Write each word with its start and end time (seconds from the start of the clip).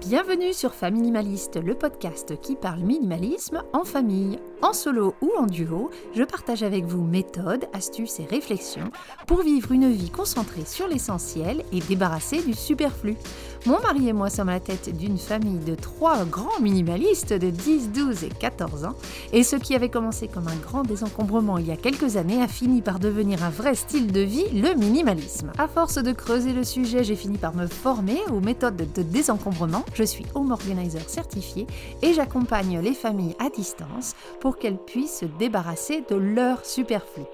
Bienvenue 0.00 0.52
sur 0.52 0.74
Familimaliste, 0.74 1.56
le 1.62 1.74
podcast 1.74 2.40
qui 2.40 2.56
parle 2.56 2.80
minimalisme 2.80 3.62
en 3.72 3.84
famille. 3.84 4.40
En 4.64 4.72
solo 4.72 5.14
ou 5.20 5.30
en 5.38 5.44
duo, 5.44 5.90
je 6.16 6.22
partage 6.22 6.62
avec 6.62 6.86
vous 6.86 7.02
méthodes, 7.04 7.66
astuces 7.74 8.18
et 8.18 8.24
réflexions 8.24 8.90
pour 9.26 9.42
vivre 9.42 9.72
une 9.72 9.92
vie 9.92 10.08
concentrée 10.08 10.64
sur 10.64 10.88
l'essentiel 10.88 11.62
et 11.70 11.80
débarrassée 11.80 12.40
du 12.40 12.54
superflu. 12.54 13.18
Mon 13.66 13.78
mari 13.80 14.08
et 14.08 14.14
moi 14.14 14.30
sommes 14.30 14.48
à 14.48 14.54
la 14.54 14.60
tête 14.60 14.96
d'une 14.96 15.18
famille 15.18 15.58
de 15.58 15.74
trois 15.74 16.24
grands 16.24 16.60
minimalistes 16.60 17.34
de 17.34 17.50
10, 17.50 17.90
12 17.90 18.24
et 18.24 18.28
14 18.28 18.86
ans. 18.86 18.94
Et 19.34 19.42
ce 19.42 19.56
qui 19.56 19.74
avait 19.74 19.90
commencé 19.90 20.28
comme 20.28 20.48
un 20.48 20.56
grand 20.56 20.82
désencombrement 20.82 21.58
il 21.58 21.66
y 21.66 21.70
a 21.70 21.76
quelques 21.76 22.16
années 22.16 22.42
a 22.42 22.48
fini 22.48 22.80
par 22.80 22.98
devenir 22.98 23.44
un 23.44 23.50
vrai 23.50 23.74
style 23.74 24.12
de 24.12 24.20
vie, 24.20 24.48
le 24.50 24.74
minimalisme. 24.74 25.52
À 25.58 25.68
force 25.68 25.96
de 25.96 26.12
creuser 26.12 26.54
le 26.54 26.64
sujet, 26.64 27.04
j'ai 27.04 27.16
fini 27.16 27.36
par 27.36 27.54
me 27.54 27.66
former 27.66 28.18
aux 28.32 28.40
méthodes 28.40 28.76
de 28.94 29.02
désencombrement. 29.02 29.84
Je 29.92 30.04
suis 30.04 30.24
home 30.34 30.52
organizer 30.52 31.08
certifié 31.08 31.66
et 32.00 32.14
j'accompagne 32.14 32.80
les 32.80 32.94
familles 32.94 33.36
à 33.38 33.50
distance 33.50 34.14
pour 34.40 34.53
qu'elles 34.58 34.78
puissent 34.78 35.20
se 35.20 35.26
débarrasser 35.26 36.04
de 36.08 36.16
leur 36.16 36.64
superflu. 36.64 37.24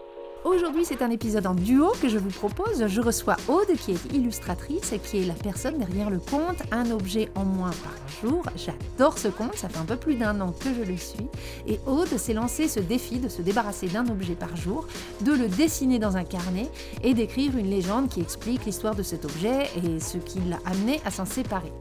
Aujourd'hui, 0.43 0.87
c'est 0.87 1.03
un 1.03 1.11
épisode 1.11 1.47
en 1.47 1.53
duo 1.55 1.93
que 2.01 2.09
je 2.09 2.17
vous 2.17 2.31
propose. 2.31 2.87
Je 2.87 3.01
reçois 3.03 3.37
Aude, 3.47 3.77
qui 3.79 3.93
est 3.93 4.15
illustratrice 4.15 4.91
et 4.91 4.99
qui 4.99 5.19
est 5.19 5.27
la 5.27 5.35
personne 5.35 5.77
derrière 5.77 6.09
le 6.09 6.19
compte 6.19 6.63
Un 6.73 6.91
objet 6.93 7.29
en 7.35 7.45
moins 7.45 7.73
par 7.83 7.93
jour. 8.23 8.43
J'adore 8.57 9.19
ce 9.19 9.29
compte, 9.29 9.55
ça 9.57 9.69
fait 9.69 9.79
un 9.79 9.85
peu 9.85 9.97
plus 9.97 10.15
d'un 10.15 10.41
an 10.41 10.55
que 10.59 10.73
je 10.73 10.91
le 10.91 10.97
suis. 10.97 11.29
Et 11.67 11.79
Aude 11.87 12.09
s'est 12.09 12.33
lancé 12.33 12.69
ce 12.69 12.81
défi 12.81 13.19
de 13.19 13.29
se 13.29 13.43
débarrasser 13.43 13.89
d'un 13.89 14.09
objet 14.09 14.35
par 14.35 14.57
jour, 14.57 14.87
de 15.21 15.33
le 15.33 15.47
dessiner 15.47 15.99
dans 15.99 16.17
un 16.17 16.25
carnet 16.25 16.71
et 17.05 17.13
d'écrire 17.13 17.55
une 17.59 17.69
légende 17.69 18.09
qui 18.09 18.23
explique 18.23 18.65
l'histoire 18.65 18.95
de 18.95 19.03
cet 19.03 19.27
objet 19.27 19.69
et 19.77 20.01
ce 20.01 20.17
qui 20.17 20.41
l'a 20.49 20.59
amené 20.65 21.03
à 21.05 21.11
s'en 21.11 21.27
séparer. 21.27 21.73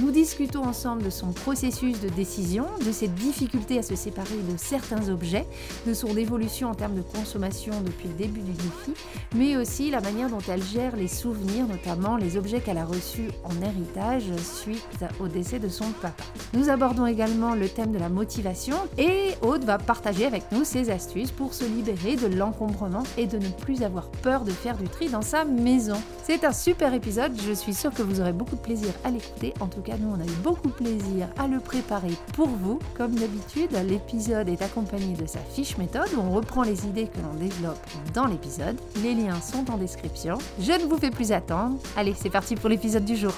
Nous 0.00 0.10
discutons 0.10 0.64
ensemble 0.64 1.04
de 1.04 1.10
son 1.10 1.28
processus 1.30 2.00
de 2.00 2.08
décision, 2.08 2.66
de 2.84 2.90
ses 2.90 3.06
difficultés 3.06 3.78
à 3.78 3.82
se 3.82 3.94
séparer 3.94 4.34
de 4.50 4.56
certains 4.56 5.08
objets, 5.08 5.46
de 5.86 5.94
son 5.94 6.16
évolution 6.16 6.68
en 6.68 6.74
termes 6.74 6.96
de 6.96 7.02
consommation 7.02 7.72
depuis 7.80 8.08
le 8.08 8.14
début 8.14 8.40
du 8.40 8.50
défi, 8.50 8.92
mais 9.36 9.56
aussi 9.56 9.92
la 9.92 10.00
manière 10.00 10.28
dont 10.28 10.42
elle 10.48 10.64
gère 10.64 10.96
les 10.96 11.06
souvenirs, 11.06 11.68
notamment 11.68 12.16
les 12.16 12.36
objets 12.36 12.58
qu'elle 12.58 12.78
a 12.78 12.84
reçus 12.84 13.28
en 13.44 13.62
héritage 13.62 14.24
suite 14.42 15.04
au 15.20 15.28
décès 15.28 15.60
de 15.60 15.68
son 15.68 15.92
papa. 16.02 16.24
Nous 16.54 16.70
abordons 16.70 17.06
également 17.06 17.54
le 17.54 17.68
thème 17.68 17.92
de 17.92 17.98
la 17.98 18.08
motivation 18.08 18.76
et 18.98 19.34
Aude 19.42 19.62
va 19.62 19.78
partager 19.78 20.26
avec 20.26 20.50
nous 20.50 20.64
ses 20.64 20.90
astuces 20.90 21.30
pour 21.30 21.54
se 21.54 21.64
libérer 21.64 22.16
de 22.16 22.26
l'encombrement 22.26 23.04
et 23.16 23.28
de 23.28 23.38
ne 23.38 23.48
plus 23.48 23.84
avoir 23.84 24.08
peur 24.08 24.42
de 24.42 24.50
faire 24.50 24.76
du 24.76 24.88
tri 24.88 25.08
dans 25.08 25.22
sa 25.22 25.44
maison. 25.44 26.00
C'est 26.24 26.42
un 26.44 26.52
super 26.52 26.94
épisode, 26.94 27.32
je 27.46 27.52
suis 27.52 27.74
sûre 27.74 27.94
que 27.94 28.02
vous 28.02 28.20
aurez 28.20 28.32
beaucoup 28.32 28.56
de 28.56 28.60
plaisir 28.60 28.90
à 29.04 29.10
l'écouter. 29.10 29.54
En 29.60 29.68
tout 29.68 29.83
nous, 29.92 30.08
on 30.08 30.20
a 30.20 30.24
eu 30.24 30.42
beaucoup 30.42 30.70
plaisir 30.70 31.28
à 31.38 31.46
le 31.46 31.60
préparer 31.60 32.12
pour 32.32 32.48
vous. 32.48 32.78
Comme 32.96 33.14
d'habitude, 33.14 33.70
l'épisode 33.86 34.48
est 34.48 34.62
accompagné 34.62 35.14
de 35.14 35.26
sa 35.26 35.40
fiche 35.40 35.76
méthode 35.76 36.08
où 36.16 36.20
on 36.20 36.30
reprend 36.30 36.62
les 36.62 36.86
idées 36.86 37.06
que 37.06 37.20
l'on 37.20 37.34
développe 37.34 37.78
dans 38.14 38.26
l'épisode. 38.26 38.80
Les 39.02 39.14
liens 39.14 39.40
sont 39.40 39.70
en 39.70 39.76
description. 39.76 40.38
Je 40.58 40.72
ne 40.72 40.86
vous 40.86 40.98
fais 40.98 41.10
plus 41.10 41.32
attendre. 41.32 41.78
Allez, 41.96 42.14
c'est 42.14 42.30
parti 42.30 42.56
pour 42.56 42.68
l'épisode 42.68 43.04
du 43.04 43.16
jour. 43.16 43.32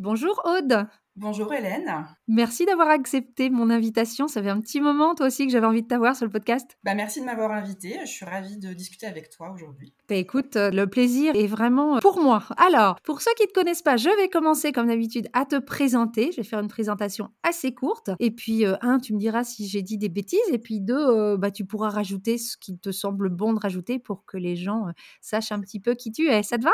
Bonjour 0.00 0.40
Aude. 0.44 0.86
Bonjour 1.16 1.52
Hélène. 1.52 2.06
Merci 2.26 2.64
d'avoir 2.64 2.88
accepté 2.88 3.50
mon 3.50 3.68
invitation. 3.68 4.28
Ça 4.28 4.42
fait 4.42 4.48
un 4.48 4.62
petit 4.62 4.80
moment, 4.80 5.14
toi 5.14 5.26
aussi, 5.26 5.44
que 5.46 5.52
j'avais 5.52 5.66
envie 5.66 5.82
de 5.82 5.86
t'avoir 5.86 6.16
sur 6.16 6.24
le 6.24 6.32
podcast. 6.32 6.78
Bah, 6.84 6.94
merci 6.94 7.20
de 7.20 7.26
m'avoir 7.26 7.52
invité. 7.52 7.98
Je 8.00 8.10
suis 8.10 8.24
ravie 8.24 8.56
de 8.56 8.72
discuter 8.72 9.04
avec 9.06 9.28
toi 9.28 9.52
aujourd'hui. 9.52 9.92
Bah, 10.08 10.14
écoute, 10.14 10.56
euh, 10.56 10.70
le 10.70 10.86
plaisir 10.86 11.36
est 11.36 11.46
vraiment 11.46 11.98
pour 11.98 12.18
moi. 12.18 12.44
Alors, 12.56 12.98
pour 13.02 13.20
ceux 13.20 13.30
qui 13.36 13.42
ne 13.42 13.48
te 13.48 13.52
connaissent 13.52 13.82
pas, 13.82 13.98
je 13.98 14.08
vais 14.08 14.30
commencer 14.30 14.72
comme 14.72 14.86
d'habitude 14.86 15.28
à 15.34 15.44
te 15.44 15.58
présenter. 15.58 16.30
Je 16.32 16.38
vais 16.38 16.44
faire 16.44 16.60
une 16.60 16.68
présentation 16.68 17.28
assez 17.42 17.74
courte. 17.74 18.08
Et 18.18 18.30
puis, 18.30 18.64
euh, 18.64 18.76
un, 18.80 18.98
tu 18.98 19.12
me 19.12 19.18
diras 19.18 19.44
si 19.44 19.68
j'ai 19.68 19.82
dit 19.82 19.98
des 19.98 20.08
bêtises. 20.08 20.40
Et 20.50 20.58
puis, 20.58 20.80
deux, 20.80 20.96
euh, 20.96 21.36
bah, 21.36 21.50
tu 21.50 21.66
pourras 21.66 21.90
rajouter 21.90 22.38
ce 22.38 22.56
qui 22.56 22.78
te 22.78 22.90
semble 22.90 23.28
bon 23.28 23.52
de 23.52 23.60
rajouter 23.60 23.98
pour 23.98 24.24
que 24.24 24.38
les 24.38 24.56
gens 24.56 24.86
sachent 25.20 25.52
un 25.52 25.60
petit 25.60 25.78
peu 25.78 25.94
qui 25.94 26.10
tu 26.10 26.28
es. 26.28 26.42
Ça 26.42 26.56
te 26.56 26.64
va? 26.64 26.72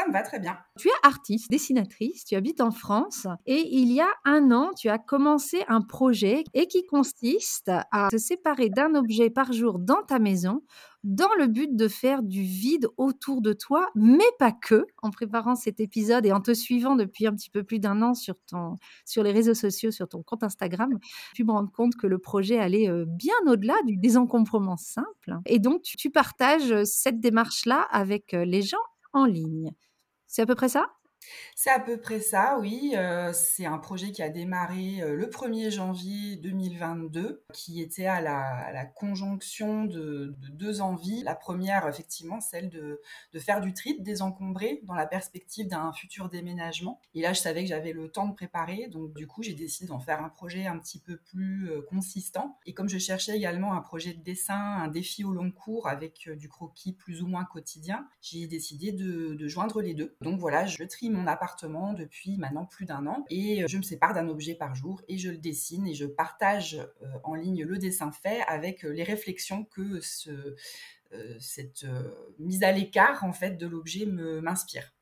Ça 0.00 0.08
me 0.08 0.12
va 0.12 0.22
très 0.22 0.38
bien. 0.38 0.56
Tu 0.78 0.88
es 0.88 0.92
artiste, 1.02 1.50
dessinatrice, 1.50 2.24
tu 2.24 2.34
habites 2.34 2.60
en 2.60 2.70
France 2.70 3.26
et 3.46 3.68
il 3.70 3.92
y 3.92 4.00
a 4.00 4.08
un 4.24 4.50
an, 4.50 4.70
tu 4.74 4.88
as 4.88 4.98
commencé 4.98 5.62
un 5.68 5.82
projet 5.82 6.44
et 6.54 6.66
qui 6.66 6.86
consiste 6.86 7.70
à 7.92 8.08
te 8.10 8.16
séparer 8.16 8.70
d'un 8.70 8.94
objet 8.94 9.30
par 9.30 9.52
jour 9.52 9.78
dans 9.78 10.02
ta 10.02 10.18
maison 10.18 10.62
dans 11.02 11.32
le 11.38 11.46
but 11.46 11.74
de 11.74 11.88
faire 11.88 12.22
du 12.22 12.42
vide 12.42 12.86
autour 12.98 13.40
de 13.40 13.54
toi, 13.54 13.88
mais 13.94 14.24
pas 14.38 14.52
que. 14.52 14.86
En 15.02 15.10
préparant 15.10 15.54
cet 15.54 15.80
épisode 15.80 16.26
et 16.26 16.32
en 16.32 16.40
te 16.40 16.52
suivant 16.52 16.94
depuis 16.94 17.26
un 17.26 17.34
petit 17.34 17.48
peu 17.48 17.62
plus 17.62 17.78
d'un 17.78 18.02
an 18.02 18.12
sur, 18.14 18.34
les 19.16 19.32
réseaux 19.32 19.54
sociaux, 19.54 19.90
sur 19.90 20.08
ton 20.08 20.22
compte 20.22 20.42
Instagram, 20.42 20.98
tu 21.34 21.44
me 21.44 21.52
rends 21.52 21.66
compte 21.66 21.96
que 21.96 22.06
le 22.06 22.18
projet 22.18 22.58
allait 22.58 22.90
euh, 22.90 23.06
bien 23.06 23.34
au-delà 23.46 23.76
du 23.86 23.96
désencombrement 23.96 24.76
simple. 24.76 25.38
Et 25.46 25.58
donc, 25.58 25.82
tu 25.82 26.10
partages 26.10 26.84
cette 26.84 27.18
démarche-là 27.20 27.86
avec 27.90 28.34
euh, 28.34 28.44
les 28.44 28.60
gens 28.60 28.76
en 29.12 29.24
ligne. 29.24 29.72
C'est 30.32 30.42
à 30.42 30.46
peu 30.46 30.54
près 30.54 30.68
ça? 30.68 30.92
C'est 31.54 31.70
à 31.70 31.80
peu 31.80 31.98
près 31.98 32.20
ça, 32.20 32.58
oui. 32.60 32.94
Euh, 32.96 33.32
c'est 33.32 33.66
un 33.66 33.78
projet 33.78 34.12
qui 34.12 34.22
a 34.22 34.28
démarré 34.28 35.00
euh, 35.02 35.14
le 35.14 35.26
1er 35.26 35.70
janvier 35.70 36.36
2022, 36.36 37.44
qui 37.52 37.80
était 37.80 38.06
à 38.06 38.20
la, 38.20 38.84
conjonction 38.94 39.84
de, 39.84 40.34
deux 40.52 40.80
envies. 40.80 41.22
La 41.22 41.34
première, 41.34 41.86
effectivement, 41.86 42.40
celle 42.40 42.70
de, 42.70 43.00
faire 43.38 43.60
du 43.60 43.74
tri, 43.74 43.98
de 43.98 44.02
désencombrer 44.02 44.80
dans 44.84 44.94
la 44.94 45.06
perspective 45.06 45.68
d'un 45.68 45.92
futur 45.92 46.28
déménagement. 46.28 47.00
Et 47.14 47.22
là, 47.22 47.32
je 47.32 47.40
savais 47.40 47.62
que 47.62 47.68
j'avais 47.68 47.92
le 47.92 48.10
temps 48.10 48.26
de 48.26 48.34
préparer, 48.34 48.88
donc 48.88 49.14
du 49.14 49.26
coup, 49.26 49.42
j'ai 49.42 49.54
décidé 49.54 49.88
d'en 49.88 50.00
faire 50.00 50.22
un 50.22 50.28
projet 50.28 50.66
un 50.66 50.78
petit 50.78 50.98
peu 50.98 51.16
plus 51.16 51.70
euh, 51.70 51.82
consistant. 51.88 52.58
Et 52.66 52.74
comme 52.74 52.88
je 52.88 52.98
cherchais 52.98 53.36
également 53.36 53.74
un 53.74 53.80
projet 53.80 54.14
de 54.14 54.22
dessin, 54.22 54.54
un 54.54 54.88
défi 54.88 55.24
au 55.24 55.32
long 55.32 55.50
cours 55.50 55.88
avec 55.88 56.28
du 56.36 56.48
croquis 56.48 56.92
plus 56.92 57.22
ou 57.22 57.26
moins 57.26 57.44
quotidien, 57.44 58.06
j'ai 58.20 58.46
décidé 58.46 58.92
de, 58.92 59.36
joindre 59.48 59.82
les 59.82 59.94
deux. 59.94 60.16
Donc 60.20 60.38
voilà, 60.38 60.66
je 60.66 60.82
trie 60.84 61.10
appartement 61.26 61.92
depuis 61.92 62.36
maintenant 62.36 62.64
plus 62.64 62.84
d'un 62.84 63.06
an 63.06 63.24
et 63.30 63.62
euh, 63.62 63.66
je 63.68 63.76
me 63.76 63.82
sépare 63.82 64.14
d'un 64.14 64.28
objet 64.28 64.54
par 64.54 64.74
jour 64.74 65.02
et 65.08 65.18
je 65.18 65.30
le 65.30 65.38
dessine 65.38 65.86
et 65.86 65.94
je 65.94 66.06
partage 66.06 66.80
euh, 67.02 67.06
en 67.24 67.34
ligne 67.34 67.64
le 67.64 67.78
dessin 67.78 68.12
fait 68.12 68.40
avec 68.46 68.84
euh, 68.84 68.90
les 68.90 69.02
réflexions 69.02 69.64
que 69.64 70.00
ce, 70.00 70.56
cette 71.40 71.84
mise 72.38 72.62
à 72.62 72.70
l'écart 72.70 73.24
en 73.24 73.32
fait 73.32 73.56
de 73.56 73.66
l'objet 73.66 74.06
m'inspire. 74.06 74.92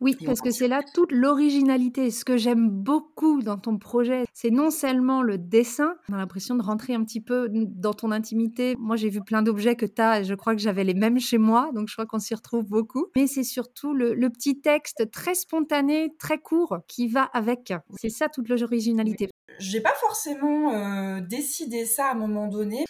Oui, 0.00 0.16
parce 0.24 0.40
que 0.40 0.50
c'est 0.50 0.68
là 0.68 0.82
toute 0.94 1.12
l'originalité. 1.12 2.10
Ce 2.10 2.24
que 2.24 2.36
j'aime 2.36 2.68
beaucoup 2.68 3.42
dans 3.42 3.58
ton 3.58 3.78
projet, 3.78 4.24
c'est 4.32 4.50
non 4.50 4.70
seulement 4.70 5.22
le 5.22 5.38
dessin, 5.38 5.94
on 6.08 6.14
a 6.14 6.18
l'impression 6.18 6.54
de 6.54 6.62
rentrer 6.62 6.94
un 6.94 7.04
petit 7.04 7.20
peu 7.20 7.48
dans 7.50 7.94
ton 7.94 8.10
intimité. 8.10 8.74
Moi, 8.78 8.96
j'ai 8.96 9.08
vu 9.08 9.22
plein 9.22 9.42
d'objets 9.42 9.76
que 9.76 9.86
tu 9.86 10.02
as 10.02 10.20
et 10.20 10.24
je 10.24 10.34
crois 10.34 10.54
que 10.54 10.60
j'avais 10.60 10.84
les 10.84 10.94
mêmes 10.94 11.18
chez 11.18 11.38
moi, 11.38 11.70
donc 11.74 11.88
je 11.88 11.94
crois 11.94 12.06
qu'on 12.06 12.18
s'y 12.18 12.34
retrouve 12.34 12.64
beaucoup. 12.64 13.06
Mais 13.16 13.26
c'est 13.26 13.44
surtout 13.44 13.94
le, 13.94 14.14
petit 14.30 14.60
texte 14.60 15.10
très 15.10 15.34
spontané, 15.34 16.12
très 16.18 16.38
court 16.38 16.78
qui 16.88 17.08
va 17.08 17.22
avec. 17.22 17.72
C'est 17.96 18.10
ça 18.10 18.28
toute 18.28 18.48
l'originalité. 18.48 19.30
J'ai 19.58 19.80
pas 19.80 19.94
forcément 20.00 20.72
euh, 20.72 21.20
décidé 21.20 21.86
ça 21.86 22.08
à 22.08 22.12
un 22.12 22.14
moment 22.14 22.48
donné. 22.48 22.84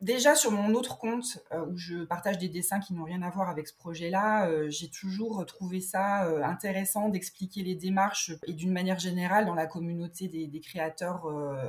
Déjà 0.00 0.36
sur 0.36 0.52
mon 0.52 0.74
autre 0.74 0.96
compte 0.96 1.44
euh, 1.50 1.66
où 1.66 1.76
je 1.76 2.04
partage 2.04 2.38
des 2.38 2.48
dessins 2.48 2.78
qui 2.78 2.94
n'ont 2.94 3.02
rien 3.02 3.20
à 3.22 3.30
voir 3.30 3.48
avec 3.48 3.66
ce 3.66 3.74
projet-là, 3.74 4.48
euh, 4.48 4.70
j'ai 4.70 4.88
toujours 4.88 5.44
trouvé 5.44 5.80
ça 5.80 6.24
euh, 6.26 6.40
intéressant 6.44 7.08
d'expliquer 7.08 7.64
les 7.64 7.74
démarches 7.74 8.30
et 8.46 8.52
d'une 8.52 8.72
manière 8.72 9.00
générale 9.00 9.44
dans 9.44 9.56
la 9.56 9.66
communauté 9.66 10.28
des, 10.28 10.60
créateurs 10.60 11.26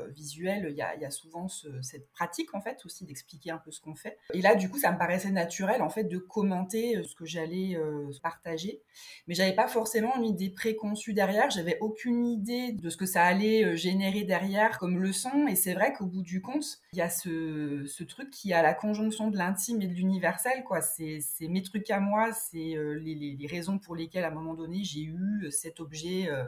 visuels, 0.10 0.68
il 0.70 0.76
y 0.76 0.82
a, 0.82 1.12
souvent 1.12 1.48
cette 1.48 2.10
pratique 2.12 2.54
en 2.56 2.62
fait 2.62 2.84
aussi 2.86 3.06
d'expliquer 3.06 3.52
un 3.52 3.58
peu 3.58 3.72
ce 3.72 3.80
qu'on 3.80 3.96
fait. 3.96 4.18
Et 4.34 4.42
là 4.42 4.56
du 4.56 4.70
coup 4.70 4.80
ça 4.80 4.92
me 4.92 4.98
paraissait 4.98 5.30
naturel 5.30 5.82
en 5.82 5.90
fait 5.90 6.04
de 6.06 6.18
commenter 6.18 7.02
ce 7.04 7.16
que 7.16 7.26
j'allais 7.26 7.80
partager, 8.24 8.82
mais 9.28 9.36
j'avais 9.36 9.54
pas 9.54 9.68
forcément 9.68 10.16
une 10.18 10.26
idée 10.26 10.50
préconçue 10.50 11.14
derrière, 11.14 11.52
j'avais 11.52 11.78
aucune 11.82 12.26
idée 12.26 12.72
de 12.74 12.90
ce 12.90 12.98
que 12.98 13.06
ça 13.06 13.24
allait 13.24 13.78
générer 13.78 14.24
derrière 14.24 14.80
comme 14.80 15.00
leçon 15.00 15.48
et 15.48 15.56
c'est 15.56 15.74
vrai 15.74 15.94
qu'au 15.94 16.08
bout 16.08 16.24
du 16.24 16.42
compte 16.42 16.80
il 16.94 16.98
y 16.98 17.02
a 17.02 17.10
ce, 17.10 17.86
ce 17.86 18.04
truc 18.04 18.32
qui 18.32 18.52
a 18.54 18.64
la 18.64 18.74
conjonction 18.74 19.30
de 19.30 19.38
l'intime 19.38 19.82
et 19.82 19.88
de 19.88 19.94
l'universel, 19.94 20.64
quoi. 20.64 20.82
C'est 20.82 21.22
mes 21.42 21.62
trucs 21.62 21.90
à 21.92 22.00
moi, 22.00 22.32
c'est 22.34 22.76
euh, 22.76 22.94
les, 22.96 23.48
raisons 23.48 23.78
pour 23.78 23.96
lesquelles, 23.96 24.24
à 24.24 24.30
un 24.30 24.34
moment 24.34 24.56
donné, 24.56 24.84
j'ai 24.84 25.02
eu 25.02 25.46
euh, 25.46 25.52
cet 25.52 25.80
objet 25.80 26.30
euh, 26.30 26.46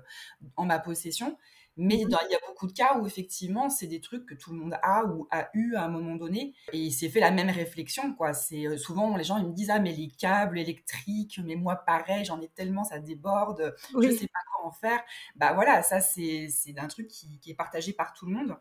en 0.56 0.66
ma 0.66 0.80
possession. 0.80 1.38
Mais 1.78 2.04
mhm. 2.04 2.18
il 2.28 2.32
y 2.32 2.36
a 2.36 2.40
beaucoup 2.48 2.68
de 2.68 2.74
cas 2.74 2.98
où 2.98 3.06
effectivement, 3.06 3.70
c'est 3.70 3.88
des 3.88 4.02
trucs 4.02 4.26
que 4.26 4.34
tout 4.34 4.52
le 4.52 4.58
monde 4.58 4.78
a 4.82 5.06
ou 5.06 5.28
a 5.32 5.50
eu 5.54 5.76
à 5.76 5.86
un 5.86 5.88
moment 5.90 6.16
donné. 6.16 6.54
Et 6.74 6.80
il 6.80 6.92
s'est 6.92 7.08
fait 7.08 7.22
la 7.22 7.32
même 7.32 7.50
réflexion, 7.50 8.14
quoi. 8.14 8.34
C'est 8.34 8.78
souvent 8.78 9.16
les 9.16 9.24
gens 9.24 9.38
ils 9.38 9.48
me 9.48 9.54
disent 9.54 9.70
ah 9.70 9.80
mais 9.80 9.94
les 9.94 10.10
câbles 10.10 10.60
électriques, 10.60 11.40
mais 11.46 11.56
moi 11.56 11.78
pareil, 11.78 12.26
j'en 12.26 12.42
ai 12.42 12.50
tellement, 12.50 12.84
ça 12.84 13.00
déborde, 13.00 13.74
je 14.02 14.10
sais 14.10 14.28
pas 14.28 14.40
comment 14.54 14.72
faire. 14.74 15.02
Bah 15.38 15.54
voilà, 15.54 15.82
ça 15.82 16.02
c'est 16.02 16.50
un 16.78 16.88
truc 16.88 17.08
qui, 17.08 17.40
qui, 17.40 17.52
est 17.52 17.56
partagé 17.56 17.94
par 17.94 18.14
tout 18.14 18.26
le 18.26 18.34
monde. 18.34 18.58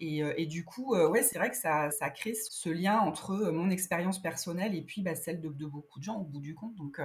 Euh, 0.00 0.34
et, 0.36 0.46
du 0.46 0.64
coup, 0.64 0.94
euh, 0.94 1.08
ouais, 1.08 1.22
c'est 1.22 1.38
vrai 1.38 1.50
que 1.50 1.56
ça, 1.56 1.90
ça, 1.90 2.10
crée 2.10 2.34
ce 2.34 2.68
lien 2.68 2.98
entre 2.98 3.32
euh, 3.32 3.52
mon 3.52 3.70
expérience 3.70 4.20
personnelle 4.20 4.74
et 4.74 4.82
puis 4.82 5.02
bah, 5.02 5.14
celle 5.14 5.40
de, 5.40 5.48
beaucoup 5.48 5.98
de 5.98 6.04
gens 6.04 6.18
au 6.18 6.24
bout 6.24 6.40
du 6.40 6.54
compte. 6.54 6.74
Donc, 6.76 7.00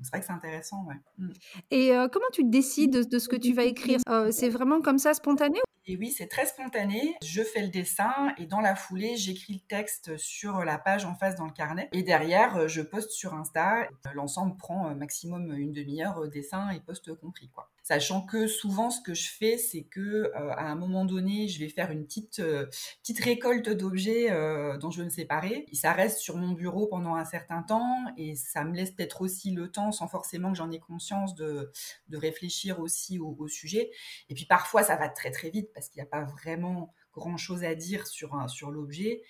C'est 0.00 0.10
vrai 0.10 0.20
que 0.20 0.26
c'est 0.26 0.32
intéressant, 0.32 0.84
ouais. 0.86 0.96
Mmh. 1.18 1.32
Et 1.70 1.90
comment 2.12 2.26
tu 2.32 2.44
décides 2.44 3.08
de 3.08 3.18
ce 3.18 3.28
que 3.28 3.36
tu 3.36 3.52
vas 3.52 3.64
écrire? 3.64 4.00
c'est 4.30 4.48
vraiment 4.48 4.80
comme 4.80 4.98
ça 4.98 5.14
spontané? 5.14 5.58
Et 5.84 5.96
oui, 5.96 6.12
c'est 6.12 6.28
très 6.28 6.46
spontané. 6.46 7.16
Je 7.24 7.42
fais 7.42 7.60
le 7.60 7.68
dessin 7.68 8.32
et 8.38 8.46
dans 8.46 8.60
la 8.60 8.76
foulée, 8.76 9.16
j'écris 9.16 9.54
le 9.54 9.66
texte 9.66 10.16
sur 10.16 10.64
la 10.64 10.78
page 10.78 11.04
en 11.04 11.16
face 11.16 11.34
dans 11.34 11.46
le 11.46 11.52
carnet. 11.52 11.88
Et 11.92 12.04
derrière, 12.04 12.68
je 12.68 12.82
poste 12.82 13.10
sur 13.10 13.34
Insta. 13.34 13.88
L'ensemble 14.14 14.56
prend 14.56 14.94
maximum 14.94 15.52
une 15.52 15.72
demi-heure, 15.72 16.28
dessin 16.28 16.70
et 16.70 16.80
poste 16.80 17.12
compris, 17.14 17.48
quoi. 17.48 17.71
Sachant 17.82 18.22
que 18.22 18.46
souvent, 18.46 18.90
ce 18.90 19.00
que 19.00 19.14
je 19.14 19.28
fais, 19.30 19.58
c'est 19.58 19.82
que 19.82 20.30
à 20.34 20.70
un 20.70 20.76
moment 20.76 21.04
donné, 21.04 21.48
je 21.48 21.58
vais 21.58 21.68
faire 21.68 21.90
une 21.90 22.04
petite 22.04 22.42
petite 23.02 23.18
récolte 23.20 23.68
d'objets 23.68 24.30
dont 24.78 24.90
je 24.90 24.98
veux 24.98 25.04
me 25.04 25.10
séparer. 25.10 25.66
Et 25.70 25.74
ça 25.74 25.92
reste 25.92 26.18
sur 26.18 26.36
mon 26.36 26.52
bureau 26.52 26.86
pendant 26.86 27.14
un 27.14 27.24
certain 27.24 27.62
temps 27.62 27.96
et 28.16 28.36
ça 28.36 28.64
me 28.64 28.74
laisse 28.74 28.92
peut-être 28.92 29.22
aussi 29.22 29.50
le 29.50 29.70
temps, 29.70 29.92
sans 29.92 30.08
forcément 30.08 30.50
que 30.52 30.58
j'en 30.58 30.70
ai 30.70 30.78
conscience, 30.78 31.34
de, 31.34 31.70
réfléchir 32.12 32.80
aussi 32.80 33.18
au, 33.18 33.48
sujet. 33.48 33.90
Et 34.28 34.34
puis 34.34 34.44
parfois, 34.44 34.82
ça 34.82 34.96
va 34.96 35.08
très 35.08 35.30
très 35.30 35.50
vite 35.50 35.70
parce 35.74 35.88
qu'il 35.88 36.00
n'y 36.00 36.06
a 36.06 36.10
pas 36.10 36.22
vraiment 36.22 36.94
grand 37.12 37.36
chose 37.36 37.64
à 37.64 37.74
dire 37.74 38.06
sur 38.06 38.70
l'objet. 38.70 39.22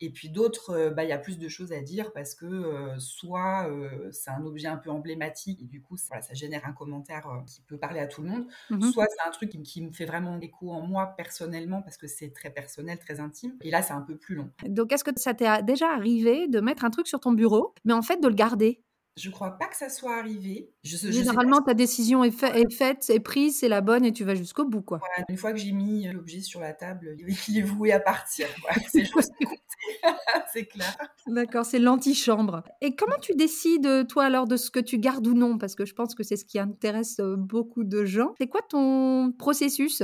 Et 0.00 0.10
puis 0.10 0.28
d'autres, 0.28 0.92
bah, 0.94 1.04
il 1.04 1.08
y 1.08 1.12
a 1.12 1.18
plus 1.18 1.38
de 1.38 1.48
choses 1.48 1.72
à 1.72 1.80
dire 1.80 2.12
parce 2.12 2.34
que 2.34 2.44
euh, 2.44 2.98
soit 2.98 3.68
euh, 3.70 4.10
c'est 4.12 4.30
un 4.30 4.44
objet 4.44 4.68
un 4.68 4.76
peu 4.76 4.90
emblématique 4.90 5.62
et 5.62 5.64
du 5.64 5.80
coup 5.80 5.96
ça, 5.96 6.20
ça 6.20 6.34
génère 6.34 6.66
un 6.66 6.72
commentaire 6.72 7.26
qui 7.46 7.62
peut 7.62 7.78
parler 7.78 8.00
à 8.00 8.06
tout 8.06 8.22
le 8.22 8.28
monde, 8.28 8.46
mmh 8.70 8.92
soit 8.92 9.06
c'est 9.08 9.28
un 9.28 9.30
truc 9.30 9.50
qui, 9.50 9.62
qui, 9.62 9.82
me 9.82 9.92
fait 9.92 10.04
vraiment 10.04 10.38
écho 10.40 10.70
en 10.70 10.82
moi 10.82 11.14
personnellement 11.16 11.82
parce 11.82 11.96
que 11.96 12.06
c'est 12.06 12.30
très 12.30 12.50
personnel, 12.50 12.98
très 12.98 13.20
intime. 13.20 13.54
Et 13.62 13.70
là 13.70 13.82
c'est 13.82 13.94
un 13.94 14.02
peu 14.02 14.16
plus 14.16 14.34
long. 14.34 14.50
Donc 14.66 14.92
est-ce 14.92 15.04
que 15.04 15.10
ça 15.16 15.34
t'est 15.34 15.62
déjà 15.62 15.90
arrivé 15.90 16.48
de 16.48 16.60
mettre 16.60 16.84
un 16.84 16.90
truc 16.90 17.06
sur 17.06 17.20
ton 17.20 17.32
bureau, 17.32 17.74
mais 17.84 17.92
en 17.92 18.02
fait 18.02 18.20
de 18.20 18.28
le 18.28 18.34
garder? 18.34 18.82
Je 19.16 19.30
crois 19.30 19.52
pas 19.52 19.66
que 19.66 19.76
ça 19.76 19.88
soit 19.88 20.16
arrivé. 20.16 20.70
Je, 20.84 20.96
Généralement, 21.10 21.62
ta 21.62 21.72
décision 21.72 22.22
est, 22.22 22.30
faite, 22.30 23.08
est 23.08 23.20
prise, 23.20 23.60
c'est 23.60 23.68
la 23.68 23.80
bonne 23.80 24.04
et 24.04 24.12
tu 24.12 24.24
vas 24.24 24.34
jusqu'au 24.34 24.66
bout. 24.66 24.82
Quoi. 24.82 25.00
une 25.28 25.38
fois 25.38 25.52
que 25.52 25.58
j'ai 25.58 25.72
mis 25.72 26.06
l'objet 26.12 26.40
sur 26.40 26.60
la 26.60 26.74
table, 26.74 27.16
il 27.48 27.58
est 27.58 27.62
voué 27.62 27.92
à 27.92 28.00
partir. 28.00 28.46
c'est 28.92 29.04
c'est 30.52 30.66
clair. 30.66 30.96
D'accord, 31.26 31.64
c'est 31.64 31.78
l'antichambre. 31.78 32.62
Et 32.80 32.94
comment 32.94 33.18
tu 33.20 33.34
décides, 33.34 34.06
toi, 34.08 34.24
alors, 34.24 34.46
de 34.46 34.56
ce 34.56 34.70
que 34.70 34.80
tu 34.80 34.98
gardes 34.98 35.26
ou 35.26 35.34
non? 35.34 35.58
Parce 35.58 35.74
que 35.74 35.84
je 35.84 35.94
pense 35.94 36.14
que 36.14 36.22
c'est 36.22 36.36
ce 36.36 36.44
qui 36.44 36.58
intéresse 36.58 37.20
beaucoup 37.20 37.84
de 37.84 38.04
gens. 38.04 38.34
C'est 38.38 38.48
quoi 38.48 38.62
ton 38.68 39.32
processus? 39.32 40.02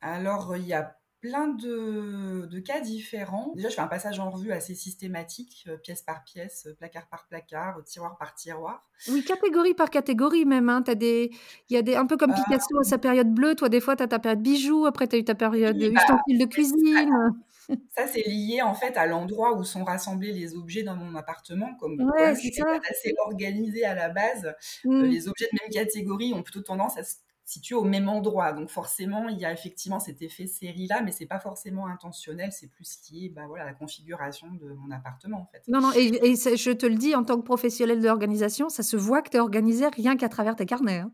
Alors, 0.00 0.56
il 0.56 0.66
y 0.66 0.74
a 0.74 0.96
plein 1.20 1.48
de, 1.48 2.58
cas 2.60 2.80
différents. 2.80 3.52
Déjà, 3.54 3.68
je 3.68 3.74
fais 3.74 3.80
un 3.80 3.86
passage 3.86 4.18
en 4.20 4.30
revue 4.30 4.52
assez 4.52 4.74
systématique, 4.74 5.64
euh, 5.68 5.76
pièce 5.76 6.02
par 6.02 6.24
pièce, 6.24 6.66
euh, 6.66 6.74
placard 6.74 7.08
par 7.08 7.26
placard, 7.26 7.82
tiroir 7.84 8.16
par 8.18 8.34
tiroir. 8.34 8.86
Oui, 9.08 9.24
catégorie 9.24 9.74
par 9.74 9.90
catégorie 9.90 10.44
même. 10.44 10.68
Hein. 10.68 10.82
As 10.86 10.94
des... 10.94 11.30
Il 11.68 11.74
y 11.74 11.76
a 11.76 11.82
des... 11.82 11.96
un 11.96 12.06
peu 12.06 12.16
comme 12.16 12.30
euh, 12.30 12.34
Picasso 12.34 12.78
à 12.78 12.84
sa 12.84 12.98
période 12.98 13.32
bleue. 13.32 13.54
Toi, 13.54 13.68
des 13.68 13.80
fois, 13.80 13.96
tu 13.96 14.02
as 14.02 14.08
ta 14.08 14.18
période 14.18 14.42
bijoux, 14.42 14.86
après, 14.86 15.06
tu 15.06 15.16
as 15.16 15.18
eu 15.18 15.24
ta 15.24 15.34
période 15.34 15.78
bah, 15.78 16.18
de 16.28 16.44
cuisine. 16.44 17.34
Ça, 17.96 18.06
c'est 18.06 18.22
lié 18.28 18.62
en 18.62 18.74
fait 18.74 18.96
à 18.96 19.06
l'endroit 19.06 19.56
où 19.56 19.64
sont 19.64 19.82
rassemblés 19.82 20.32
les 20.32 20.54
objets 20.54 20.84
dans 20.84 20.94
mon 20.94 21.16
appartement. 21.16 21.74
Comme 21.80 22.00
ouais, 22.00 22.34
c'est 22.36 22.62
assez 22.88 23.12
organisé 23.24 23.84
à 23.84 23.94
la 23.94 24.08
base, 24.08 24.54
mmh. 24.84 25.02
les 25.02 25.28
objets 25.28 25.48
de 25.52 25.58
même 25.60 25.72
catégorie 25.72 26.32
ont 26.32 26.44
plutôt 26.44 26.60
tendance 26.60 26.96
à 26.96 27.02
se 27.02 27.16
situé 27.46 27.76
au 27.76 27.84
même 27.84 28.08
endroit. 28.08 28.52
Donc 28.52 28.68
forcément, 28.68 29.28
il 29.28 29.38
y 29.38 29.44
a 29.44 29.52
effectivement 29.52 30.00
cet 30.00 30.20
effet 30.20 30.48
série-là, 30.48 31.00
mais 31.02 31.12
c'est 31.12 31.26
pas 31.26 31.38
forcément 31.38 31.86
intentionnel, 31.86 32.50
c'est 32.52 32.66
plus 32.66 32.98
lié 33.10 33.32
bah, 33.34 33.42
voilà, 33.46 33.64
la 33.64 33.72
configuration 33.72 34.48
de 34.50 34.72
mon 34.74 34.90
appartement. 34.90 35.48
Non, 35.68 35.80
non, 35.80 35.92
et, 35.92 36.34
je 36.34 36.72
te 36.72 36.84
le 36.84 36.96
dis, 36.96 37.14
en 37.14 37.22
tant 37.22 37.36
que 37.36 37.44
professionnel 37.44 38.00
de 38.00 38.06
l'organisation, 38.06 38.68
ça 38.68 38.82
se 38.82 38.96
voit 38.96 39.22
que 39.22 39.30
tu 39.30 39.36
es 39.36 39.40
organisé 39.40 39.86
rien 39.86 40.16
qu'à 40.16 40.28
travers 40.28 40.56
tes 40.56 40.66
carnets. 40.66 40.98
Hein. 40.98 41.12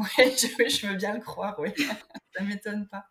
Oui, 0.00 0.06
je, 0.36 0.86
veux 0.86 0.96
bien 0.96 1.14
le 1.14 1.20
croire, 1.20 1.58
oui. 1.58 1.70
ça 2.34 2.42
m'étonne 2.42 2.86
pas. 2.88 3.06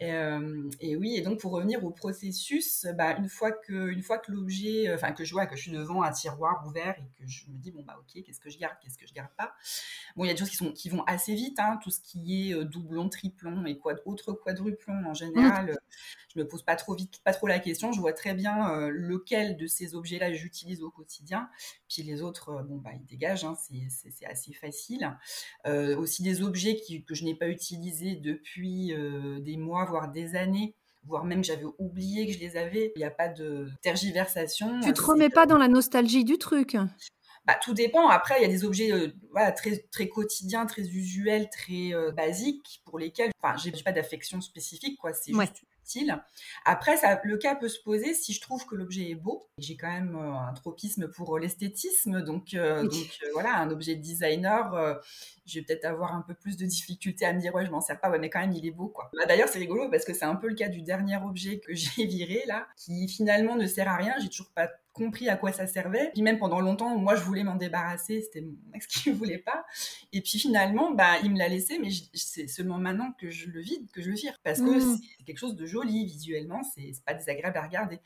Et, 0.00 0.12
euh, 0.12 0.68
et, 0.80 0.96
oui, 0.96 1.16
et 1.16 1.22
donc 1.22 1.40
pour 1.40 1.52
revenir 1.52 1.84
au 1.84 1.90
processus, 1.90 2.86
bah, 2.96 3.16
une 3.16 3.28
fois 3.28 3.52
que, 3.52 3.88
une 3.88 4.02
fois 4.02 4.18
que 4.18 4.32
l'objet, 4.32 4.88
euh, 4.88 4.94
enfin 4.94 5.12
que 5.12 5.24
je 5.24 5.32
vois 5.32 5.46
que 5.46 5.56
je 5.56 5.62
suis 5.62 5.72
devant 5.72 6.02
un 6.02 6.10
tiroir 6.10 6.66
ouvert 6.66 6.96
et 6.98 7.08
que 7.18 7.26
je 7.26 7.50
me 7.50 7.56
dis 7.58 7.70
bon 7.70 7.82
bah 7.82 7.96
ok, 7.98 8.22
qu'est-ce 8.24 8.40
que 8.40 8.50
je 8.50 8.58
garde, 8.58 8.74
qu'est-ce 8.82 8.98
que 8.98 9.06
je 9.06 9.14
garde 9.14 9.30
pas? 9.36 9.54
Bon, 10.16 10.24
il 10.24 10.28
y 10.28 10.30
a 10.30 10.34
des 10.34 10.38
choses 10.38 10.50
qui 10.50 10.56
sont 10.56 10.72
qui 10.72 10.88
vont 10.88 11.04
assez 11.04 11.34
vite, 11.34 11.58
hein, 11.60 11.78
tout 11.82 11.90
ce 11.90 12.00
qui 12.00 12.50
est 12.50 12.54
euh, 12.54 12.64
doublon, 12.64 13.08
triplon 13.08 13.64
et 13.64 13.78
quad, 13.78 14.00
autres 14.04 14.32
quadruplons 14.32 15.04
en 15.06 15.14
général. 15.14 15.70
Mmh. 15.70 15.76
Je 16.34 16.40
me 16.40 16.46
pose 16.46 16.62
pas 16.62 16.76
trop 16.76 16.94
vite, 16.94 17.20
pas 17.24 17.32
trop 17.32 17.46
la 17.46 17.58
question. 17.58 17.92
Je 17.92 18.00
vois 18.00 18.12
très 18.12 18.34
bien 18.34 18.88
lequel 18.88 19.56
de 19.56 19.66
ces 19.66 19.94
objets-là 19.94 20.32
j'utilise 20.32 20.82
au 20.82 20.90
quotidien. 20.90 21.48
Puis 21.88 22.02
les 22.02 22.22
autres, 22.22 22.62
bon 22.62 22.76
bah 22.76 22.90
ils 22.94 23.04
dégagent, 23.04 23.44
hein, 23.44 23.56
c'est 23.56 24.26
assez 24.26 24.52
facile. 24.52 25.16
aussi 25.66 26.22
des 26.22 26.42
objets 26.42 26.76
qui, 26.76 27.04
que 27.04 27.14
je 27.14 27.24
n'ai 27.24 27.34
pas 27.34 27.48
utilisés 27.48 28.16
depuis 28.16 28.94
des 29.40 29.56
mois 29.56 29.84
voire 29.84 30.10
des 30.10 30.36
années, 30.36 30.74
voire 31.04 31.24
même 31.24 31.44
j'avais 31.44 31.66
oublié 31.78 32.26
que 32.26 32.32
je 32.32 32.38
les 32.38 32.56
avais. 32.56 32.92
Il 32.96 32.98
n'y 32.98 33.04
a 33.04 33.10
pas 33.10 33.28
de 33.28 33.68
tergiversation. 33.82 34.80
Tu 34.80 34.92
te 34.92 35.02
remets 35.02 35.30
pas 35.30 35.46
dans 35.46 35.58
la 35.58 35.68
nostalgie 35.68 36.24
du 36.24 36.38
truc 36.38 36.76
bah, 37.44 37.58
tout 37.60 37.74
dépend. 37.74 38.08
Après, 38.08 38.38
il 38.38 38.42
y 38.42 38.44
a 38.44 38.48
des 38.48 38.64
objets 38.64 38.92
euh, 38.92 39.08
voilà, 39.32 39.52
très, 39.52 39.78
très 39.90 40.08
quotidiens, 40.08 40.66
très 40.66 40.82
usuels, 40.82 41.48
très 41.50 41.92
euh, 41.92 42.12
basiques, 42.12 42.82
pour 42.84 42.98
lesquels 42.98 43.32
enfin, 43.42 43.56
j'ai 43.56 43.72
pas 43.82 43.92
d'affection 43.92 44.40
spécifique. 44.40 44.98
quoi. 45.00 45.12
C'est 45.12 45.32
juste 45.32 45.64
après, 46.64 46.96
ça, 46.96 47.20
le 47.24 47.36
cas 47.36 47.54
peut 47.54 47.68
se 47.68 47.80
poser 47.80 48.14
si 48.14 48.32
je 48.32 48.40
trouve 48.40 48.66
que 48.66 48.74
l'objet 48.74 49.10
est 49.10 49.14
beau. 49.14 49.48
J'ai 49.58 49.76
quand 49.76 49.90
même 49.90 50.16
euh, 50.16 50.32
un 50.32 50.52
tropisme 50.54 51.08
pour 51.08 51.36
euh, 51.36 51.40
l'esthétisme, 51.40 52.22
donc, 52.22 52.54
euh, 52.54 52.82
donc 52.82 53.20
voilà, 53.32 53.56
un 53.56 53.70
objet 53.70 53.94
designer, 53.94 55.00
je 55.44 55.58
vais 55.58 55.64
peut-être 55.64 55.84
avoir 55.84 56.14
un 56.14 56.22
peu 56.22 56.34
plus 56.34 56.56
de 56.56 56.66
difficulté 56.66 57.24
à 57.24 57.32
me 57.32 57.40
dire 57.40 57.54
ouais, 57.54 57.66
je 57.66 57.70
m'en 57.70 57.80
sers 57.80 58.00
pas, 58.00 58.10
ouais, 58.10 58.18
mais 58.18 58.30
quand 58.30 58.40
même 58.40 58.52
il 58.52 58.66
est 58.66 58.70
beau 58.70 58.88
quoi. 58.88 59.10
Bah, 59.16 59.26
D'ailleurs, 59.26 59.48
c'est 59.48 59.58
rigolo 59.58 59.88
parce 59.90 60.04
que 60.04 60.14
c'est 60.14 60.24
un 60.24 60.36
peu 60.36 60.48
le 60.48 60.54
cas 60.54 60.68
du 60.68 60.82
dernier 60.82 61.16
objet 61.16 61.58
que 61.58 61.74
j'ai 61.74 62.06
viré 62.06 62.42
là, 62.46 62.66
qui 62.76 63.08
finalement 63.08 63.56
ne 63.56 63.66
sert 63.66 63.88
à 63.88 63.96
rien. 63.96 64.14
J'ai 64.20 64.28
toujours 64.28 64.50
pas 64.54 64.70
compris 64.92 65.28
à 65.28 65.36
quoi 65.36 65.52
ça 65.52 65.66
servait. 65.66 66.10
Puis 66.12 66.22
même 66.22 66.38
pendant 66.38 66.60
longtemps, 66.60 66.96
moi, 66.96 67.14
je 67.16 67.22
voulais 67.22 67.44
m'en 67.44 67.56
débarrasser, 67.56 68.20
c'était 68.20 68.42
mon 68.42 68.74
ex 68.74 68.86
qui 68.86 69.10
ne 69.10 69.14
voulait 69.16 69.38
pas. 69.38 69.64
Et 70.14 70.20
puis 70.20 70.38
finalement, 70.38 70.90
bah, 70.90 71.18
il 71.24 71.32
me 71.32 71.38
l'a 71.38 71.48
laissé, 71.48 71.78
mais 71.78 71.88
c'est 72.12 72.46
seulement 72.46 72.76
maintenant 72.76 73.12
que 73.18 73.30
je 73.30 73.48
le 73.48 73.60
vide, 73.60 73.90
que 73.92 74.02
je 74.02 74.10
le 74.10 74.14
vire, 74.14 74.38
parce 74.44 74.60
que 74.60 74.64
mmh. 74.64 74.98
c'est 75.18 75.24
quelque 75.24 75.38
chose 75.38 75.56
de 75.56 75.64
joli 75.64 76.04
visuellement, 76.04 76.62
c'est 76.62 76.92
pas 77.06 77.14
désagréable 77.14 77.56
à 77.56 77.62
regarder. 77.62 77.98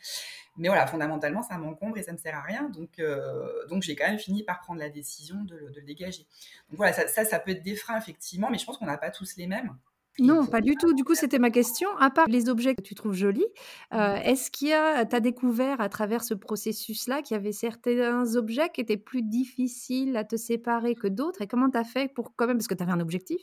Mais 0.57 0.69
voilà, 0.69 0.87
fondamentalement, 0.87 1.43
ça 1.43 1.59
m'encombre 1.59 1.99
et 1.99 2.05
ça 2.05 2.13
me 2.13 2.19
sert 2.19 2.37
à 2.37 2.43
rien, 2.43 2.69
donc 2.69 3.01
euh, 3.01 3.67
donc 3.67 3.83
j'ai 3.83 3.97
quand 3.97 4.07
même 4.07 4.21
fini 4.21 4.45
par 4.45 4.61
prendre 4.61 4.79
la 4.79 4.89
décision 4.89 5.43
de, 5.43 5.73
le 5.75 5.83
dégager. 5.83 6.27
Donc 6.71 6.77
voilà, 6.77 6.93
ça, 6.93 7.09
ça, 7.09 7.25
ça 7.25 7.41
peut 7.41 7.51
être 7.51 7.63
des 7.63 7.75
freins 7.75 7.99
effectivement, 7.99 8.51
mais 8.51 8.59
je 8.59 8.65
pense 8.65 8.79
qu'on 8.79 8.87
n'a 8.87 8.99
pas 8.99 9.11
tous 9.11 9.37
les 9.37 9.49
mêmes. 9.49 9.77
Non, 10.19 10.47
pas 10.47 10.61
du 10.61 10.75
tout. 10.77 10.95
Du 10.95 11.05
coup, 11.05 11.15
c'était 11.15 11.39
ma 11.39 11.51
question. 11.51 11.89
À 11.99 12.11
part 12.11 12.27
les 12.29 12.49
objets 12.49 12.75
que 12.75 12.83
tu 12.83 12.95
trouves 12.95 13.15
jolis, 13.15 13.47
euh, 13.93 14.17
est-ce 14.17 14.51
qu'il 14.51 14.69
y 14.69 14.73
a, 14.73 15.05
tu 15.05 15.15
as 15.15 15.21
découvert 15.21 15.81
à 15.81 15.89
travers 15.89 16.25
ce 16.25 16.35
processus-là 16.35 17.23
qu'il 17.23 17.35
y 17.35 17.39
avait 17.39 17.53
certains 17.53 18.35
objets 18.37 18.71
qui 18.71 18.81
étaient 18.81 18.97
plus 18.97 19.23
difficiles 19.23 20.17
à 20.17 20.25
te 20.25 20.37
séparer 20.37 20.95
que 20.95 21.07
d'autres? 21.07 21.43
Et 21.43 21.47
comment 21.47 21.71
tu 21.71 21.79
as 21.79 21.85
fait 21.85 22.13
pour 22.13 22.35
quand 22.35 22.47
même, 22.47 22.57
parce 22.57 22.69
que 22.69 22.75
tu 22.75 22.83
avais 22.83 22.93
un 22.93 23.01
objectif, 23.01 23.41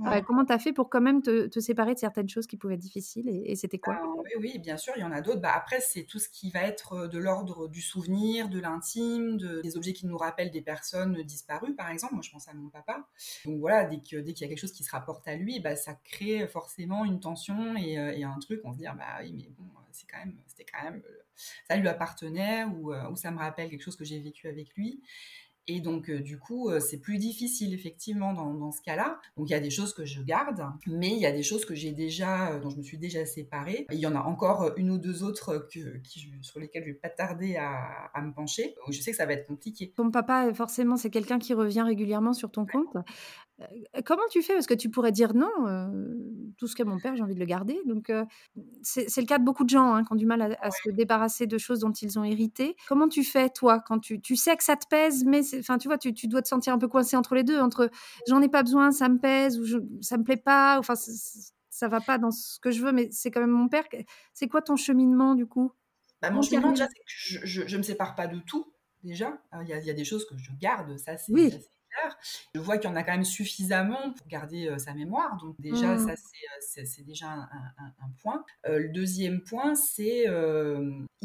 euh, 0.00 0.20
comment 0.22 0.44
tu 0.44 0.52
as 0.52 0.58
fait 0.58 0.72
pour 0.72 0.88
quand 0.88 1.00
même 1.00 1.22
te, 1.22 1.60
séparer 1.60 1.94
de 1.94 1.98
certaines 1.98 2.28
choses 2.28 2.46
qui 2.46 2.56
pouvaient 2.56 2.74
être 2.74 2.80
difficiles 2.80 3.28
Et, 3.28 3.54
c'était 3.56 3.78
quoi? 3.78 3.98
Oui, 4.18 4.30
oui, 4.40 4.58
bien 4.58 4.76
sûr, 4.76 4.94
il 4.96 5.00
y 5.00 5.04
en 5.04 5.12
a 5.12 5.20
d'autres. 5.20 5.40
Bah, 5.40 5.52
après, 5.54 5.80
c'est 5.80 6.04
tout 6.04 6.18
ce 6.18 6.28
qui 6.28 6.50
va 6.50 6.62
être 6.62 6.92
euh, 6.92 7.08
de 7.08 7.18
l'ordre 7.18 7.68
du 7.68 7.80
souvenir, 7.80 8.48
de 8.48 8.60
l'intime, 8.60 9.36
de, 9.36 9.60
des 9.62 9.76
objets 9.76 9.92
qui 9.92 10.06
nous 10.06 10.16
rappellent 10.16 10.50
des 10.50 10.62
personnes 10.62 11.22
disparues, 11.22 11.74
par 11.74 11.90
exemple. 11.90 12.14
Moi, 12.14 12.22
je 12.22 12.30
pense 12.30 12.48
à 12.48 12.54
mon 12.54 12.68
papa. 12.68 13.06
Donc 13.44 13.60
voilà, 13.60 13.84
dès 13.84 14.00
qu'il 14.00 14.22
dès 14.22 14.32
qu'il 14.32 14.44
y 14.44 14.46
a 14.46 14.48
quelque 14.48 14.60
chose 14.60 14.72
qui 14.72 14.84
se 14.84 14.90
rapporte 14.90 15.26
à 15.28 15.36
lui, 15.36 15.60
bah, 15.60 15.76
ça 15.76 15.94
crée 15.94 16.13
forcément 16.48 17.04
une 17.04 17.20
tension 17.20 17.76
et, 17.76 17.98
euh, 17.98 18.28
un 18.28 18.38
truc, 18.38 18.60
on 18.64 18.72
se 18.72 18.78
dit, 18.78 18.86
ah 18.86 18.94
bah 18.94 19.18
oui, 19.22 19.32
mais 19.32 19.48
bon, 19.56 19.64
c'est 19.92 20.06
quand 20.06 20.18
même, 20.18 20.36
c'était 20.46 20.64
quand 20.64 20.82
même, 20.82 21.02
euh, 21.04 21.22
ça 21.68 21.76
lui 21.76 21.88
appartenait 21.88 22.64
euh, 22.64 23.10
ou 23.10 23.16
ça 23.16 23.30
me 23.30 23.38
rappelle 23.38 23.70
quelque 23.70 23.82
chose 23.82 23.96
que 23.96 24.04
j'ai 24.04 24.20
vécu 24.20 24.48
avec 24.48 24.74
lui. 24.74 25.02
Et 25.66 25.80
donc, 25.80 26.10
du 26.10 26.38
coup, 26.38 26.70
c'est 26.80 26.98
plus 26.98 27.18
difficile, 27.18 27.72
effectivement, 27.72 28.32
dans, 28.32 28.52
dans 28.54 28.70
ce 28.70 28.82
cas-là. 28.82 29.18
Donc, 29.36 29.48
il 29.48 29.52
y 29.52 29.56
a 29.56 29.60
des 29.60 29.70
choses 29.70 29.94
que 29.94 30.04
je 30.04 30.22
garde, 30.22 30.66
mais 30.86 31.10
il 31.10 31.18
y 31.18 31.26
a 31.26 31.32
des 31.32 31.42
choses 31.42 31.64
que 31.64 31.74
j'ai 31.74 31.92
déjà, 31.92 32.58
dont 32.58 32.70
je 32.70 32.76
me 32.76 32.82
suis 32.82 32.98
déjà 32.98 33.24
séparée. 33.24 33.86
Il 33.90 33.98
y 33.98 34.06
en 34.06 34.14
a 34.14 34.20
encore 34.20 34.72
une 34.76 34.90
ou 34.90 34.98
deux 34.98 35.22
autres 35.22 35.68
que, 35.72 35.98
qui, 35.98 36.32
sur 36.42 36.60
lesquelles 36.60 36.82
je 36.84 36.88
vais 36.88 36.94
pas 36.94 37.08
tarder 37.08 37.56
à, 37.56 38.10
à, 38.12 38.22
me 38.22 38.32
pencher. 38.32 38.74
Je 38.90 39.00
sais 39.00 39.10
que 39.10 39.16
ça 39.16 39.26
va 39.26 39.32
être 39.32 39.46
compliqué. 39.46 39.92
Ton 39.96 40.10
papa, 40.10 40.52
forcément, 40.52 40.96
c'est 40.96 41.10
quelqu'un 41.10 41.38
qui 41.38 41.54
revient 41.54 41.82
régulièrement 41.82 42.32
sur 42.32 42.50
ton 42.50 42.66
compte. 42.66 42.96
Comment 44.04 44.26
tu 44.30 44.42
fais? 44.42 44.52
Parce 44.54 44.66
que 44.66 44.74
tu 44.74 44.90
pourrais 44.90 45.12
dire 45.12 45.32
non, 45.34 45.48
tout 46.58 46.66
ce 46.66 46.74
qu'est 46.74 46.84
mon 46.84 46.98
père, 46.98 47.14
j'ai 47.14 47.22
envie 47.22 47.34
de 47.34 47.40
le 47.40 47.46
garder. 47.46 47.80
Donc, 47.86 48.12
c'est 48.82 49.20
le 49.20 49.26
cas 49.26 49.38
de 49.38 49.44
beaucoup 49.44 49.64
de 49.64 49.70
gens 49.70 49.94
hein, 49.94 50.04
qui 50.04 50.12
ont 50.12 50.16
du 50.16 50.26
mal 50.26 50.58
à, 50.60 50.70
se 50.70 50.90
débarrasser 50.90 51.46
de 51.46 51.56
choses 51.56 51.80
dont 51.80 51.92
ils 51.92 52.18
ont 52.18 52.24
hérité. 52.24 52.76
Comment 52.88 53.08
tu 53.08 53.22
fais, 53.22 53.48
toi, 53.50 53.80
quand 53.80 54.00
tu, 54.00 54.20
tu 54.20 54.34
sais 54.34 54.56
que 54.56 54.64
ça 54.64 54.76
te 54.76 54.86
pèse, 54.88 55.24
mais 55.24 55.42
enfin, 55.60 55.78
tu 55.78 55.88
vois, 55.88 55.98
tu, 55.98 56.14
tu, 56.14 56.28
dois 56.28 56.42
te 56.42 56.48
sentir 56.48 56.72
un 56.72 56.78
peu 56.78 56.88
coincé 56.88 57.16
entre 57.16 57.34
les 57.34 57.44
deux, 57.44 57.58
entre 57.58 57.90
j'en 58.28 58.40
ai 58.42 58.48
pas 58.48 58.62
besoin, 58.62 58.92
ça 58.92 59.08
me 59.08 59.18
pèse, 59.18 59.58
ou 59.58 59.64
je, 59.64 59.78
ça 60.00 60.18
me 60.18 60.24
plaît 60.24 60.36
pas, 60.36 60.78
enfin, 60.78 60.94
ça 60.96 61.88
va 61.88 62.00
pas 62.00 62.18
dans 62.18 62.30
ce 62.30 62.58
que 62.60 62.70
je 62.70 62.82
veux, 62.82 62.92
mais 62.92 63.08
c'est 63.10 63.30
quand 63.30 63.40
même 63.40 63.50
mon 63.50 63.68
père. 63.68 63.84
C'est 64.32 64.48
quoi 64.48 64.62
ton 64.62 64.76
cheminement, 64.76 65.34
du 65.34 65.46
coup? 65.46 65.72
Bah, 66.22 66.30
Mon 66.30 66.42
cheminement, 66.42 66.70
déjà, 66.70 66.86
c'est 66.86 66.94
que 66.94 67.46
je, 67.46 67.66
je, 67.66 67.76
me 67.76 67.82
sépare 67.82 68.14
pas 68.14 68.26
de 68.26 68.38
tout, 68.40 68.72
déjà. 69.02 69.38
Il 69.62 69.68
y, 69.68 69.72
a, 69.72 69.78
y, 69.78 69.90
a 69.90 69.94
des 69.94 70.04
choses 70.04 70.24
que 70.26 70.36
je 70.36 70.50
garde, 70.60 70.96
ça, 70.98 71.16
c'est 71.16 71.32
Je 72.54 72.60
vois 72.60 72.78
qu'il 72.78 72.90
y 72.90 72.92
en 72.92 72.96
a 72.96 73.02
quand 73.02 73.12
même 73.12 73.24
suffisamment 73.24 74.12
pour 74.12 74.26
garder 74.26 74.72
sa 74.78 74.94
mémoire. 74.94 75.36
Donc 75.38 75.60
déjà, 75.60 75.96
mmh. 75.96 76.08
ça, 76.60 76.84
c'est 76.84 77.04
déjà 77.04 77.28
un, 77.28 78.10
point. 78.22 78.44
le 78.64 78.88
deuxième 78.88 79.42
point, 79.42 79.74
c'est 79.74 80.26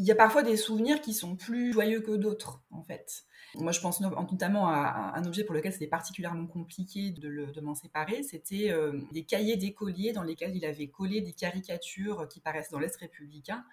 il 0.00 0.06
y 0.06 0.10
a 0.10 0.16
parfois 0.16 0.42
des 0.42 0.56
souvenirs 0.56 1.00
qui 1.00 1.12
sont 1.12 1.36
plus 1.36 1.72
joyeux 1.72 2.00
que 2.00 2.16
d'autres, 2.16 2.62
en 2.70 2.82
fait. 2.82 3.24
Moi, 3.56 3.72
je 3.72 3.80
pense 3.80 4.00
notamment 4.00 4.68
à 4.68 5.12
un 5.16 5.24
objet 5.24 5.44
pour 5.44 5.54
lequel 5.54 5.72
c'était 5.72 5.86
particulièrement 5.86 6.46
compliqué 6.46 7.10
de, 7.10 7.60
m'en 7.60 7.74
séparer. 7.74 8.22
C'était 8.22 8.70
euh, 8.70 9.00
des 9.12 9.24
cahiers 9.24 9.56
d'écoliers 9.56 10.12
dans 10.12 10.22
lesquels 10.22 10.56
il 10.56 10.64
avait 10.64 10.88
collé 10.88 11.20
des 11.20 11.32
caricatures 11.32 12.28
qui 12.28 12.40
paraissent 12.40 12.70
dans 12.70 12.78
l'Est 12.78 12.96
républicain. 12.96 13.64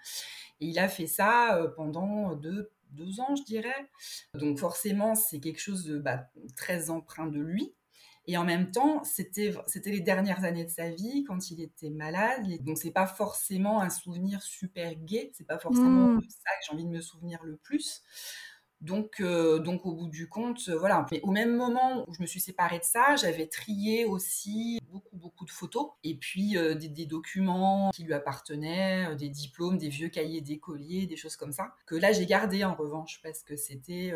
Et 0.60 0.66
il 0.66 0.78
a 0.78 0.88
fait 0.88 1.06
ça 1.06 1.56
euh, 1.56 1.68
pendant 1.68 2.34
deux, 2.34 2.70
ans, 3.20 3.36
je 3.36 3.44
dirais. 3.44 3.90
Donc 4.34 4.58
forcément, 4.58 5.14
c'est 5.14 5.40
quelque 5.40 5.60
chose 5.60 5.84
de 5.84 5.98
bah, 5.98 6.26
très 6.56 6.90
empreint 6.90 7.26
de 7.26 7.40
lui. 7.40 7.74
Et 8.26 8.36
en 8.36 8.44
même 8.44 8.70
temps, 8.70 9.02
c'était 9.04 9.54
les 9.86 10.00
dernières 10.00 10.44
années 10.44 10.66
de 10.66 10.70
sa 10.70 10.90
vie 10.90 11.24
quand 11.24 11.50
il 11.50 11.62
était 11.62 11.88
malade. 11.88 12.62
Donc 12.62 12.76
c'est 12.76 12.90
pas 12.90 13.06
forcément 13.06 13.80
un 13.80 13.88
souvenir 13.88 14.42
super 14.42 14.94
gai. 14.96 15.30
C'est 15.32 15.46
pas 15.46 15.58
forcément 15.58 16.08
mmh. 16.08 16.20
ça 16.28 16.50
que 16.50 16.66
j'ai 16.66 16.72
envie 16.74 16.84
de 16.84 16.90
me 16.90 17.00
souvenir 17.00 17.42
le 17.42 17.56
plus. 17.56 18.02
Donc, 18.80 19.20
euh, 19.20 19.58
donc 19.58 19.86
au 19.86 19.92
bout 19.92 20.08
du 20.08 20.28
compte, 20.28 20.60
euh, 20.68 20.78
voilà. 20.78 21.04
Mais 21.10 21.20
au 21.22 21.32
même 21.32 21.56
moment 21.56 22.08
où 22.08 22.14
je 22.14 22.22
me 22.22 22.26
suis 22.26 22.38
séparée 22.38 22.78
de 22.78 22.84
ça, 22.84 23.16
j'avais 23.16 23.48
trié 23.48 24.04
aussi 24.04 24.78
beaucoup, 24.88 25.16
beaucoup 25.16 25.44
de 25.44 25.50
photos 25.50 25.90
et 26.04 26.14
puis 26.14 26.56
euh, 26.56 26.74
des, 26.74 27.06
documents 27.06 27.90
qui 27.90 28.04
lui 28.04 28.14
appartenaient, 28.14 29.16
des 29.16 29.30
diplômes, 29.30 29.78
des 29.78 29.88
vieux 29.88 30.08
cahiers 30.08 30.42
d'écoliers, 30.42 31.06
des 31.06 31.16
choses 31.16 31.34
comme 31.34 31.50
ça. 31.50 31.74
Que 31.86 31.96
là, 31.96 32.12
j'ai 32.12 32.26
gardé 32.26 32.62
en 32.64 32.74
revanche 32.74 33.20
parce 33.22 33.42
que 33.42 33.56
c'était 33.56 34.12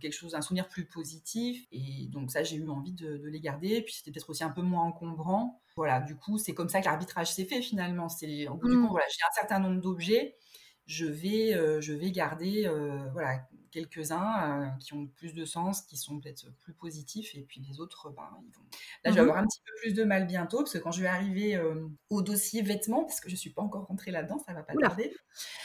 quelque 0.00 0.12
chose, 0.12 0.34
un 0.34 0.42
souvenir 0.42 0.68
plus 0.68 0.84
positif. 0.84 1.66
Et 1.72 2.06
donc 2.08 2.30
ça, 2.30 2.42
j'ai 2.44 2.56
eu 2.56 2.68
envie 2.68 2.92
de, 2.92 3.20
les 3.24 3.40
garder. 3.40 3.82
Puis 3.82 3.94
c'était 3.94 4.12
peut-être 4.12 4.30
aussi 4.30 4.44
un 4.44 4.50
peu 4.50 4.62
moins 4.62 4.84
encombrant. 4.84 5.60
Voilà, 5.74 6.00
du 6.00 6.16
coup, 6.16 6.38
c'est 6.38 6.54
comme 6.54 6.68
ça 6.68 6.80
que 6.80 6.84
l'arbitrage 6.84 7.32
s'est 7.32 7.46
fait 7.46 7.62
finalement. 7.62 8.08
C'est 8.08 8.46
au 8.46 8.54
bout 8.54 8.68
du 8.68 8.76
mmh. 8.76 8.82
compte, 8.82 8.90
voilà, 8.90 9.06
j'ai 9.08 9.24
un 9.24 9.34
certain 9.34 9.58
nombre 9.58 9.80
d'objets 9.80 10.36
je 10.86 11.06
vais, 11.06 11.52
je 11.80 11.94
vais 11.94 12.10
garder 12.10 12.70
voilà, 13.12 13.40
quelques-uns 13.74 14.62
euh, 14.62 14.68
qui 14.78 14.94
ont 14.94 15.06
plus 15.06 15.34
de 15.34 15.44
sens, 15.44 15.82
qui 15.82 15.96
sont 15.96 16.20
peut-être 16.20 16.46
plus 16.60 16.74
positifs, 16.74 17.34
et 17.34 17.42
puis 17.42 17.60
les 17.60 17.80
autres, 17.80 18.08
ben, 18.10 18.28
ils 18.46 18.56
vont... 18.56 18.62
Là, 19.04 19.10
je 19.10 19.16
vais 19.16 19.22
mhm. 19.22 19.28
avoir 19.28 19.42
un 19.42 19.46
petit 19.46 19.60
peu 19.66 19.72
plus 19.80 19.94
de 19.94 20.04
mal 20.04 20.26
bientôt, 20.26 20.58
parce 20.58 20.72
que 20.72 20.78
quand 20.78 20.92
je 20.92 21.02
vais 21.02 21.08
arriver 21.08 21.56
euh, 21.56 21.88
au 22.08 22.22
dossier 22.22 22.62
vêtements, 22.62 23.04
parce 23.04 23.20
que 23.20 23.28
je 23.28 23.34
ne 23.34 23.38
suis 23.38 23.50
pas 23.50 23.62
encore 23.62 23.86
rentrée 23.86 24.12
là-dedans, 24.12 24.38
ça 24.38 24.52
ne 24.52 24.58
va 24.58 24.62
pas 24.62 24.74
tarder, 24.74 25.12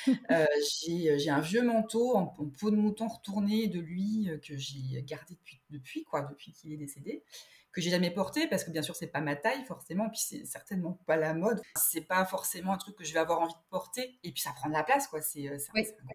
euh, 0.31 0.45
j'ai 0.81 1.29
un 1.29 1.39
vieux 1.39 1.61
manteau 1.61 2.15
en, 2.15 2.25
peau 2.25 2.71
de 2.71 2.75
mouton 2.75 3.07
retourné 3.07 3.67
de 3.67 3.79
lui, 3.79 4.27
que 4.45 4.57
j'ai 4.57 5.03
gardé 5.03 5.35
depuis, 5.35 5.61
depuis, 5.69 6.03
quoi, 6.03 6.23
depuis 6.23 6.51
qu'il 6.51 6.73
est 6.73 6.77
décédé 6.77 7.23
que 7.71 7.81
j'ai 7.81 7.89
jamais 7.89 8.11
porté 8.11 8.47
parce 8.47 8.63
que 8.63 8.71
bien 8.71 8.81
sûr 8.81 8.95
c'est 8.95 9.07
pas 9.07 9.21
ma 9.21 9.35
taille 9.35 9.63
forcément 9.65 10.09
puis 10.09 10.19
c'est 10.19 10.45
certainement 10.45 10.99
pas 11.05 11.17
la 11.17 11.33
mode. 11.33 11.61
C'est 11.75 12.07
pas 12.07 12.25
forcément 12.25 12.73
un 12.73 12.77
truc 12.77 12.95
que 12.95 13.03
je 13.03 13.13
vais 13.13 13.19
avoir 13.19 13.39
envie 13.41 13.53
de 13.53 13.69
porter 13.69 14.19
et 14.23 14.31
puis 14.31 14.41
ça 14.41 14.51
prend 14.51 14.69
de 14.69 14.73
la 14.73 14.83
place 14.83 15.07
quoi. 15.07 15.21
C'est 15.21 15.47
un 15.47 15.57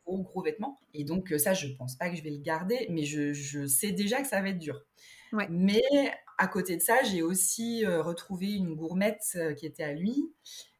gros 0.05 0.23
gros 0.23 0.43
vêtement. 0.43 0.81
Et 0.93 1.05
donc 1.05 1.33
ça 1.39 1.55
je 1.55 1.69
pense 1.69 1.97
pas 1.97 2.11
que 2.11 2.17
je 2.17 2.23
vais 2.23 2.31
le 2.31 2.43
garder 2.43 2.87
mais 2.91 3.05
je, 3.05 3.33
je 3.33 3.67
sais 3.67 3.93
déjà 3.93 4.21
que 4.21 4.29
ça 4.29 4.41
va 4.41 4.49
être 4.49 4.59
dur. 4.59 4.81
Mais 5.49 5.83
à 6.39 6.47
côté 6.47 6.77
de 6.77 6.83
ça 6.83 7.03
j'ai 7.05 7.23
aussi 7.23 7.87
retrouvé 7.87 8.53
une 8.53 8.75
gourmette 8.75 9.39
qui 9.57 9.67
était 9.67 9.85
à 9.85 9.93
lui 9.93 10.33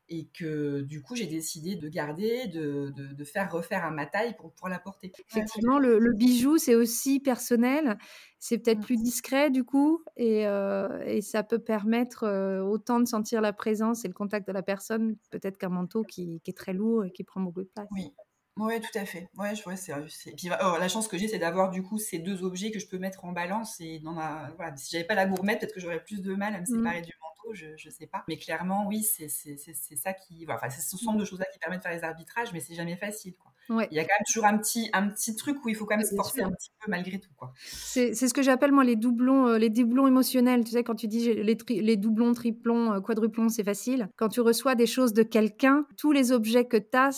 et 0.09 0.29
que 0.29 0.83
du 0.83 1.03
coup 1.03 1.17
j'ai 1.17 1.27
décidé 1.27 1.77
de 1.77 1.89
garder, 1.89 2.47
de, 2.49 2.93
de, 2.95 3.25
faire 3.25 3.51
refaire 3.51 3.85
à 3.85 3.91
ma 3.91 4.07
taille 4.07 4.37
pour 4.37 4.53
pouvoir 4.53 4.71
la 4.71 4.79
porter. 4.79 5.13
Effectivement, 5.31 5.79
le, 5.79 5.99
le 5.99 6.13
bijou 6.13 6.59
c'est 6.59 6.75
aussi 6.75 7.21
personnel, 7.21 7.99
c'est 8.39 8.59
peut-être 8.59 8.81
mmh. 8.81 8.85
plus 8.85 8.97
discret 8.97 9.51
du 9.51 9.65
coup 9.65 10.03
et, 10.17 10.47
euh, 10.47 11.03
et 11.07 11.23
ça 11.23 11.43
peut 11.43 11.59
permettre 11.59 12.25
euh, 12.25 12.63
autant 12.63 13.01
de 13.01 13.07
sentir 13.07 13.41
la 13.41 13.53
présence 13.53 14.05
et 14.05 14.09
le 14.09 14.15
contact 14.15 14.47
de 14.47 14.53
la 14.53 14.63
personne 14.63 15.17
peut-être 15.31 15.59
qu'un 15.59 15.71
manteau 15.71 16.03
qui, 16.03 16.41
qui, 16.45 16.51
est 16.51 16.57
très 16.57 16.75
lourd 16.75 17.05
et 17.05 17.11
qui 17.11 17.25
prend 17.25 17.41
beaucoup 17.41 17.63
de 17.63 17.71
place. 17.75 17.89
Oui. 17.93 18.13
Oui, 18.57 18.81
tout 18.81 18.99
à 18.99 19.05
fait. 19.05 19.29
Ouais, 19.37 19.55
je 19.57 19.65
vois, 19.65 19.75
c'est. 19.75 19.93
Puis, 20.37 20.49
oh, 20.49 20.77
la 20.79 20.89
chance 20.89 21.09
que 21.09 21.19
j'ai, 21.19 21.27
c'est 21.27 21.41
d'avoir 21.41 21.71
du 21.71 21.83
coup 21.83 21.99
ces 21.99 22.21
deux 22.21 22.45
objets 22.45 22.71
que 22.71 22.79
je 22.79 22.87
peux 22.87 22.99
mettre 22.99 23.25
en 23.25 23.33
balance. 23.33 23.81
Et 23.81 23.99
dans 23.99 24.13
la... 24.13 24.53
voilà, 24.57 24.77
si 24.77 24.93
j'avais 24.93 25.05
pas 25.05 25.17
la 25.17 25.27
gourmette, 25.27 25.59
peut-être 25.59 25.75
que 25.75 25.81
j'aurais 25.81 26.05
plus 26.05 26.23
de 26.23 26.35
mal 26.35 26.55
à 26.55 26.61
me 26.61 26.63
mmh. 26.63 26.67
séparer 26.67 27.03
du 27.03 27.13
manteau 27.21 27.34
je 27.53 27.67
ne 27.67 27.91
sais 27.91 28.07
pas. 28.07 28.25
Mais 28.29 28.37
clairement, 28.37 28.87
oui, 28.87 29.03
c'est 29.03 29.29
ça 29.29 30.13
qui. 30.13 30.47
Enfin, 30.49 30.71
c'est 30.71 30.81
ce 30.81 30.97
sont 30.97 31.15
de 31.15 31.25
choses-là 31.25 31.47
qui 31.53 31.59
permettent 31.59 31.81
de 31.81 31.85
faire 31.85 31.95
les 31.95 32.05
arbitrages, 32.05 32.53
mais 32.53 32.61
c'est 32.61 32.75
jamais 32.75 32.97
facile. 32.97 33.35
Quoi. 33.37 33.53
Il 33.91 33.97
y 33.97 33.99
a 33.99 34.03
quand 34.03 34.15
même 34.15 34.27
toujours 34.27 34.45
un 34.45 34.59
petit, 34.59 34.91
un 34.93 35.09
petit 35.09 35.37
truc 35.37 35.65
où 35.65 35.69
il 35.69 35.75
faut 35.75 35.87
quand 35.87 35.97
même 35.97 36.07
se 36.07 36.15
forcer 36.15 36.43
un 36.43 36.51
petit 36.51 36.71
peu 36.81 36.91
malgré 36.91 37.19
tout. 37.19 37.31
C'est 37.57 38.15
ce 38.15 38.35
que 38.35 38.43
j'appelle 38.43 38.73
moi 38.73 38.85
les 38.85 38.97
doublons, 38.97 39.49
euh, 39.49 39.59
les 39.59 39.71
doublons 39.71 40.07
émotionnels. 40.07 40.65
Tu 40.65 40.73
sais, 40.73 40.85
quand 40.85 40.95
tu 40.95 41.09
dis 41.09 41.33
les, 41.35 41.57
les 41.69 41.97
doublons, 41.97 42.33
triplons, 42.35 42.93
euh, 42.93 43.01
quadruplons, 43.01 43.49
c'est 43.49 43.65
facile. 43.65 44.09
Quand 44.17 44.29
tu 44.29 44.41
reçois 44.41 44.75
des 44.75 44.87
choses 44.87 45.13
de 45.13 45.23
quelqu'un, 45.23 45.87
tous 45.97 46.13
les 46.13 46.33
objets 46.33 46.67
que 46.67 46.77
tu 46.77 46.97
as, 46.97 47.11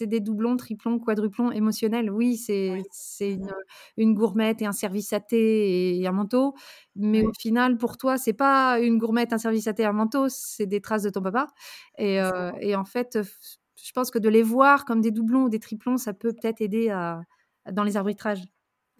c'est 0.00 0.06
des 0.06 0.20
doublons, 0.20 0.56
triplons, 0.56 0.98
quadruplons 0.98 1.52
émotionnels. 1.52 2.10
Oui, 2.10 2.38
c'est 2.38 2.82
une, 3.20 3.52
une, 3.98 4.14
gourmette 4.14 4.62
et 4.62 4.66
un 4.66 4.72
service 4.72 5.12
à 5.12 5.20
thé 5.20 5.98
et 5.98 6.06
un 6.06 6.12
manteau. 6.12 6.54
Mais 6.96 7.22
au 7.22 7.34
final, 7.34 7.76
pour 7.76 7.98
toi, 7.98 8.16
c'est 8.16 8.32
pas 8.32 8.80
une 8.80 8.96
gourmette, 8.96 9.34
un 9.34 9.38
service 9.38 9.66
à 9.66 9.74
thé 9.74 9.82
et 9.82 9.86
un 9.86 9.92
manteau, 9.92 10.30
c'est 10.30 10.64
des 10.64 10.80
traces 10.80 11.02
de 11.02 11.10
ton 11.10 11.20
papa. 11.20 11.48
Et, 11.98 12.18
euh, 12.18 12.50
et, 12.60 12.74
en 12.76 12.86
fait, 12.86 13.18
je 13.22 13.92
pense 13.92 14.10
que 14.10 14.18
de 14.18 14.30
les 14.30 14.42
voir 14.42 14.86
comme 14.86 15.02
des 15.02 15.10
doublons 15.10 15.44
ou 15.44 15.48
des 15.50 15.60
triplons, 15.60 15.98
ça 15.98 16.14
peut 16.14 16.32
peut-être 16.32 16.62
aider 16.62 16.88
à, 16.88 17.20
dans 17.70 17.84
les 17.84 17.98
arbitrages. 17.98 18.44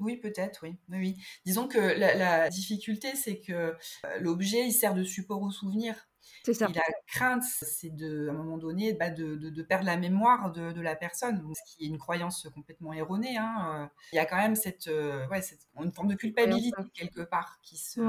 Oui, 0.00 0.19
peut-être, 0.19 0.61
oui. 0.64 0.76
oui. 0.90 1.16
Disons 1.47 1.66
que 1.66 1.78
la, 1.78 2.14
la 2.14 2.50
difficulté, 2.50 3.09
c'est 3.14 3.40
que 3.40 3.52
euh, 3.52 3.73
l'objet, 4.21 4.66
il 4.66 4.73
sert 4.73 4.92
de 4.92 5.04
support 5.04 5.40
au 5.40 5.50
souvenir. 5.50 6.10
Ça. 6.45 6.67
Et 6.69 6.73
la 6.73 6.83
crainte, 7.07 7.43
c'est 7.43 7.95
de, 7.95 8.29
à 8.29 8.33
un 8.33 8.35
moment 8.35 8.59
donné, 8.59 8.93
bah, 8.93 9.11
de, 9.11 9.37
de, 9.37 9.62
perdre 9.62 9.85
la 9.85 9.97
mémoire 9.97 10.53
de, 10.53 10.73
de, 10.73 10.81
la 10.81 10.97
personne, 10.97 11.43
ce 11.55 11.77
qui 11.77 11.85
est 11.85 11.89
une 11.89 11.99
croyance 11.99 12.49
complètement 12.55 12.93
erronée. 12.93 13.37
Hein. 13.37 13.91
Il 14.12 14.17
y 14.17 14.19
a 14.19 14.27
quand 14.27 14.37
même 14.37 14.57
cette, 14.57 14.89
euh, 14.89 15.27
ouais, 15.29 15.43
cette 15.43 15.61
une 15.81 15.93
forme 15.93 16.09
de 16.09 16.15
culpabilité 16.15 16.77
quelque 16.95 17.23
part 17.23 17.59
qui 17.62 17.77
se, 17.77 18.00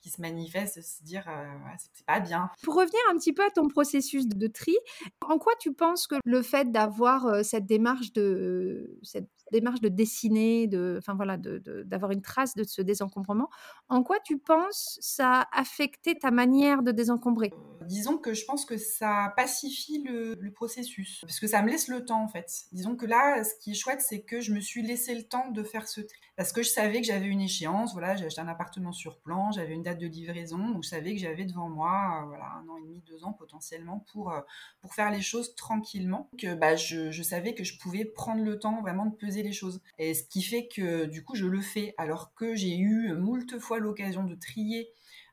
qui 0.00 0.10
se 0.10 0.20
manifeste, 0.20 0.80
se 0.82 1.02
dire 1.02 1.24
euh, 1.28 1.44
c'est 1.78 2.06
pas 2.06 2.20
bien. 2.20 2.48
Pour 2.62 2.76
revenir 2.76 3.00
un 3.10 3.16
petit 3.16 3.32
peu 3.32 3.44
à 3.44 3.50
ton 3.50 3.66
processus 3.66 4.28
de 4.28 4.46
tri, 4.46 4.76
en 5.20 5.38
quoi 5.38 5.52
tu 5.58 5.72
penses 5.72 6.06
que 6.06 6.14
le 6.24 6.42
fait 6.42 6.70
d'avoir 6.70 7.26
euh, 7.26 7.42
cette 7.42 7.66
démarche 7.66 8.12
de 8.12 8.98
cette 9.02 9.28
démarche 9.52 9.80
de 9.80 9.88
dessiner, 9.88 10.66
de, 10.66 10.96
enfin 10.98 11.14
voilà, 11.14 11.36
d'avoir 11.36 12.10
une 12.10 12.22
trace 12.22 12.54
de 12.54 12.64
ce 12.64 12.82
désencombrement. 12.82 13.48
En 13.88 14.02
quoi 14.02 14.18
tu 14.20 14.38
penses 14.38 14.98
ça 15.00 15.42
a 15.42 15.60
affecté 15.60 16.18
ta 16.18 16.30
manière 16.30 16.82
de 16.82 16.92
désencombrer? 16.92 17.52
Disons 17.82 18.18
que 18.18 18.34
je 18.34 18.44
pense 18.44 18.64
que 18.64 18.76
ça 18.76 19.32
pacifie 19.36 20.02
le, 20.02 20.36
processus, 20.54 21.20
parce 21.22 21.38
que 21.38 21.46
ça 21.46 21.60
me 21.62 21.68
laisse 21.68 21.88
le 21.88 22.04
temps 22.04 22.22
en 22.22 22.28
fait. 22.28 22.64
Disons 22.72 22.96
que 22.96 23.04
là, 23.04 23.44
ce 23.44 23.52
qui 23.60 23.72
est 23.72 23.74
chouette, 23.74 24.00
c'est 24.00 24.22
que 24.22 24.40
je 24.40 24.52
me 24.52 24.60
suis 24.60 24.82
laissé 24.82 25.14
le 25.14 25.24
temps 25.24 25.50
de 25.50 25.62
faire 25.62 25.86
ce 25.86 26.00
tri, 26.00 26.18
parce 26.36 26.52
que 26.52 26.62
je 26.62 26.70
savais 26.70 27.00
que 27.00 27.06
j'avais 27.06 27.26
une 27.26 27.42
échéance. 27.42 27.92
Voilà, 27.92 28.16
j'ai 28.16 28.24
acheté 28.26 28.40
un 28.40 28.48
appartement 28.48 28.92
sur 28.92 29.18
plan, 29.18 29.50
j'avais 29.52 29.74
une 29.74 29.82
date 29.82 29.98
de 29.98 30.06
livraison, 30.06 30.58
donc 30.70 30.84
je 30.84 30.88
savais 30.88 31.14
que 31.14 31.20
j'avais 31.20 31.44
devant 31.44 31.68
moi, 31.68 32.22
euh, 32.22 32.26
voilà, 32.26 32.44
un 32.44 32.68
an 32.68 32.78
et 32.78 32.82
demi, 32.82 33.02
deux 33.06 33.24
ans 33.24 33.32
potentiellement 33.32 34.04
pour 34.12 34.32
euh, 34.32 34.40
pour 34.80 34.94
faire 34.94 35.10
les 35.10 35.22
choses 35.22 35.54
tranquillement. 35.54 36.30
Que 36.38 36.54
bah, 36.54 36.76
je, 36.76 37.10
je 37.10 37.22
savais 37.22 37.54
que 37.54 37.64
je 37.64 37.78
pouvais 37.78 38.04
prendre 38.04 38.42
le 38.42 38.58
temps 38.58 38.80
vraiment 38.80 39.06
de 39.06 39.14
peser 39.14 39.35
les 39.42 39.52
choses. 39.52 39.80
Et 39.98 40.14
ce 40.14 40.24
qui 40.24 40.42
fait 40.42 40.68
que 40.68 41.04
du 41.06 41.24
coup, 41.24 41.34
je 41.34 41.46
le 41.46 41.60
fais 41.60 41.94
alors 41.98 42.34
que 42.34 42.54
j'ai 42.54 42.76
eu 42.76 43.12
moult 43.14 43.58
fois 43.58 43.78
l'occasion 43.78 44.24
de 44.24 44.34
trier 44.34 44.88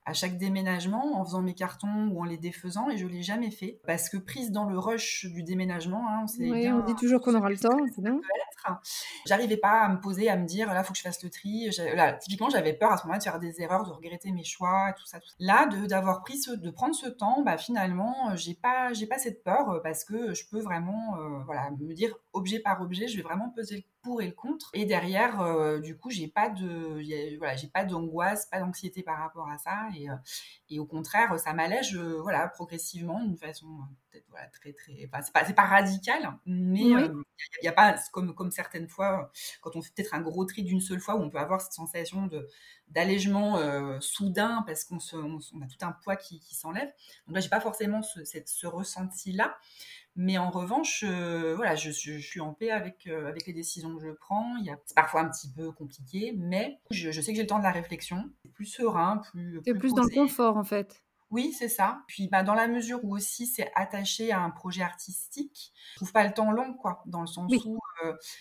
à 0.05 0.13
chaque 0.13 0.38
déménagement 0.38 1.17
en 1.19 1.24
faisant 1.24 1.41
mes 1.41 1.53
cartons 1.53 2.10
ou 2.12 2.19
en 2.19 2.25
les 2.25 2.38
défaisant 2.38 2.89
et 2.89 2.98
je 2.98 3.07
l'ai 3.07 3.24
jamais 3.24 3.51
fait 3.51 3.79
parce 3.88 4.10
que 4.10 4.17
prise 4.17 4.51
dans 4.51 4.65
le 4.65 4.77
rush 4.77 5.25
du 5.27 5.43
déménagement, 5.43 6.05
hein, 6.10 6.25
on, 6.39 6.79
on 6.79 6.86
dit 6.86 6.95
toujours 6.95 7.22
qu'on 7.22 7.36
aura 7.36 7.50
le 7.50 7.57
temps. 7.57 7.77
J'arrivais 9.25 9.58
pas 9.58 9.82
à 9.82 9.89
me 9.89 10.00
poser, 10.00 10.29
à 10.29 10.38
me 10.38 10.46
dire 10.46 10.74
là 10.74 10.84
faut 10.84 10.93
que 10.93 10.98
je 10.98 11.03
fasse 11.03 11.24
le 11.24 11.29
tri. 11.29 11.70
Là, 11.96 12.13
typiquement, 12.13 12.50
j'avais 12.50 12.74
peur 12.74 12.91
à 12.91 12.98
ce 12.98 13.03
moment-là 13.03 13.20
de 13.20 13.24
faire 13.24 13.39
des 13.39 13.62
erreurs, 13.62 13.86
de 13.86 13.91
regretter 13.91 14.32
mes 14.32 14.43
choix, 14.43 14.93
tout 14.98 15.05
ça. 15.05 15.20
Tout 15.20 15.29
ça. 15.29 15.36
Là, 15.39 15.67
d'avoir 15.88 16.22
pris 16.22 16.39
de 16.48 16.70
prendre 16.70 16.96
ce 16.96 17.08
temps, 17.08 17.41
bah 17.43 17.58
finalement, 17.58 18.36
j'ai 18.36 18.53
pas, 18.53 18.93
j'ai 18.93 19.08
pas 19.08 19.17
cette 19.17 19.43
peur 19.43 19.82
parce 19.84 20.03
que 20.03 20.34
je 20.34 20.43
peux 20.50 20.60
vraiment, 20.60 21.17
euh, 21.17 21.43
voilà, 21.46 21.72
me 21.72 21.93
dire 21.93 22.15
objet 22.34 22.60
par 22.60 22.82
objet, 22.82 23.08
je 23.08 23.17
vais 23.17 23.24
vraiment 23.24 23.50
peser 23.50 23.77
le 23.77 23.84
pour 24.03 24.22
et 24.22 24.27
le 24.27 24.34
contre. 24.34 24.70
Et 24.74 24.86
derrière, 24.86 25.41
euh, 25.41 25.79
du 25.79 25.98
coup, 25.98 26.12
j'ai 26.12 26.27
pas 26.27 26.50
de, 26.50 27.38
voilà, 27.38 27.55
j'ai 27.55 27.67
pas 27.67 27.86
d'angoisse, 27.86 28.46
pas 28.48 28.60
d'anxiété 28.60 29.01
par 29.01 29.17
rapport 29.17 29.50
à 29.50 29.58
ça. 29.58 29.88
Et, 29.98 30.10
euh, 30.10 30.15
et 30.70 30.79
au 30.79 30.86
contraire, 30.86 31.39
ça 31.39 31.53
m'allège, 31.53 31.96
euh, 31.96 32.20
voilà, 32.22 32.48
progressivement, 32.50 33.24
d'une 33.24 33.38
façon 33.38 33.67
peut-être 34.13 34.29
voilà, 34.29 34.48
très, 34.48 34.74
très, 34.74 34.93
enfin, 35.08 35.22
c'est 35.22 35.34
pas, 35.34 35.43
pas 35.53 35.67
radical, 35.67 36.38
mais 36.46 36.82
il 36.82 37.24
n'y 37.62 37.67
a, 37.67 37.74
pas, 37.74 37.96
comme, 38.12 38.36
comme 38.36 38.51
certaines 38.51 38.88
fois, 38.88 39.32
quand 39.62 39.75
on 39.75 39.82
fait 39.82 39.91
peut-être 39.96 40.13
un 40.13 40.22
gros 40.22 40.46
tri 40.46 40.63
d'une 40.63 40.82
seule 40.82 41.00
fois, 41.00 41.15
où 41.15 41.22
on 41.22 41.29
peut 41.29 41.39
avoir 41.39 41.62
cette 41.62 41.74
sensation 41.74 42.27
de 42.27 42.48
d'allègement 42.89 43.60
soudain 44.01 44.63
parce 44.67 44.84
qu'on 44.84 45.00
on, 45.13 45.62
a 45.62 45.67
tout 45.67 45.84
un 45.84 45.93
poids 46.03 46.15
qui, 46.15 46.39
s'enlève. 46.53 46.91
Donc 47.25 47.36
là, 47.36 47.41
j'ai 47.41 47.50
pas 47.50 47.62
forcément 47.62 48.03
ce, 48.03 48.20
ce 48.24 48.67
ressenti-là. 48.67 49.58
Mais 50.15 50.38
en 50.38 50.51
revanche, 50.51 51.03
voilà, 51.03 51.75
je, 51.75 51.89
suis 51.89 52.39
en 52.39 52.53
paix 52.53 52.70
avec, 52.70 53.08
avec 53.08 53.48
les 53.48 53.53
décisions 53.53 53.96
que 53.96 54.03
je 54.03 54.12
prends. 54.12 54.55
C'est 54.86 54.96
parfois 54.96 55.22
un 55.22 55.29
petit 55.29 55.50
peu 55.51 55.72
compliqué, 55.72 56.34
mais 56.38 56.79
je, 56.91 57.10
sais 57.12 57.32
que 57.32 57.36
j'ai 57.36 57.43
le 57.43 57.48
temps 57.48 57.58
de 57.58 57.63
la 57.63 57.72
réflexion. 57.72 58.29
C'est 58.43 58.51
plus 58.51 58.65
serein, 58.65 59.17
plus. 59.32 59.60
C'est 59.65 59.74
plus, 59.74 59.93
dans 59.93 60.03
le 60.03 60.13
confort, 60.13 60.58
en 60.58 60.63
fait. 60.63 61.03
Oui, 61.33 61.51
c'est 61.51 61.67
ça. 61.67 62.03
Puis 62.07 62.27
bah, 62.27 62.43
dans 62.43 62.53
la 62.53 62.67
mesure 62.67 63.03
où 63.03 63.15
aussi 63.15 63.47
c'est 63.47 63.71
attaché 63.73 64.31
à 64.31 64.39
un 64.39 64.51
projet 64.51 64.83
artistique, 64.83 65.73
je 65.93 65.95
trouve 65.95 66.11
pas 66.11 66.27
le 66.27 66.31
temps 66.31 66.51
long, 66.51 66.75
quoi, 66.75 67.01
dans 67.07 67.21
le 67.21 67.27
sens 67.27 67.51
où 67.65 67.79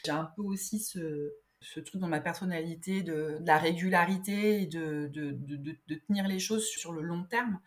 j'ai 0.05 0.13
un 0.13 0.27
peu 0.37 0.43
aussi 0.43 0.79
ce, 0.79 1.33
ce 1.63 1.81
truc 1.81 2.03
dans 2.03 2.09
ma 2.09 2.21
personnalité 2.21 3.03
de, 3.03 3.39
la 3.47 3.57
régularité 3.57 4.61
et 4.61 4.67
de, 4.67 5.09
de, 5.11 5.31
de, 5.31 5.95
tenir 6.07 6.29
les 6.29 6.39
choses 6.39 6.67
sur 6.67 6.93
le 6.93 7.01
long 7.01 7.25
terme. 7.25 7.61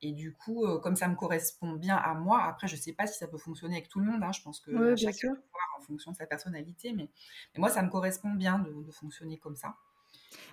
Et 0.00 0.12
du 0.12 0.32
coup, 0.32 0.64
euh, 0.64 0.78
comme 0.78 0.96
ça 0.96 1.08
me 1.08 1.14
correspond 1.14 1.72
bien 1.72 1.96
à 1.96 2.14
moi, 2.14 2.42
après, 2.44 2.66
je 2.66 2.76
ne 2.76 2.80
sais 2.80 2.94
pas 2.94 3.06
si 3.06 3.18
ça 3.18 3.28
peut 3.28 3.36
fonctionner 3.36 3.76
avec 3.76 3.90
tout 3.90 4.00
le 4.00 4.06
monde. 4.06 4.22
Hein, 4.22 4.32
je 4.32 4.40
pense 4.40 4.60
que 4.60 4.96
chacun 4.96 5.34
peut 5.34 5.42
voir 5.52 5.78
en 5.78 5.82
fonction 5.82 6.10
de 6.12 6.16
sa 6.16 6.24
personnalité. 6.24 6.94
Mais, 6.94 7.10
mais, 7.52 7.58
moi, 7.60 7.68
ça 7.68 7.82
me 7.82 7.90
correspond 7.90 8.30
bien 8.30 8.60
de 8.60 8.90
fonctionner 8.92 9.36
comme 9.36 9.56
ça. 9.56 9.76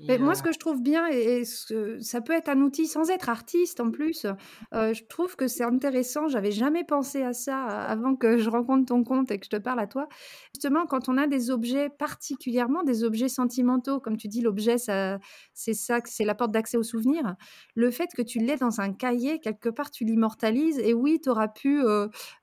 Mais 0.07 0.17
moi, 0.17 0.35
ce 0.35 0.43
que 0.43 0.51
je 0.51 0.59
trouve 0.59 0.81
bien, 0.81 1.07
et, 1.07 1.43
ça 1.45 2.21
peut 2.21 2.33
être 2.33 2.49
un 2.49 2.61
outil 2.61 2.87
sans 2.87 3.09
être 3.09 3.29
artiste 3.29 3.79
en 3.79 3.91
plus, 3.91 4.25
je 4.73 5.03
trouve 5.07 5.35
que 5.35 5.47
c'est 5.47 5.63
intéressant. 5.63 6.27
J'avais 6.27 6.51
jamais 6.51 6.83
pensé 6.83 7.23
à 7.23 7.33
ça 7.33 7.63
avant 7.65 8.15
que 8.15 8.37
je 8.37 8.49
rencontre 8.49 8.85
ton 8.85 9.03
compte 9.03 9.31
et 9.31 9.39
que 9.39 9.45
je 9.45 9.49
te 9.49 9.61
parle 9.61 9.79
à 9.79 9.87
toi. 9.87 10.07
Justement, 10.55 10.85
quand 10.85 11.09
on 11.09 11.17
a 11.17 11.27
des 11.27 11.51
objets, 11.51 11.89
particulièrement 11.89 12.83
des 12.83 13.03
objets 13.03 13.29
sentimentaux, 13.29 13.99
comme 13.99 14.17
tu 14.17 14.27
dis, 14.27 14.41
l'objet, 14.41 14.77
c'est 14.77 15.73
ça, 15.73 15.99
c'est 16.05 16.25
la 16.25 16.35
porte 16.35 16.51
d'accès 16.51 16.77
aux 16.77 16.83
souvenirs. 16.83 17.35
Le 17.75 17.91
fait 17.91 18.09
que 18.15 18.21
tu 18.21 18.39
l'aies 18.39 18.57
dans 18.57 18.81
un 18.81 18.93
cahier, 18.93 19.39
quelque 19.39 19.69
part, 19.69 19.91
tu 19.91 20.05
l'immortalises. 20.05 20.79
Et 20.79 20.93
oui, 20.93 21.19
tu 21.21 21.29
auras 21.29 21.47
pu 21.47 21.81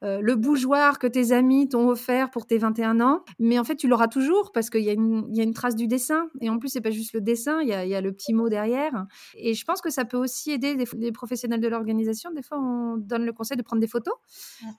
le 0.03 0.35
bougeoir 0.35 0.99
que 0.99 1.07
tes 1.07 1.33
amis 1.33 1.69
t'ont 1.69 1.89
offert 1.89 2.31
pour 2.31 2.47
tes 2.47 2.59
21 2.59 3.01
ans, 3.01 3.25
mais 3.39 3.59
en 3.59 3.65
fait, 3.65 3.77
tu 3.77 3.89
l'auras 3.89 4.09
toujours 4.09 4.53
parce 4.53 4.71
qu'il 4.71 4.83
y, 4.83 4.87
y, 4.87 5.41
a 5.41 5.43
une 5.45 5.55
trace 5.55 5.77
du 5.77 5.87
dessin. 5.87 6.29
Et 6.41 6.51
en 6.51 6.59
plus, 6.59 6.69
c'est 6.69 6.81
pas 6.81 6.91
juste 6.91 7.13
le 7.13 7.21
dessin, 7.25 7.61
il 7.63 7.69
y, 7.69 7.73
a, 7.73 8.01
le 8.01 8.13
petit 8.13 8.33
mot 8.33 8.49
derrière. 8.49 9.07
Et 9.35 9.55
je 9.55 9.65
pense 9.65 9.81
que 9.81 9.91
ça 9.91 10.05
peut 10.05 10.17
aussi 10.17 10.53
aider 10.53 10.77
les, 10.97 11.13
professionnels 11.13 11.61
de 11.61 11.69
l'organisation. 11.69 12.31
Des 12.31 12.43
fois, 12.43 12.59
on 12.59 12.97
donne 12.97 13.25
le 13.25 13.33
conseil 13.33 13.57
de 13.57 13.63
prendre 13.63 13.81
des 13.81 13.89
photos, 13.89 14.15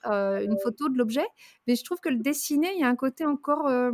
euh, 0.06 0.44
une 0.44 0.58
photo 0.60 0.90
de 0.90 0.98
l'objet. 0.98 1.26
Mais 1.68 1.76
je 1.76 1.84
trouve 1.84 2.00
que 2.00 2.10
le 2.10 2.18
dessiner, 2.18 2.74
il 2.76 2.82
y 2.82 2.84
a 2.84 2.88
un 2.88 2.96
côté 2.96 3.26
encore, 3.26 3.68
euh, 3.68 3.92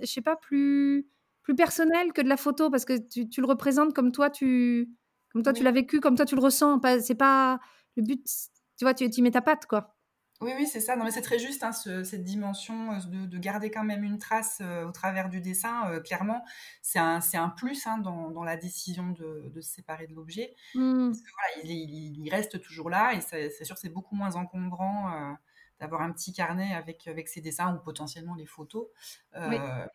je 0.00 0.06
sais 0.06 0.22
pas, 0.22 0.36
plus, 0.36 1.06
plus 1.42 1.54
personnel 1.54 2.12
que 2.12 2.22
de 2.22 2.28
la 2.28 2.36
photo 2.36 2.70
parce 2.70 2.84
que 2.84 2.98
tu, 2.98 3.40
le 3.40 3.46
représentes 3.46 3.94
comme 3.94 4.12
toi, 4.12 4.30
tu, 4.30 4.90
comme 5.32 5.42
toi, 5.42 5.52
tu 5.52 5.62
l'as 5.62 5.72
vécu, 5.72 6.00
comme 6.00 6.16
toi, 6.16 6.24
tu 6.24 6.34
le 6.34 6.42
ressens. 6.42 6.80
C'est 7.00 7.14
pas 7.14 7.60
le 7.96 8.02
but, 8.02 8.24
tu 8.76 8.84
vois, 8.84 8.94
tu, 8.94 9.08
tu 9.10 9.22
mets 9.22 9.30
ta 9.30 9.42
patte, 9.42 9.66
quoi. 9.66 9.97
Oui, 10.40 10.52
oui, 10.56 10.66
c'est 10.68 10.80
ça. 10.80 10.94
Non, 10.94 11.04
mais 11.04 11.10
c'est 11.10 11.22
très 11.22 11.38
juste, 11.38 11.64
hein, 11.64 11.72
cette 11.72 12.22
dimension 12.22 12.92
euh, 12.92 13.26
de, 13.26 13.38
garder 13.38 13.72
quand 13.72 13.82
même 13.82 14.04
une 14.04 14.18
trace 14.18 14.58
euh, 14.60 14.84
au 14.84 14.92
travers 14.92 15.28
du 15.28 15.40
dessin. 15.40 15.90
Euh, 15.90 16.00
clairement, 16.00 16.44
c'est 16.80 17.00
un, 17.00 17.18
un, 17.34 17.48
plus 17.48 17.86
hein, 17.88 17.98
dans, 17.98 18.44
la 18.44 18.56
décision 18.56 19.10
de, 19.10 19.50
se 19.60 19.68
séparer 19.68 20.06
de 20.06 20.14
l'objet. 20.14 20.54
Mmh. 20.74 21.10
Voilà, 21.10 21.64
il, 21.64 22.24
il, 22.24 22.30
reste 22.30 22.60
toujours 22.60 22.88
là 22.88 23.14
et 23.14 23.20
c'est 23.20 23.64
sûr 23.64 23.76
c'est 23.78 23.88
beaucoup 23.88 24.14
moins 24.14 24.36
encombrant 24.36 25.36
d'avoir 25.80 26.02
un 26.02 26.12
petit 26.12 26.32
carnet 26.32 26.74
avec, 26.74 27.08
avec 27.08 27.28
ses 27.28 27.40
dessins 27.40 27.74
ou 27.74 27.78
potentiellement 27.78 28.34
les 28.34 28.46
photos, 28.46 28.86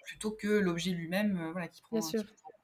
plutôt 0.05 0.31
que 0.31 0.47
l'objet 0.47 0.91
lui-même 0.91 1.51
voilà, 1.51 1.67
qui 1.67 1.81
prend, 1.81 2.00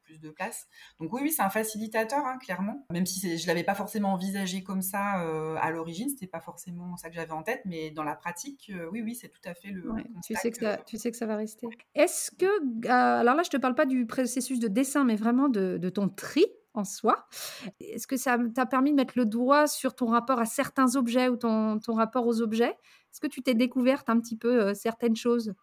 Bien 0.09 0.17
de 0.17 0.29
place. 0.31 0.67
Donc 0.99 1.13
oui, 1.13 1.21
oui, 1.23 1.31
c'est 1.31 1.43
un 1.43 1.49
facilitateur, 1.49 2.25
hein, 2.25 2.37
clairement. 2.39 2.85
Même 2.91 3.05
si 3.05 3.37
je 3.37 3.47
l'avais 3.47 3.63
pas 3.63 3.75
forcément 3.75 4.13
envisagé 4.13 4.63
comme 4.63 4.81
ça 4.81 5.23
euh, 5.23 5.55
à 5.61 5.69
l'origine, 5.69 6.09
c'était 6.09 6.27
pas 6.27 6.39
forcément 6.39 6.97
ça 6.97 7.09
que 7.09 7.15
j'avais 7.15 7.31
en 7.31 7.43
tête, 7.43 7.61
mais 7.65 7.91
dans 7.91 8.03
la 8.03 8.15
pratique, 8.15 8.71
euh, 8.73 8.89
oui, 8.91 9.01
oui, 9.03 9.13
c'est 9.13 9.29
tout 9.29 9.41
à 9.45 9.53
fait 9.53 9.69
le. 9.69 9.91
tu 10.25 10.33
sais 10.33 10.49
que 10.49 10.57
ça, 10.57 10.77
tu 10.77 10.97
sais 10.97 11.11
que 11.11 11.17
ça 11.17 11.27
va 11.27 11.35
rester. 11.35 11.67
Est-ce 11.93 12.31
que, 12.31 12.45
euh, 12.45 13.19
alors 13.19 13.35
là, 13.35 13.43
je 13.43 13.49
te 13.49 13.57
parle 13.57 13.75
pas 13.75 13.85
du 13.85 14.07
processus 14.07 14.59
de 14.59 14.67
dessin, 14.67 15.03
mais 15.03 15.15
vraiment 15.15 15.47
de, 15.47 15.89
ton 15.89 16.09
tri 16.09 16.45
en 16.73 16.83
soi. 16.83 17.27
Est-ce 17.79 18.07
que 18.07 18.17
ça 18.17 18.37
t'a 18.53 18.65
permis 18.65 18.91
de 18.91 18.95
mettre 18.95 19.13
le 19.15 19.25
doigt 19.25 19.67
sur 19.67 19.95
ton 19.95 20.07
rapport 20.07 20.39
à 20.39 20.45
certains 20.45 20.95
objets 20.95 21.27
ou 21.27 21.35
ton, 21.35 21.79
ton 21.79 21.93
rapport 21.93 22.25
aux 22.25 22.41
objets? 22.41 22.75
Est-ce 23.11 23.19
que 23.19 23.27
tu 23.27 23.41
t'es 23.41 23.55
découverte 23.55 24.09
un 24.09 24.19
petit 24.19 24.37
peu 24.37 24.73
certaines 24.73 25.15
choses? 25.15 25.53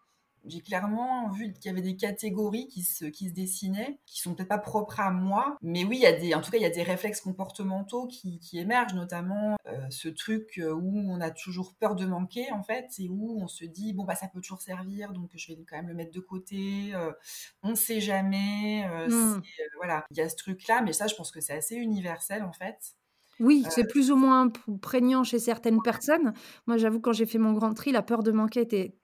J'ai 0.47 0.61
clairement 0.61 1.29
vu 1.29 1.53
qu'il 1.53 1.65
y 1.65 1.69
avait 1.69 1.81
des 1.81 1.95
catégories 1.95 2.67
qui 2.67 2.83
se, 2.83 3.05
qui 3.05 3.29
se 3.29 3.33
dessinaient, 3.33 3.99
qui 4.05 4.19
sont 4.19 4.33
peut-être 4.33 4.49
pas 4.49 4.57
propres 4.57 4.99
à 4.99 5.11
moi, 5.11 5.57
mais 5.61 5.83
oui, 5.83 5.97
il 5.97 6.01
y 6.01 6.05
a 6.05 6.13
des, 6.13 6.33
en 6.33 6.41
tout 6.41 6.51
cas, 6.51 6.57
il 6.57 6.63
y 6.63 6.65
a 6.65 6.69
des 6.69 6.83
réflexes 6.83 7.21
comportementaux 7.21 8.07
qui, 8.07 8.39
qui 8.39 8.59
émergent, 8.59 8.93
notamment 8.93 9.57
euh, 9.67 9.77
ce 9.89 10.09
truc 10.09 10.57
euh, 10.57 10.73
où 10.73 10.99
on 11.09 11.21
a 11.21 11.31
toujours 11.31 11.75
peur 11.75 11.95
de 11.95 12.05
manquer, 12.05 12.51
en 12.51 12.63
fait, 12.63 12.87
et 12.99 13.09
où 13.09 13.41
on 13.41 13.47
se 13.47 13.65
dit, 13.65 13.93
bon, 13.93 14.03
bah, 14.03 14.15
ça 14.15 14.27
peut 14.27 14.41
toujours 14.41 14.61
servir, 14.61 15.13
donc 15.13 15.29
je 15.35 15.53
vais 15.53 15.57
quand 15.69 15.77
même 15.77 15.87
le 15.87 15.93
mettre 15.93 16.13
de 16.13 16.19
côté, 16.19 16.91
euh, 16.93 17.11
on 17.63 17.75
sait 17.75 18.01
jamais, 18.01 18.87
mmh. 19.07 19.41
voilà, 19.77 20.05
il 20.11 20.17
y 20.17 20.21
a 20.21 20.29
ce 20.29 20.35
truc-là, 20.35 20.81
mais 20.81 20.93
ça, 20.93 21.07
je 21.07 21.15
pense 21.15 21.31
que 21.31 21.41
c'est 21.41 21.53
assez 21.53 21.75
universel, 21.75 22.43
en 22.43 22.53
fait. 22.53 22.95
Oui, 23.39 23.65
c'est 23.69 23.87
plus 23.87 24.11
ou 24.11 24.15
moins 24.15 24.51
prégnant 24.81 25.23
chez 25.23 25.39
certaines 25.39 25.81
personnes. 25.81 26.33
Moi, 26.65 26.77
j'avoue, 26.77 26.99
quand 26.99 27.13
j'ai 27.13 27.25
fait 27.25 27.37
mon 27.37 27.53
grand 27.53 27.73
tri, 27.73 27.91
la 27.91 28.01
peur 28.01 28.23
de 28.23 28.31
manquer 28.31 28.61
était 28.61 28.95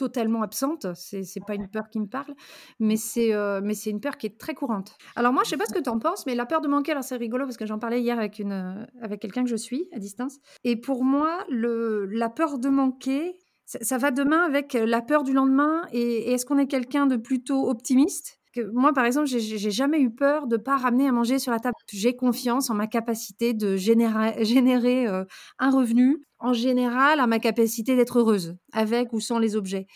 totalement 0.00 0.40
absente. 0.40 0.86
C'est 0.94 1.18
n'est 1.20 1.44
pas 1.46 1.54
une 1.54 1.68
peur 1.68 1.90
qui 1.90 2.00
me 2.00 2.06
parle, 2.06 2.34
mais 2.78 2.96
c'est 2.96 3.34
euh, 3.34 3.60
mais 3.62 3.74
c'est 3.74 3.90
une 3.90 4.00
peur 4.00 4.16
qui 4.16 4.26
est 4.26 4.38
très 4.38 4.54
courante. 4.54 4.96
Alors 5.14 5.34
moi, 5.34 5.42
je 5.44 5.50
sais 5.50 5.58
pas 5.58 5.66
ce 5.66 5.74
que 5.74 5.82
tu 5.82 5.90
en 5.90 5.98
penses, 5.98 6.24
mais 6.24 6.34
la 6.34 6.46
peur 6.46 6.62
de 6.62 6.68
manquer, 6.68 6.92
alors 6.92 7.04
c'est 7.04 7.16
rigolo 7.16 7.44
parce 7.44 7.58
que 7.58 7.66
j'en 7.66 7.78
parlais 7.78 8.00
hier 8.00 8.18
avec 8.18 8.38
une 8.38 8.52
euh, 8.52 8.86
avec 9.02 9.20
quelqu'un 9.20 9.44
que 9.44 9.50
je 9.50 9.56
suis 9.56 9.88
à 9.92 9.98
distance. 9.98 10.38
Et 10.64 10.76
pour 10.76 11.04
moi, 11.04 11.44
le 11.50 12.06
la 12.06 12.30
peur 12.30 12.58
de 12.58 12.70
manquer, 12.70 13.36
ça, 13.66 13.98
va 13.98 14.10
demain 14.10 14.40
avec 14.40 14.72
la 14.72 15.02
peur 15.02 15.22
du 15.22 15.34
lendemain. 15.34 15.82
Et, 15.92 16.32
est-ce 16.32 16.46
qu'on 16.46 16.58
est 16.58 16.66
quelqu'un 16.66 17.06
de 17.06 17.16
plutôt 17.16 17.68
optimiste? 17.68 18.39
Moi, 18.72 18.92
par 18.92 19.04
exemple, 19.04 19.26
j'ai 19.28 19.70
jamais 19.70 20.00
eu 20.00 20.10
peur 20.10 20.46
de 20.46 20.56
pas 20.56 20.76
ramener 20.76 21.08
à 21.08 21.12
manger 21.12 21.38
sur 21.38 21.52
la 21.52 21.58
table. 21.58 21.74
J'ai 21.92 22.16
confiance 22.16 22.70
en 22.70 22.74
ma 22.74 22.86
capacité 22.86 23.54
de 23.54 23.76
générer, 23.76 24.44
générer 24.44 25.06
euh, 25.06 25.24
un 25.58 25.70
revenu 25.70 26.18
en 26.38 26.52
général 26.52 27.20
à 27.20 27.26
ma 27.26 27.38
capacité 27.38 27.96
d'être 27.96 28.18
heureuse, 28.18 28.56
avec 28.72 29.12
ou 29.12 29.20
sans 29.20 29.38
les 29.38 29.56
objets. 29.56 29.86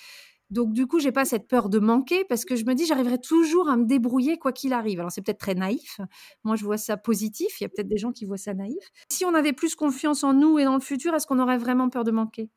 Donc 0.51 0.73
du 0.73 0.87
coup, 0.87 1.01
j'ai 1.01 1.11
pas 1.13 1.25
cette 1.25 1.49
peur 1.49 1.69
de 1.69 1.79
manquer 1.79 2.25
parce 2.25 2.45
que 2.45 2.55
je 2.55 2.65
me 2.65 2.75
dis 2.75 2.87
j'arriverai 2.87 3.19
toujours 3.19 3.69
à 3.69 3.77
me 3.77 3.87
débrouiller 3.87 4.39
quoi 4.39 4.53
qu'il 4.53 4.73
arrive. 4.73 5.01
Alors 5.01 5.11
c'est 5.11 5.23
peut-être 5.23 5.41
très 5.41 5.55
naïf. 5.55 6.01
Moi, 6.45 6.57
je 6.57 6.65
vois 6.65 6.77
ça 6.79 6.97
positif. 6.97 7.61
Il 7.61 7.65
y 7.65 7.67
a 7.67 7.69
peut-être 7.71 7.89
des 7.89 7.99
gens 7.99 8.13
qui 8.13 8.25
voient 8.25 8.37
ça 8.37 8.55
naïf. 8.55 8.85
Si 9.11 9.25
on 9.25 9.35
avait 9.35 9.53
plus 9.53 9.75
confiance 9.75 10.23
en 10.23 10.33
nous 10.35 10.59
et 10.59 10.65
dans 10.65 10.75
le 10.75 10.81
futur, 10.81 11.15
est-ce 11.15 11.27
qu'on 11.27 11.39
aurait 11.41 11.59
vraiment 11.59 11.89
peur 11.89 12.05
de 12.05 12.11
manquer? 12.13 12.51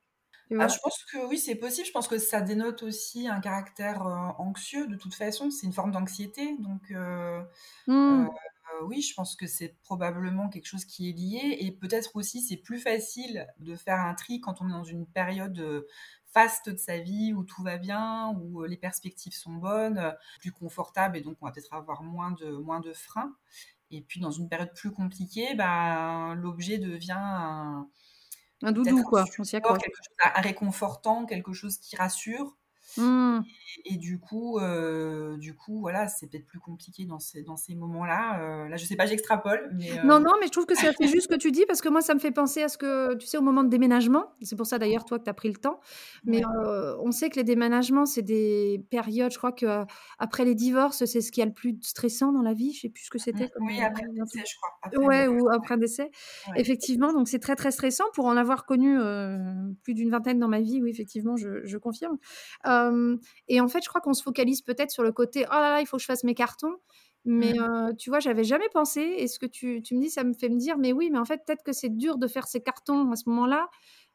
Ah, 0.52 0.68
je 0.68 0.78
pense 0.82 1.04
que 1.12 1.26
oui, 1.28 1.38
c'est 1.38 1.56
possible. 1.56 1.88
Je 1.88 1.92
pense 1.92 2.08
que 2.08 2.18
ça 2.18 2.42
dénote 2.42 2.84
aussi 2.84 3.28
un 3.28 3.40
caractère 3.40 4.06
euh, 4.06 4.30
anxieux 4.38 4.88
de 4.88 4.96
toute 4.96 5.14
façon. 5.14 5.52
C'est 5.52 5.66
une 5.66 5.74
forme 5.74 5.92
d'anxiété. 5.92 6.56
Donc, 6.60 6.92
euh, 6.92 7.42
mmh. 7.88 7.94
euh, 7.94 8.28
oui, 8.84 9.02
je 9.02 9.14
pense 9.14 9.36
que 9.36 9.48
c'est 9.48 9.76
probablement 9.84 10.50
quelque 10.50 10.66
chose 10.66 10.86
qui 10.86 11.10
est 11.10 11.14
lié. 11.14 11.58
Et 11.60 11.72
peut-être 11.72 12.16
aussi, 12.16 12.42
c'est 12.42 12.58
plus 12.58 12.80
facile 12.80 13.48
de 13.60 13.76
faire 13.76 14.00
un 14.00 14.14
tri 14.14 14.40
quand 14.40 14.62
on 14.62 14.70
est 14.70 14.74
dans 14.74 14.84
une 14.84 15.06
période 15.06 15.86
faste 16.34 16.70
de 16.70 16.78
sa 16.78 16.98
vie 16.98 17.34
où 17.34 17.44
tout 17.44 17.64
va 17.64 17.78
bien, 17.78 18.34
où 18.40 18.64
les 18.64 18.78
perspectives 18.78 19.34
sont 19.34 19.54
bonnes, 19.54 20.16
plus 20.40 20.52
confortables 20.52 21.18
et 21.18 21.22
donc 21.22 21.38
on 21.42 21.46
va 21.46 21.52
peut-être 21.52 21.74
avoir 21.74 22.04
moins 22.04 22.32
de, 22.32 22.52
moins 22.52 22.80
de 22.80 22.94
freins. 22.94 23.34
Et 23.92 24.02
puis 24.02 24.20
dans 24.20 24.32
une 24.32 24.50
période 24.50 24.74
plus 24.74 24.92
compliquée, 24.92 25.56
bah, 25.56 26.36
l'objet 26.36 26.78
devient 26.78 27.16
un, 27.18 27.88
un 28.64 28.72
doudou, 28.72 29.04
quoi. 29.04 29.26
un 30.24 30.42
réconfortant, 30.42 31.26
quelque 31.26 31.54
chose 31.54 31.78
qui 31.78 31.96
rassure. 31.96 32.58
Mmh. 32.98 33.42
Et, 33.86 33.98
du 33.98 34.20
coup, 34.20 34.60
euh, 34.60 35.38
du 35.38 35.56
coup, 35.56 35.80
voilà, 35.80 36.08
c'est 36.08 36.28
peut-être 36.28 36.46
plus 36.46 36.60
compliqué 36.60 37.06
dans 37.06 37.20
ces, 37.20 37.44
dans 37.44 37.58
ces 37.58 37.76
moments-là. 37.76 38.42
Euh, 38.42 38.70
là, 38.70 38.76
je 38.76 38.86
sais 38.86 38.96
pas, 38.96 39.06
j'extrapole. 39.06 39.70
Mais, 39.74 39.92
euh 39.92 40.04
Non, 40.04 40.20
non, 40.20 40.34
mais 40.40 40.48
je 40.48 40.52
trouve 40.52 40.66
que 40.66 40.76
c'est 40.76 40.92
juste 41.02 41.24
ce 41.24 41.28
que 41.28 41.40
tu 41.40 41.52
dis 41.52 41.66
parce 41.66 41.82
que 41.82 41.90
moi, 41.90 42.02
ça 42.02 42.14
me 42.14 42.20
fait 42.20 42.32
penser 42.32 42.64
à 42.64 42.70
ce 42.70 42.78
que, 42.78 43.16
tu 43.16 43.28
sais, 43.28 43.38
au 43.38 43.42
moment 43.42 43.64
de 43.64 43.70
déménagement, 43.70 44.32
c'est 44.42 44.56
pour 44.56 44.66
ça 44.66 44.80
d'ailleurs, 44.80 45.06
toi, 45.06 45.20
que 45.20 45.24
tu 45.24 45.30
as 45.30 45.34
pris 45.34 45.50
le 45.50 45.58
temps. 45.58 45.80
Mais 46.26 46.42
on 47.00 47.12
sait 47.12 47.30
que 47.30 47.36
les 47.36 47.44
déménagements, 47.44 48.06
c'est 48.06 48.22
des 48.22 48.84
périodes, 48.90 49.32
je 49.32 49.38
crois 49.38 49.52
que 49.52 49.86
après 50.18 50.46
les 50.46 50.56
divorces, 50.56 51.06
c'est 51.06 51.22
ce 51.22 51.32
qui 51.32 51.42
a 51.42 51.46
le 51.46 51.54
plus 51.54 51.78
stressant 51.82 52.32
dans 52.32 52.42
la 52.42 52.54
vie. 52.54 52.74
Je 52.74 52.82
sais 52.82 52.90
plus 52.90 53.04
ce 53.04 53.10
que 53.10 53.20
c'était. 53.20 53.52
Mmh. 53.60 53.66
Oui, 53.66 53.82
après 53.82 54.04
un 54.04 54.24
décès, 54.24 54.44
je 54.46 54.56
crois. 54.58 54.78
Après 54.82 55.06
ouais, 55.06 55.28
ou 55.28 55.50
après 55.50 55.76
un 55.76 55.78
décès. 55.78 56.12
Effectivement, 56.56 57.14
donc 57.14 57.28
c'est 57.28 57.40
très, 57.40 57.56
très 57.56 57.72
stressant. 57.72 58.06
Pour 58.14 58.26
en 58.26 58.38
avoir 58.38 58.66
connu 58.66 58.98
plus 59.84 59.94
d'une 59.94 60.10
vingtaine 60.10 60.40
dans 60.40 60.48
ma 60.48 60.62
vie, 60.62 60.82
oui, 60.82 60.90
effectivement, 60.90 61.36
je, 61.36 61.64
je 61.64 61.78
confirme 61.78 62.18
et 63.48 63.62
en 63.62 63.68
fait, 63.68 63.84
je 63.84 63.90
crois 63.90 64.02
qu'on 64.02 64.14
se 64.14 64.24
focalise 64.24 64.62
peut-être 64.62 64.92
sur 64.92 65.04
le 65.04 65.12
côté 65.12 65.46
oh 65.50 65.54
là 65.54 65.70
là, 65.70 65.82
il 65.82 65.88
faut 65.88 65.98
que 65.98 66.02
je 66.02 66.08
fasse 66.08 66.24
mes 66.24 66.36
cartons. 66.36 66.76
Mais 67.26 67.54
mmh. 67.54 67.96
tu 67.98 68.10
vois, 68.10 68.20
j'avais 68.20 68.46
jamais 68.46 68.70
pensé. 68.74 69.02
Et 69.02 69.28
ce 69.28 69.38
que 69.38 69.46
tu, 69.46 69.82
tu, 69.84 69.96
me 69.96 70.02
dis, 70.02 70.10
ça 70.10 70.24
me 70.24 70.34
fait 70.34 70.48
me 70.48 70.58
dire, 70.58 70.78
mais 70.78 70.94
oui, 70.94 71.10
mais 71.12 71.20
en 71.20 71.26
fait, 71.26 71.42
peut-être 71.46 71.64
que 71.64 71.74
c'est 71.74 71.90
dur 71.90 72.18
de 72.18 72.28
faire 72.28 72.48
ces 72.48 72.62
cartons 72.62 73.12
à 73.12 73.18
ce 73.18 73.28
moment-là. 73.30 73.68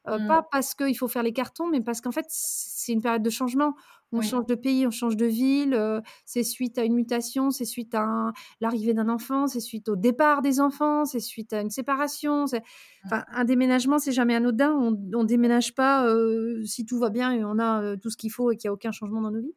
Mmh. 0.07 0.27
Pas 0.27 0.45
parce 0.51 0.73
qu'il 0.73 0.97
faut 0.97 1.07
faire 1.07 1.23
les 1.23 1.31
cartons, 1.31 1.67
mais 1.67 1.79
parce 1.79 2.01
qu'en 2.01 2.11
fait, 2.11 2.25
c'est 2.27 2.91
une 2.91 3.01
période 3.01 3.21
de 3.23 3.29
changement. 3.29 3.75
On 4.13 4.21
change 4.21 4.45
de 4.45 4.55
pays, 4.55 4.87
on 4.87 4.91
change 4.91 5.17
de 5.17 5.25
ville, 5.25 6.01
c'est 6.25 6.43
suite 6.43 6.77
à 6.77 6.83
une 6.83 6.93
mutation, 6.93 7.51
c'est 7.51 7.65
suite 7.65 7.93
à 7.95 8.31
l'arrivée 8.61 8.93
d'un 8.93 9.09
enfant, 9.09 9.47
c'est 9.47 9.59
suite 9.59 9.89
au 9.89 9.95
départ 9.95 10.41
des 10.41 10.59
enfants, 10.59 11.05
c'est 11.05 11.19
suite 11.19 11.53
à 11.53 11.61
une 11.61 11.69
séparation. 11.69 12.45
Enfin, 13.05 13.23
un 13.31 13.43
déménagement, 13.45 13.99
c'est 13.99 14.11
jamais 14.11 14.35
anodin. 14.35 14.71
On 14.71 14.91
ne 14.91 15.25
déménage 15.25 15.75
pas 15.75 16.07
si 16.65 16.85
tout 16.85 16.99
va 16.99 17.09
bien 17.09 17.31
et 17.33 17.43
on 17.43 17.59
a 17.59 17.97
tout 17.97 18.09
ce 18.09 18.17
qu'il 18.17 18.31
faut 18.31 18.51
et 18.51 18.57
qu'il 18.57 18.69
n'y 18.69 18.71
a 18.71 18.73
aucun 18.73 18.91
changement 18.91 19.21
dans 19.21 19.31
nos 19.31 19.41
vies 19.41 19.55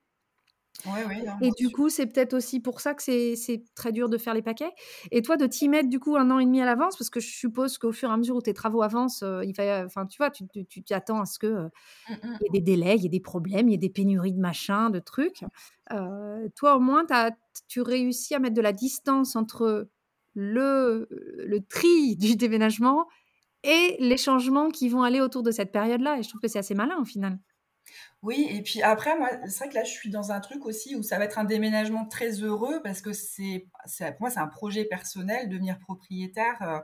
et 1.40 1.50
du 1.52 1.70
coup, 1.70 1.88
c'est 1.88 2.06
peut-être 2.06 2.34
aussi 2.34 2.60
pour 2.60 2.80
ça 2.80 2.94
que 2.94 3.02
c'est 3.02 3.64
très 3.74 3.92
dur 3.92 4.08
de 4.08 4.18
faire 4.18 4.34
les 4.34 4.42
paquets. 4.42 4.72
Et 5.10 5.22
toi, 5.22 5.36
de 5.36 5.46
t'y 5.46 5.68
mettre 5.68 5.88
du 5.88 5.98
coup 6.00 6.16
un 6.16 6.30
an 6.30 6.38
et 6.38 6.44
demi 6.44 6.60
à 6.60 6.64
l'avance, 6.64 6.96
parce 6.96 7.10
que 7.10 7.20
je 7.20 7.28
suppose 7.28 7.78
qu'au 7.78 7.92
fur 7.92 8.10
et 8.10 8.12
à 8.12 8.16
mesure 8.16 8.36
où 8.36 8.42
tes 8.42 8.54
travaux 8.54 8.82
avancent, 8.82 9.22
euh, 9.22 9.44
il 9.44 9.54
va, 9.54 9.84
enfin, 9.84 10.06
tu 10.06 10.18
vois, 10.18 10.30
tu 10.30 10.82
t'attends 10.84 11.20
à 11.20 11.26
ce 11.26 11.38
que 11.38 11.46
euh, 11.46 11.68
mmh, 12.08 12.12
mmh. 12.12 12.38
y 12.40 12.46
ait 12.46 12.50
des 12.52 12.60
délais, 12.60 12.96
il 12.96 13.02
y 13.02 13.06
ait 13.06 13.10
des 13.10 13.20
problèmes, 13.20 13.68
il 13.68 13.72
y 13.72 13.74
ait 13.74 13.78
des 13.78 13.90
pénuries 13.90 14.32
de 14.32 14.40
machins, 14.40 14.90
de 14.90 15.00
trucs. 15.00 15.44
Euh, 15.92 16.48
toi, 16.56 16.76
au 16.76 16.80
moins, 16.80 17.04
as, 17.10 17.30
tu 17.68 17.80
réussis 17.80 18.34
à 18.34 18.38
mettre 18.38 18.54
de 18.54 18.62
la 18.62 18.72
distance 18.72 19.36
entre 19.36 19.88
le, 20.34 21.08
le 21.10 21.60
tri 21.64 22.16
du 22.16 22.36
déménagement 22.36 23.06
et 23.62 23.96
les 23.98 24.16
changements 24.16 24.70
qui 24.70 24.88
vont 24.88 25.02
aller 25.02 25.20
autour 25.20 25.42
de 25.42 25.50
cette 25.50 25.72
période-là. 25.72 26.18
Et 26.18 26.22
je 26.22 26.28
trouve 26.28 26.40
que 26.40 26.48
c'est 26.48 26.58
assez 26.58 26.74
malin 26.74 26.98
au 27.00 27.04
final. 27.04 27.38
Oui, 28.22 28.46
et 28.50 28.62
puis 28.62 28.82
après, 28.82 29.16
moi, 29.16 29.30
c'est 29.46 29.58
vrai 29.58 29.68
que 29.68 29.74
là, 29.74 29.84
je 29.84 29.90
suis 29.90 30.10
dans 30.10 30.32
un 30.32 30.40
truc 30.40 30.64
aussi 30.66 30.96
où 30.96 31.02
ça 31.02 31.18
va 31.18 31.24
être 31.24 31.38
un 31.38 31.44
déménagement 31.44 32.06
très 32.06 32.42
heureux 32.42 32.80
parce 32.82 33.00
que 33.00 33.12
c'est, 33.12 33.68
pour 33.98 34.20
moi, 34.20 34.30
c'est 34.30 34.40
un 34.40 34.48
projet 34.48 34.84
personnel, 34.84 35.48
devenir 35.48 35.78
propriétaire. 35.78 36.60
Euh, 36.62 36.80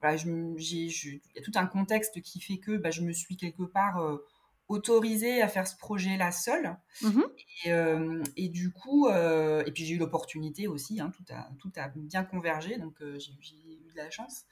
voilà, 0.00 0.16
il 0.16 0.54
y 0.64 1.38
a 1.38 1.42
tout 1.42 1.52
un 1.54 1.66
contexte 1.66 2.20
qui 2.20 2.40
fait 2.40 2.58
que 2.58 2.76
bah, 2.76 2.90
je 2.90 3.02
me 3.02 3.12
suis 3.12 3.36
quelque 3.36 3.62
part 3.62 3.98
euh, 3.98 4.18
autorisée 4.68 5.40
à 5.40 5.48
faire 5.48 5.66
ce 5.66 5.76
projet-là 5.76 6.32
seule. 6.32 6.76
Mmh 7.02 7.22
euh, 7.68 8.22
et, 8.36 8.48
du 8.48 8.72
coup, 8.72 9.08
et 9.08 9.70
puis 9.72 9.84
j'ai 9.84 9.94
eu 9.94 9.98
l'opportunité 9.98 10.66
aussi, 10.66 11.00
hein, 11.00 11.12
tout, 11.16 11.24
a, 11.32 11.48
tout 11.60 11.72
a 11.76 11.88
bien 11.88 12.24
convergé, 12.24 12.76
donc 12.76 12.96
j'ai 13.18 13.32
eu 13.32 13.92
de 13.92 13.96
la 13.96 14.10
chance. 14.10 14.44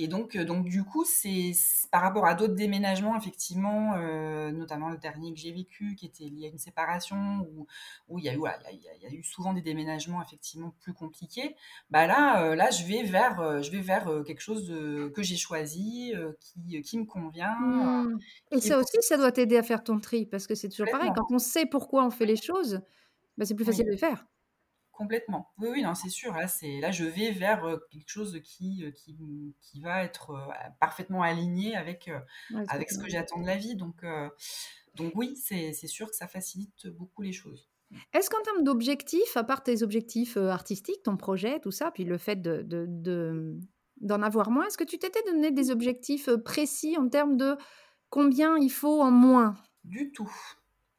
Et 0.00 0.06
donc, 0.06 0.36
euh, 0.36 0.44
donc 0.44 0.66
du 0.66 0.84
coup, 0.84 1.04
c'est 1.04 1.52
par 1.90 2.02
rapport 2.02 2.24
à 2.24 2.34
d'autres 2.34 2.54
déménagements, 2.54 3.16
effectivement, 3.16 3.94
euh, 3.96 4.52
notamment 4.52 4.90
le 4.90 4.96
dernier 4.96 5.34
que 5.34 5.40
j'ai 5.40 5.50
vécu, 5.50 5.96
qui 5.96 6.06
était 6.06 6.24
lié 6.24 6.46
à 6.46 6.48
une 6.50 6.58
séparation, 6.58 7.48
où, 7.52 7.66
où 8.08 8.18
il, 8.20 8.24
y 8.24 8.28
a 8.28 8.34
eu, 8.34 8.40
il, 8.72 8.80
y 9.02 9.06
a, 9.06 9.10
eu 9.10 9.24
souvent 9.24 9.52
des 9.52 9.60
déménagements 9.60 10.22
effectivement 10.22 10.72
plus 10.80 10.94
compliqués. 10.94 11.56
Bah 11.90 12.06
là, 12.06 12.44
euh, 12.44 12.54
là, 12.54 12.70
je 12.70 12.84
vais 12.84 13.02
vers, 13.02 13.60
je 13.60 13.70
vais 13.72 13.80
vers 13.80 14.22
quelque 14.24 14.40
chose 14.40 14.68
de, 14.68 15.08
que 15.08 15.24
j'ai 15.24 15.36
choisi, 15.36 16.12
qui, 16.38 16.80
qui 16.82 16.98
me 16.98 17.04
convient. 17.04 17.58
Mmh. 17.58 18.18
Et 18.52 18.60
ça 18.60 18.78
aussi, 18.78 18.98
ça 19.00 19.16
doit 19.16 19.32
t'aider 19.32 19.56
à 19.56 19.64
faire 19.64 19.82
ton 19.82 19.98
tri, 19.98 20.26
parce 20.26 20.46
que 20.46 20.54
c'est 20.54 20.68
toujours 20.68 20.90
pareil. 20.92 21.10
Quand 21.16 21.26
on 21.30 21.40
sait 21.40 21.66
pourquoi 21.66 22.06
on 22.06 22.10
fait 22.10 22.26
les 22.26 22.36
choses, 22.36 22.80
bah, 23.36 23.44
c'est 23.44 23.54
plus 23.56 23.64
facile 23.64 23.86
de 23.86 23.90
les 23.90 23.96
faire. 23.96 24.26
Complètement. 24.98 25.52
Oui, 25.58 25.68
oui, 25.70 25.82
non, 25.82 25.94
c'est 25.94 26.08
sûr. 26.08 26.32
Là, 26.32 26.48
c'est 26.48 26.80
là, 26.80 26.90
je 26.90 27.04
vais 27.04 27.30
vers 27.30 27.62
quelque 27.88 28.08
chose 28.08 28.40
qui, 28.42 28.84
qui, 28.96 29.54
qui 29.60 29.80
va 29.80 30.02
être 30.02 30.36
parfaitement 30.80 31.22
aligné 31.22 31.76
avec, 31.76 32.10
avec 32.66 32.90
ce 32.90 32.98
que 32.98 33.08
j'attends 33.08 33.40
de 33.40 33.46
la 33.46 33.56
vie. 33.56 33.76
Donc, 33.76 34.04
donc 34.96 35.12
oui, 35.14 35.36
c'est 35.36 35.72
sûr 35.86 36.08
que 36.08 36.16
ça 36.16 36.26
facilite 36.26 36.88
beaucoup 36.88 37.22
les 37.22 37.30
choses. 37.30 37.70
Est-ce 38.12 38.28
qu'en 38.28 38.42
termes 38.42 38.64
d'objectifs, 38.64 39.36
à 39.36 39.44
part 39.44 39.62
tes 39.62 39.84
objectifs 39.84 40.36
artistiques, 40.36 41.04
ton 41.04 41.16
projet, 41.16 41.60
tout 41.60 41.70
ça, 41.70 41.92
puis 41.92 42.02
le 42.02 42.18
fait 42.18 42.42
de, 42.42 42.64
de, 42.66 43.56
d'en 44.00 44.20
avoir 44.20 44.50
moins, 44.50 44.66
est-ce 44.66 44.78
que 44.78 44.82
tu 44.82 44.98
t'étais 44.98 45.22
donné 45.30 45.52
des 45.52 45.70
objectifs 45.70 46.28
précis 46.44 46.98
en 46.98 47.08
termes 47.08 47.36
de 47.36 47.56
combien 48.10 48.58
il 48.58 48.70
faut 48.70 49.00
en 49.00 49.12
moins? 49.12 49.54
Du 49.84 50.10
tout. 50.10 50.34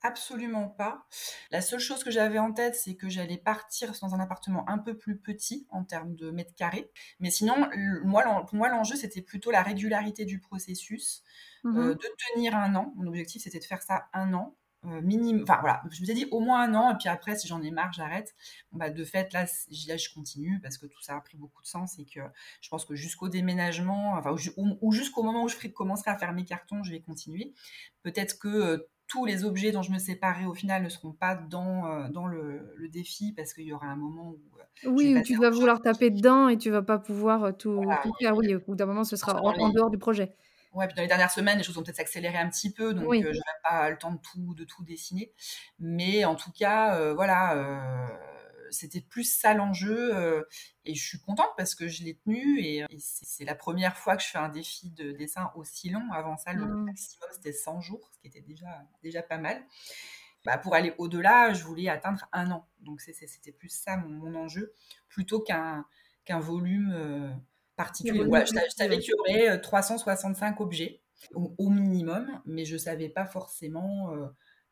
Absolument 0.01 0.69
pas. 0.69 1.05
La 1.51 1.62
seule 1.62 1.79
chose 1.79 2.03
que 2.03 2.12
j'avais 2.12 2.39
en 2.39 2.53
tête, 2.53 2.75
c'est 2.75 2.95
que 2.95 3.09
j'allais 3.09 3.38
partir 3.38 3.91
dans 4.01 4.15
un 4.15 4.19
appartement 4.19 4.67
un 4.69 4.77
peu 4.77 4.97
plus 4.97 5.17
petit 5.17 5.67
en 5.69 5.83
termes 5.83 6.15
de 6.15 6.31
mètres 6.31 6.55
carrés. 6.55 6.89
Mais 7.19 7.29
sinon, 7.29 7.69
moi, 8.03 8.23
pour 8.45 8.55
moi, 8.55 8.69
l'enjeu, 8.69 8.95
c'était 8.95 9.21
plutôt 9.21 9.51
la 9.51 9.62
régularité 9.62 10.23
du 10.23 10.39
processus, 10.39 11.23
mmh 11.63 11.77
euh, 11.77 11.93
de 11.95 12.07
tenir 12.33 12.55
un 12.55 12.75
an. 12.75 12.93
Mon 12.95 13.07
objectif, 13.07 13.43
c'était 13.43 13.59
de 13.59 13.65
faire 13.65 13.81
ça 13.81 14.07
un 14.13 14.33
an. 14.33 14.55
Euh, 14.85 15.01
minimum, 15.01 15.43
enfin 15.43 15.57
voilà, 15.59 15.81
je 15.91 15.99
me 15.99 16.05
suis 16.05 16.13
dit 16.13 16.25
au 16.31 16.39
moins 16.39 16.62
un 16.62 16.73
an, 16.73 16.91
et 16.93 16.97
puis 16.97 17.09
après, 17.09 17.38
si 17.38 17.49
j'en 17.49 17.62
ai 17.62 17.69
marre, 17.69 17.91
j'arrête. 17.91 18.33
bah, 18.71 18.89
de 18.89 19.03
fait, 19.03 19.33
là, 19.33 19.45
là, 19.88 19.97
je 19.97 20.13
continue 20.13 20.62
parce 20.62 20.77
que 20.77 20.85
tout 20.85 21.01
ça 21.01 21.17
a 21.17 21.19
pris 21.19 21.38
beaucoup 21.38 21.62
de 21.62 21.67
sens 21.67 21.99
et 21.99 22.05
que 22.05 22.21
je 22.62 22.69
pense 22.69 22.85
que 22.85 22.95
jusqu'au 22.95 23.27
déménagement, 23.27 24.13
enfin, 24.13 24.33
ou, 24.55 24.91
jusqu'au 24.93 25.23
moment 25.23 25.43
où 25.43 25.49
je 25.49 25.67
commencerai 25.67 26.12
à 26.12 26.17
faire 26.17 26.31
mes 26.31 26.45
cartons, 26.45 26.81
je 26.83 26.91
vais 26.91 27.01
continuer. 27.01 27.53
Peut-être 28.03 28.39
que 28.39 28.47
euh, 28.47 28.89
tous 29.09 29.25
les 29.25 29.43
objets 29.43 29.71
dont 29.71 29.81
je 29.81 29.91
me 29.91 29.97
séparais 29.97 30.45
au 30.45 30.53
final 30.53 30.83
ne 30.83 30.89
seront 30.89 31.11
pas 31.11 31.35
dans, 31.35 31.87
euh, 31.87 32.07
dans 32.09 32.27
le, 32.27 32.77
défi 32.93 33.33
parce 33.33 33.53
qu'il 33.53 33.65
y 33.65 33.73
aura 33.73 33.87
un 33.87 33.95
moment 33.95 34.29
où. 34.29 34.39
Euh, 34.85 34.89
oui, 34.89 35.21
tu 35.23 35.35
vas 35.35 35.49
vouloir 35.49 35.81
taper 35.81 36.09
dedans 36.09 36.47
et 36.47 36.57
tu 36.57 36.69
vas 36.69 36.81
pas 36.81 36.99
pouvoir 36.99 37.43
euh, 37.43 37.51
tout, 37.51 37.83
faire. 38.19 38.37
Oui, 38.37 38.55
au 38.55 38.59
bout 38.59 38.75
d'un 38.75 38.85
moment, 38.85 39.03
ce 39.03 39.17
sera 39.17 39.41
en, 39.41 39.69
dehors 39.69 39.89
du 39.89 39.97
projet. 39.97 40.33
Ouais, 40.73 40.87
puis 40.87 40.95
dans 40.95 41.01
les 41.01 41.07
dernières 41.07 41.31
semaines, 41.31 41.57
les 41.57 41.63
choses 41.63 41.75
vont 41.75 41.83
peut-être 41.83 41.97
s'accélérer 41.97 42.37
un 42.37 42.47
petit 42.47 42.71
peu, 42.71 42.93
donc 42.93 43.11
je 43.15 43.19
n'aurai 43.19 43.59
pas 43.67 43.89
le 43.89 43.97
temps 43.97 44.11
de 44.11 44.19
tout, 44.19 44.53
de 44.53 44.63
tout 44.63 44.83
dessiner. 44.83 45.33
Mais 45.79 46.23
en 46.25 46.35
tout 46.35 46.51
cas, 46.51 47.13
voilà 47.13 47.55
c'était 48.71 49.01
plus 49.01 49.23
ça 49.23 49.53
l'enjeu. 49.53 50.15
Euh, 50.15 50.43
et 50.86 50.95
je 50.95 51.08
suis 51.08 51.19
contente 51.19 51.49
parce 51.58 51.75
que 51.75 51.88
je 51.88 52.03
l'ai 52.03 52.15
tenu. 52.15 52.60
Et, 52.62 52.86
c'est 52.97 53.45
la 53.45 53.55
première 53.55 53.97
fois 53.97 54.17
que 54.17 54.23
je 54.23 54.29
fais 54.29 54.38
un 54.38 54.49
défi 54.49 54.89
de 54.91 55.12
dessin 55.12 55.51
aussi 55.55 55.89
long. 55.89 56.12
Avant 56.12 56.38
ça, 56.38 56.53
le 56.53 56.65
mmh. 56.65 56.86
maximum, 56.86 57.29
c'était 57.32 57.53
100 57.53 57.82
jours, 57.82 58.10
ce 58.13 58.19
qui 58.19 58.27
était 58.27 58.41
déjà, 58.41 58.86
déjà 59.03 59.21
pas 59.21 59.38
mal. 59.38 59.63
Bah, 60.45 60.58
pour 60.58 60.73
aller 60.73 60.93
au-delà, 60.97 61.53
je 61.53 61.63
voulais 61.63 61.89
atteindre 61.89 62.25
un 62.32 62.51
an. 62.51 62.67
Donc 62.79 63.01
c'était 63.01 63.51
plus 63.51 63.69
ça 63.69 63.97
mon, 63.97 64.36
enjeu, 64.36 64.73
plutôt 65.10 65.41
qu'un 65.41 65.86
volume 66.27 66.93
euh, 66.93 67.29
particulier. 67.75 68.23
je, 68.23 68.75
savais 68.75 68.99
qu'il 68.99 69.12
y 69.12 69.36
aurait 69.36 69.60
365 69.60 70.60
euh, 70.60 70.63
objets 70.63 71.01
au, 71.34 71.69
minimum, 71.69 72.41
mais 72.45 72.63
je 72.63 72.73
ne 72.73 72.79
savais 72.79 73.10
pas 73.10 73.25
forcément 73.25 74.15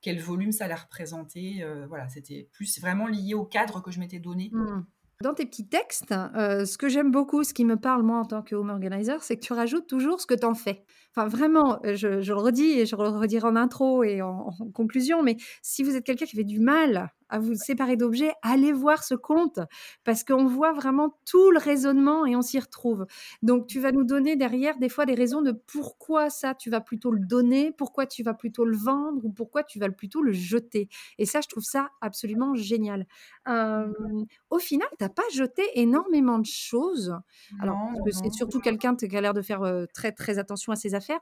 quel 0.02 0.20
volume 0.20 0.52
ça 0.52 0.66
allait 0.66 0.76
représenter. 0.76 1.64
Euh, 1.64 1.86
voilà, 1.88 2.08
c'était 2.08 2.50
plus 2.54 2.80
vraiment 2.80 3.08
lié 3.08 3.34
au 3.34 3.46
cadre 3.46 3.82
que 3.82 3.92
je 3.92 4.00
m'étais 4.00 4.20
donné. 4.20 4.50
Mmh. 4.54 4.86
Dans 5.24 5.34
tes 5.34 5.48
petits 5.48 5.68
textes, 5.68 6.12
euh, 6.12 6.66
ce 6.66 6.78
que 6.78 6.90
j'aime 6.90 7.10
beaucoup, 7.10 7.44
ce 7.44 7.54
qui 7.54 7.66
me 7.66 7.76
parle 7.76 8.04
moi 8.04 8.20
en 8.20 8.26
tant 8.26 8.44
que 8.44 8.54
home 8.54 8.70
organizer, 8.70 9.24
c'est 9.24 9.36
que 9.36 9.44
tu 9.44 9.54
rajoutes 9.54 9.88
toujours 9.88 10.22
ce 10.22 10.28
que 10.28 10.36
tu 10.36 10.46
en 10.46 10.54
fais. 10.54 10.84
Enfin, 11.16 11.28
vraiment, 11.28 11.80
euh, 11.86 11.96
je, 11.96 12.08
le 12.08 12.36
redis 12.36 12.80
et 12.80 12.86
je 12.86 12.96
le 12.96 13.08
redirai 13.08 13.48
en 13.48 13.56
intro 13.56 14.04
et 14.04 14.22
en, 14.22 14.50
en 14.60 14.72
conclusion, 14.72 15.24
mais 15.24 15.38
si 15.64 15.82
vous 15.82 15.96
êtes 15.96 16.04
quelqu'un 16.04 16.26
qui 16.26 16.36
fait 16.36 16.44
du 16.44 16.60
mal 16.60 17.12
à 17.30 17.40
vous 17.40 17.56
séparer 17.56 17.98
d'objets, 17.98 18.34
allez 18.42 18.72
voir 18.72 19.04
ce 19.04 19.16
compte 19.16 19.60
parce 20.04 20.24
qu'on 20.24 20.46
voit 20.46 20.74
vraiment 20.74 21.18
tout 21.26 21.52
le 21.52 21.60
raisonnement 21.60 22.26
et 22.26 22.36
on 22.36 22.42
s'y 22.42 22.60
retrouve. 22.60 23.06
Donc, 23.42 23.68
tu 23.68 23.80
vas 23.80 23.92
nous 23.92 24.04
donner 24.04 24.36
derrière 24.36 24.78
des 24.78 24.90
fois 24.90 25.06
des 25.06 25.16
raisons 25.16 25.42
de 25.42 25.52
pourquoi 25.52 26.30
ça, 26.30 26.56
tu 26.56 26.70
vas 26.70 26.82
plutôt 26.82 27.12
le 27.12 27.20
donner, 27.20 27.72
pourquoi 27.72 28.06
tu 28.06 28.24
vas 28.24 28.34
plutôt 28.34 28.66
le 28.66 28.78
vendre 28.78 29.26
ou 29.26 29.32
pourquoi 29.32 29.64
tu 29.64 29.80
vas 29.80 29.90
plutôt 29.90 30.22
le 30.22 30.32
jeter. 30.32 30.90
Et 31.18 31.26
ça, 31.26 31.42
je 31.42 31.48
trouve 31.48 31.64
ça 31.64 31.90
absolument 32.02 32.56
génial. 32.56 33.06
au 33.48 34.60
final, 34.60 34.88
tu 34.98 35.04
n'as 35.04 35.10
pas 35.10 35.24
jeté 35.34 35.64
énormément 35.76 36.40
de 36.40 36.46
choses. 36.46 37.16
Alors, 37.60 37.78
c'est 38.12 38.32
surtout 38.32 38.60
quelqu'un 38.60 38.96
qui 38.96 39.16
a 39.16 39.22
l'air 39.22 39.34
de 39.34 39.42
faire 39.42 39.62
très, 39.94 40.12
très 40.12 40.40
attention 40.40 40.72
à 40.72 40.76
ses 40.76 40.96
affaires. 40.96 41.20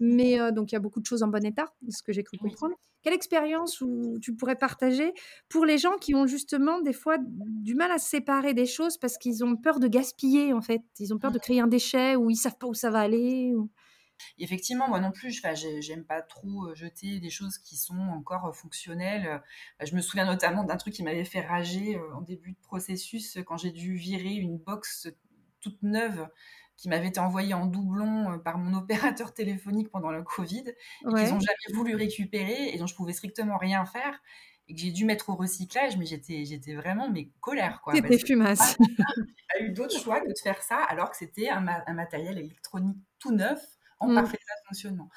Mais 0.00 0.52
donc, 0.52 0.72
il 0.72 0.74
y 0.74 0.76
a 0.76 0.80
beaucoup 0.80 1.00
de 1.00 1.06
choses 1.06 1.22
en 1.22 1.28
bon 1.28 1.44
état, 1.44 1.66
ce 1.88 2.02
que 2.02 2.12
j'ai 2.12 2.22
cru 2.24 2.38
comprendre. 2.38 2.74
Quelle 3.04 3.12
expérience 3.12 3.82
où 3.82 4.18
tu 4.20 4.34
pourrais 4.34 4.56
partager 4.56 5.12
pour 5.50 5.66
les 5.66 5.76
gens 5.76 5.98
qui 6.00 6.14
ont 6.14 6.26
justement 6.26 6.80
des 6.80 6.94
fois 6.94 7.18
du 7.20 7.74
mal 7.74 7.92
à 7.92 7.98
se 7.98 8.08
séparer 8.08 8.54
des 8.54 8.64
choses 8.64 8.96
parce 8.96 9.18
qu'ils 9.18 9.44
ont 9.44 9.56
peur 9.56 9.78
de 9.78 9.86
gaspiller 9.88 10.54
en 10.54 10.62
fait, 10.62 10.80
ils 10.98 11.12
ont 11.12 11.18
peur 11.18 11.30
de 11.30 11.36
mmh. 11.36 11.40
créer 11.42 11.60
un 11.60 11.66
déchet 11.66 12.16
ou 12.16 12.30
ils 12.30 12.36
savent 12.36 12.56
pas 12.56 12.66
où 12.66 12.74
ça 12.74 12.90
va 12.90 13.00
aller 13.00 13.52
Effectivement, 14.38 14.88
moi 14.88 15.00
non 15.00 15.12
plus, 15.12 15.42
j'aime 15.80 16.04
pas 16.04 16.22
trop 16.22 16.74
jeter 16.74 17.20
des 17.20 17.30
choses 17.30 17.58
qui 17.58 17.76
sont 17.76 17.98
encore 17.98 18.54
fonctionnelles. 18.56 19.42
Bah, 19.78 19.84
je 19.84 19.94
me 19.94 20.00
souviens 20.00 20.24
notamment 20.24 20.64
d'un 20.64 20.76
truc 20.76 20.94
qui 20.94 21.02
m'avait 21.02 21.24
fait 21.24 21.40
rager 21.40 21.98
en 22.14 22.22
début 22.22 22.52
de 22.52 22.60
processus 22.62 23.38
quand 23.46 23.56
j'ai 23.56 23.70
dû 23.70 23.96
virer 23.96 24.32
une 24.34 24.56
box 24.56 25.08
toute 25.60 25.82
neuve 25.82 26.28
qui 26.76 26.88
m'avait 26.88 27.08
été 27.08 27.20
envoyé 27.20 27.54
en 27.54 27.66
doublon 27.66 28.32
euh, 28.32 28.38
par 28.38 28.58
mon 28.58 28.76
opérateur 28.78 29.34
téléphonique 29.34 29.90
pendant 29.90 30.10
le 30.10 30.22
Covid, 30.22 30.64
et 30.68 30.74
qu'ils 31.04 31.12
n'ont 31.12 31.40
jamais 31.40 31.74
voulu 31.74 31.94
récupérer 31.94 32.70
et 32.72 32.78
dont 32.78 32.86
je 32.86 32.94
pouvais 32.94 33.12
strictement 33.12 33.58
rien 33.58 33.84
faire 33.84 34.20
et 34.66 34.74
que 34.74 34.80
j'ai 34.80 34.92
dû 34.92 35.04
mettre 35.04 35.28
au 35.28 35.34
recyclage, 35.34 35.96
mais 35.98 36.06
j'étais, 36.06 36.44
j'étais 36.46 36.74
vraiment 36.74 37.10
mais 37.10 37.28
colère 37.40 37.80
quoi. 37.82 37.94
C'était 37.94 38.18
fumasse. 38.18 38.76
J'ai 39.58 39.66
eu 39.66 39.72
d'autres 39.72 39.98
choix 39.98 40.20
que 40.20 40.28
de 40.28 40.38
faire 40.42 40.62
ça, 40.62 40.78
alors 40.78 41.10
que 41.10 41.16
c'était 41.16 41.48
un, 41.48 41.60
matériel 41.92 42.38
électronique 42.38 42.96
tout 43.18 43.32
neuf 43.32 43.62
en 44.00 44.08
mmh. 44.08 44.14
parfait 44.14 44.38
fonctionnement. 44.66 45.10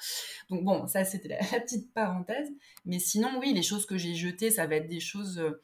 Donc 0.50 0.64
bon, 0.64 0.86
ça 0.86 1.04
c'était 1.04 1.28
la, 1.52 1.60
petite 1.60 1.92
parenthèse, 1.92 2.50
mais 2.84 2.98
sinon 2.98 3.38
oui, 3.40 3.52
les 3.52 3.62
choses 3.62 3.86
que 3.86 3.96
j'ai 3.96 4.14
jetées, 4.14 4.50
ça 4.50 4.66
va 4.66 4.76
être 4.76 4.88
des 4.88 5.00
choses 5.00 5.38
euh, 5.38 5.60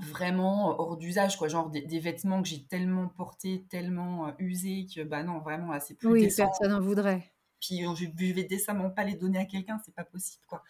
vraiment 0.00 0.80
hors 0.80 0.96
d'usage, 0.96 1.36
quoi. 1.36 1.48
Genre 1.48 1.70
des, 1.70 1.98
vêtements 1.98 2.42
que 2.42 2.48
j'ai 2.48 2.64
tellement 2.64 3.08
portés, 3.08 3.66
tellement 3.68 4.28
euh, 4.28 4.30
usés 4.38 4.86
que, 4.94 5.02
bah 5.02 5.22
non, 5.22 5.38
vraiment, 5.38 5.72
là, 5.72 5.80
c'est 5.80 5.94
plus 5.94 6.08
Oui, 6.08 6.28
personne 6.36 6.70
n'en 6.70 6.80
voudrait. 6.80 7.24
Puis 7.60 7.82
je, 7.96 8.04
je 8.16 8.32
vais 8.32 8.44
décemment 8.44 8.90
pas 8.90 9.04
les 9.04 9.14
donner 9.14 9.38
à 9.38 9.44
quelqu'un, 9.44 9.80
c'est 9.84 9.94
pas 9.94 10.04
possible, 10.04 10.44
quoi. 10.46 10.62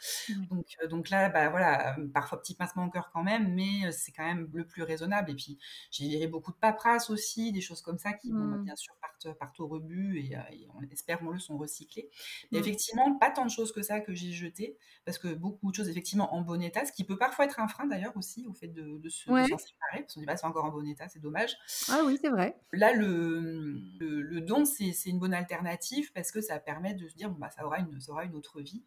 Donc, 0.50 0.66
donc 0.88 1.10
là, 1.10 1.28
bah 1.28 1.48
voilà, 1.48 1.96
parfois 2.12 2.40
petit 2.40 2.54
pincement 2.54 2.86
au 2.86 2.90
cœur 2.90 3.10
quand 3.12 3.22
même, 3.22 3.54
mais 3.54 3.90
c'est 3.92 4.12
quand 4.12 4.24
même 4.24 4.48
le 4.52 4.66
plus 4.66 4.82
raisonnable. 4.82 5.30
Et 5.30 5.34
puis 5.34 5.58
j'ai 5.90 6.08
viré 6.08 6.26
beaucoup 6.26 6.52
de 6.52 6.56
paperasse 6.56 7.10
aussi, 7.10 7.52
des 7.52 7.60
choses 7.60 7.82
comme 7.82 7.98
ça 7.98 8.12
qui, 8.12 8.32
bon, 8.32 8.38
bah, 8.38 8.56
mmh. 8.56 8.64
bien 8.64 8.76
sûr, 8.76 8.94
partent, 9.00 9.38
partent 9.38 9.60
au 9.60 9.66
rebut 9.66 10.18
et, 10.18 10.36
on 10.74 10.82
espère, 10.90 11.18
on 11.22 11.30
le 11.30 11.38
sont 11.38 11.58
recyclés. 11.58 12.10
Mais 12.50 12.58
mmh. 12.58 12.62
effectivement, 12.62 13.18
pas 13.18 13.30
tant 13.30 13.44
de 13.44 13.50
choses 13.50 13.72
que 13.72 13.82
ça 13.82 14.00
que 14.00 14.14
j'ai 14.14 14.32
jetées, 14.32 14.76
parce 15.04 15.18
que 15.18 15.28
beaucoup 15.28 15.70
de 15.70 15.76
choses 15.76 15.88
effectivement 15.88 16.34
en 16.34 16.42
bon 16.42 16.60
état, 16.62 16.84
ce 16.84 16.92
qui 16.92 17.04
peut 17.04 17.18
parfois 17.18 17.44
être 17.44 17.60
un 17.60 17.68
frein 17.68 17.86
d'ailleurs 17.86 18.16
aussi 18.16 18.46
au 18.46 18.52
fait 18.52 18.68
de, 18.68 18.98
de 18.98 19.08
se 19.08 19.24
séparer, 19.24 20.00
parce 20.00 20.14
qu'on 20.14 20.20
dit 20.20 20.26
pas 20.26 20.36
c'est 20.36 20.46
encore 20.46 20.64
en 20.64 20.70
bon 20.70 20.86
état, 20.86 21.08
c'est 21.08 21.20
dommage. 21.20 21.56
Ah 21.88 22.02
oui, 22.04 22.18
c'est 22.20 22.30
vrai. 22.30 22.58
Là, 22.72 22.92
le, 22.92 23.80
le, 23.98 24.40
don, 24.40 24.64
c'est 24.64 24.92
une 25.06 25.18
bonne 25.18 25.34
alternative 25.34 26.12
parce 26.12 26.30
que 26.30 26.40
ça 26.40 26.58
permet 26.58 26.75
de 26.80 27.08
se 27.08 27.14
dire, 27.14 27.30
bah, 27.30 27.50
ça, 27.50 27.64
aura 27.64 27.78
une, 27.78 28.00
ça 28.00 28.12
aura 28.12 28.24
une 28.24 28.34
autre 28.34 28.60
vie. 28.60 28.84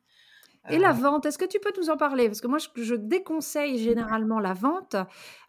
Et 0.69 0.77
la 0.77 0.89
euh, 0.89 0.93
vente, 0.93 1.25
est-ce 1.25 1.37
que 1.37 1.45
tu 1.45 1.59
peux 1.59 1.71
nous 1.77 1.89
en 1.89 1.97
parler? 1.97 2.27
Parce 2.27 2.41
que 2.41 2.47
moi, 2.47 2.57
je, 2.59 2.95
déconseille 2.95 3.79
généralement 3.79 4.39
la 4.39 4.53
vente. 4.53 4.95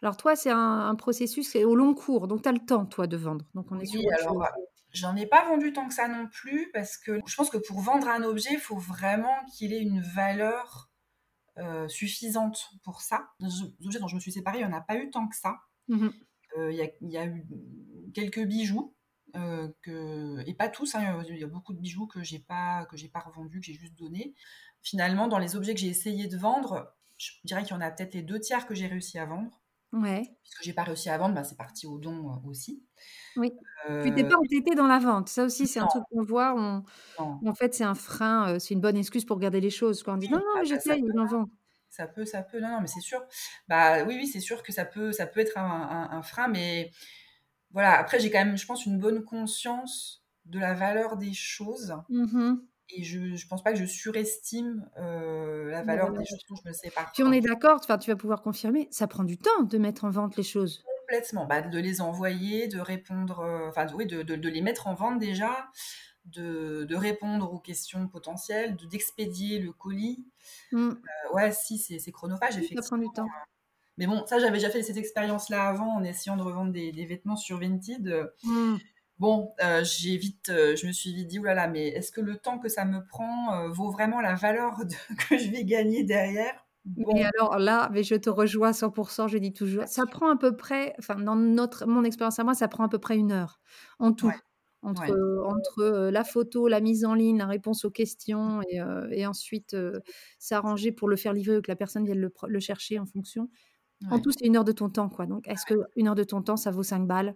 Alors 0.01 0.15
toi, 0.17 0.35
c'est 0.35 0.51
un, 0.51 0.95
processus 0.95 1.55
au 1.57 1.75
long 1.75 1.93
cours, 1.93 2.27
donc 2.27 2.43
tu 2.43 2.49
as 2.49 2.53
le 2.53 2.65
temps, 2.65 2.85
toi, 2.85 3.07
de 3.07 3.17
vendre. 3.17 3.45
Donc 3.53 3.71
on 3.71 3.79
est 3.79 3.93
oui, 3.93 4.07
alors, 4.19 4.47
J'en 4.93 5.15
ai 5.15 5.25
pas 5.25 5.45
vendu 5.45 5.71
tant 5.71 5.87
que 5.87 5.93
ça 5.93 6.09
non 6.09 6.27
plus, 6.27 6.69
parce 6.73 6.97
que 6.97 7.19
je 7.25 7.35
pense 7.35 7.49
que 7.49 7.57
pour 7.57 7.79
vendre 7.79 8.09
un 8.09 8.23
objet, 8.23 8.49
il 8.51 8.59
faut 8.59 8.77
vraiment 8.77 9.33
qu'il 9.53 9.73
ait 9.73 9.81
une 9.81 10.01
valeur 10.01 10.89
euh, 11.57 11.87
suffisante 11.87 12.71
pour 12.83 13.01
ça. 13.01 13.29
Les 13.39 13.49
objets 13.85 13.99
dont 13.99 14.07
je 14.07 14.15
me 14.15 14.19
suis 14.19 14.33
séparée, 14.33 14.59
il 14.59 14.67
n'y 14.67 14.73
en 14.73 14.77
a 14.77 14.81
pas 14.81 14.97
eu 14.97 15.09
tant 15.09 15.27
que 15.27 15.35
ça. 15.35 15.59
Mmh 15.87 16.09
euh, 16.57 16.69
il 16.71 17.09
y, 17.09 17.17
a 17.17 17.25
eu 17.25 17.45
quelques 18.13 18.43
bijoux, 18.43 18.93
que, 19.81 20.43
et 20.47 20.53
pas 20.53 20.69
tous, 20.69 20.95
hein, 20.95 21.23
il 21.29 21.37
y 21.37 21.43
a 21.43 21.47
beaucoup 21.47 21.73
de 21.73 21.79
bijoux 21.79 22.07
que 22.07 22.21
j'ai 22.21 22.39
pas, 22.39 22.85
que 22.85 22.97
j'ai 22.97 23.07
pas 23.07 23.19
revendus, 23.19 23.59
que 23.59 23.65
j'ai 23.65 23.73
juste 23.73 23.97
donnés 23.97 24.33
finalement, 24.81 25.27
dans 25.27 25.37
les 25.37 25.55
objets 25.55 25.73
que 25.73 25.79
j'ai 25.79 25.87
essayé 25.87 26.27
de 26.27 26.37
vendre, 26.37 26.93
je 27.17 27.31
dirais 27.43 27.63
qu'il 27.63 27.71
y 27.71 27.77
en 27.77 27.81
a 27.81 27.91
peut-être 27.91 28.13
les 28.13 28.23
deux 28.23 28.39
tiers 28.39 28.65
que 28.65 28.75
j'ai 28.75 28.87
réussi 28.87 29.17
à 29.19 29.25
vendre. 29.25 29.61
Ouais. 29.93 30.23
Puisque 30.43 30.63
j'ai 30.63 30.73
pas 30.73 30.83
réussi 30.83 31.09
à 31.09 31.17
vendre, 31.17 31.35
bah, 31.35 31.43
c'est 31.43 31.57
parti 31.57 31.85
au 31.85 31.99
don 31.99 32.29
euh, 32.29 32.49
aussi. 32.49 32.81
Oui. 33.35 33.51
Euh... 33.89 34.03
Tu 34.03 34.13
t'es 34.13 34.23
pas 34.23 34.37
entêté 34.37 34.73
dans 34.73 34.87
la 34.87 34.99
vente. 34.99 35.27
Ça 35.27 35.43
aussi, 35.43 35.67
c'est 35.67 35.79
un 35.79 35.87
truc 35.87 36.03
qu'on 36.09 36.23
voit. 36.23 36.83
En 37.17 37.53
fait, 37.53 37.73
c'est 37.73 37.83
un 37.83 37.95
frein, 37.95 38.53
euh, 38.53 38.59
c'est 38.59 38.73
une 38.73 38.79
bonne 38.79 38.97
excuse 38.97 39.25
pour 39.25 39.37
garder 39.37 39.59
les 39.59 39.69
choses. 39.69 40.01
Quand 40.01 40.13
on 40.13 40.17
dit 40.17 40.29
non, 40.29 40.37
non, 40.37 40.43
mais 40.55 40.61
ah, 40.61 40.61
bah, 40.61 40.63
j'essaye, 40.63 41.03
il 41.05 41.19
en 41.19 41.25
vend. 41.25 41.49
Ça 41.89 42.07
peut, 42.07 42.23
ça 42.23 42.41
peut. 42.41 42.61
Non, 42.61 42.69
non, 42.69 42.81
mais 42.81 42.87
c'est 42.87 43.01
sûr. 43.01 43.21
Bah 43.67 44.03
oui, 44.05 44.15
oui, 44.15 44.27
c'est 44.27 44.39
sûr 44.39 44.63
que 44.63 44.71
ça 44.71 44.85
peut, 44.85 45.11
ça 45.11 45.27
peut 45.27 45.41
être 45.41 45.57
un, 45.57 46.21
frein, 46.23 46.47
mais 46.47 46.89
voilà. 47.73 47.97
Après, 47.97 48.19
j'ai 48.19 48.31
quand 48.31 48.43
même, 48.43 48.57
je 48.57 48.65
pense, 48.65 48.85
une 48.85 48.99
bonne 48.99 49.23
conscience 49.23 50.23
de 50.45 50.59
la 50.59 50.73
valeur 50.73 51.17
des 51.17 51.33
choses. 51.33 51.95
Mmh 52.09 52.55
et 52.93 53.03
je 53.03 53.19
ne 53.19 53.47
pense 53.49 53.63
pas 53.63 53.71
que 53.71 53.79
je 53.79 53.85
surestime 53.85 54.89
euh, 54.97 55.69
la 55.71 55.83
valeur 55.83 56.11
des 56.11 56.25
choses 56.25 56.43
dont 56.49 56.55
je 56.63 56.67
me 56.67 56.73
sépare. 56.73 57.11
Puis 57.13 57.23
on 57.23 57.31
est 57.31 57.41
d'accord, 57.41 57.79
tu 57.81 58.11
vas 58.11 58.15
pouvoir 58.15 58.41
confirmer, 58.41 58.87
ça 58.91 59.07
prend 59.07 59.23
du 59.23 59.37
temps 59.37 59.63
de 59.63 59.77
mettre 59.77 60.05
en 60.05 60.09
vente 60.09 60.35
les 60.35 60.43
choses. 60.43 60.83
Complètement, 61.01 61.45
bah, 61.45 61.61
de 61.61 61.79
les 61.79 62.01
envoyer, 62.01 62.67
de 62.67 62.79
répondre, 62.79 63.39
euh, 63.41 63.69
enfin 63.69 63.87
oui, 63.95 64.05
de, 64.05 64.23
de, 64.23 64.49
les 64.49 64.61
mettre 64.61 64.87
en 64.87 64.93
vente 64.93 65.19
déjà, 65.19 65.69
de, 66.25 66.85
de 66.85 66.95
répondre 66.95 67.51
aux 67.53 67.59
questions 67.59 68.07
potentielles, 68.07 68.77
d'expédier 68.89 69.59
le 69.59 69.71
colis. 69.71 70.25
Mmh. 70.71 70.89
Euh, 70.89 71.33
ouais, 71.33 71.51
si, 71.51 71.77
c'est 71.77 72.11
chronophage, 72.11 72.57
effectivement. 72.57 72.81
Ça 72.81 72.89
prend 72.89 72.97
du 72.97 73.09
temps. 73.13 73.27
Mais 73.97 74.07
bon, 74.07 74.25
ça, 74.25 74.39
j'avais 74.39 74.57
déjà 74.57 74.69
fait 74.69 74.83
cette 74.83 74.97
expérience-là 74.97 75.67
avant 75.67 75.95
en 75.97 76.03
essayant 76.03 76.37
de 76.37 76.41
revendre 76.41 76.71
des, 76.71 76.91
des 76.91 77.05
vêtements 77.05 77.35
sur 77.35 77.59
Vinted. 77.59 78.31
Mmh. 78.43 78.77
Bon, 79.21 79.53
euh, 79.63 79.83
j'ai 79.83 80.17
vite, 80.17 80.49
euh, 80.49 80.75
je 80.75 80.87
me 80.87 80.91
suis 80.91 81.13
vite 81.13 81.27
dit, 81.27 81.37
oulala, 81.37 81.67
mais 81.67 81.89
est-ce 81.89 82.11
que 82.11 82.21
le 82.21 82.37
temps 82.37 82.57
que 82.57 82.69
ça 82.69 82.85
me 82.85 83.05
prend 83.05 83.53
euh, 83.53 83.69
vaut 83.69 83.91
vraiment 83.91 84.19
la 84.19 84.33
valeur 84.33 84.79
que 85.29 85.37
je 85.37 85.51
vais 85.51 85.63
gagner 85.63 86.03
derrière? 86.03 86.65
Bon. 86.85 87.15
Et 87.15 87.23
alors 87.37 87.59
là, 87.59 87.87
mais 87.93 88.01
je 88.01 88.15
te 88.15 88.31
rejoins 88.31 88.69
à 88.69 88.73
100%, 88.73 89.27
je 89.27 89.37
dis 89.37 89.53
toujours, 89.53 89.83
ça 89.85 90.07
prend 90.07 90.31
à 90.31 90.37
peu 90.37 90.57
près, 90.57 90.95
enfin 90.97 91.17
dans 91.17 91.35
notre, 91.35 91.85
mon 91.85 92.03
expérience 92.03 92.39
à 92.39 92.43
moi, 92.43 92.55
ça 92.55 92.67
prend 92.67 92.83
à 92.83 92.89
peu 92.89 92.97
près 92.97 93.15
une 93.15 93.31
heure 93.31 93.59
en 93.99 94.11
tout. 94.11 94.31
Entre, 94.81 95.13
entre 95.45 96.09
la 96.09 96.23
photo, 96.23 96.67
la 96.67 96.79
mise 96.79 97.05
en 97.05 97.13
ligne, 97.13 97.37
la 97.37 97.45
réponse 97.45 97.85
aux 97.85 97.91
questions 97.91 98.61
et, 98.67 98.81
et 99.11 99.27
ensuite 99.27 99.77
s'arranger 100.39 100.91
pour 100.91 101.07
le 101.07 101.15
faire 101.15 101.33
livrer 101.33 101.57
ou 101.57 101.61
que 101.61 101.69
la 101.69 101.75
personne 101.75 102.03
vienne 102.03 102.17
le, 102.17 102.33
le 102.47 102.59
chercher 102.59 102.97
en 102.97 103.05
fonction. 103.05 103.47
En 104.09 104.19
tout, 104.19 104.31
c'est 104.31 104.45
une 104.45 104.57
heure 104.57 104.63
de 104.63 104.71
ton 104.71 104.89
temps. 104.89 105.09
quoi. 105.09 105.25
Donc, 105.25 105.47
est-ce 105.47 105.65
que 105.65 105.75
une 105.95 106.07
heure 106.07 106.15
de 106.15 106.23
ton 106.23 106.41
temps, 106.41 106.57
ça 106.57 106.71
vaut 106.71 106.83
5 106.83 107.05
balles? 107.05 107.35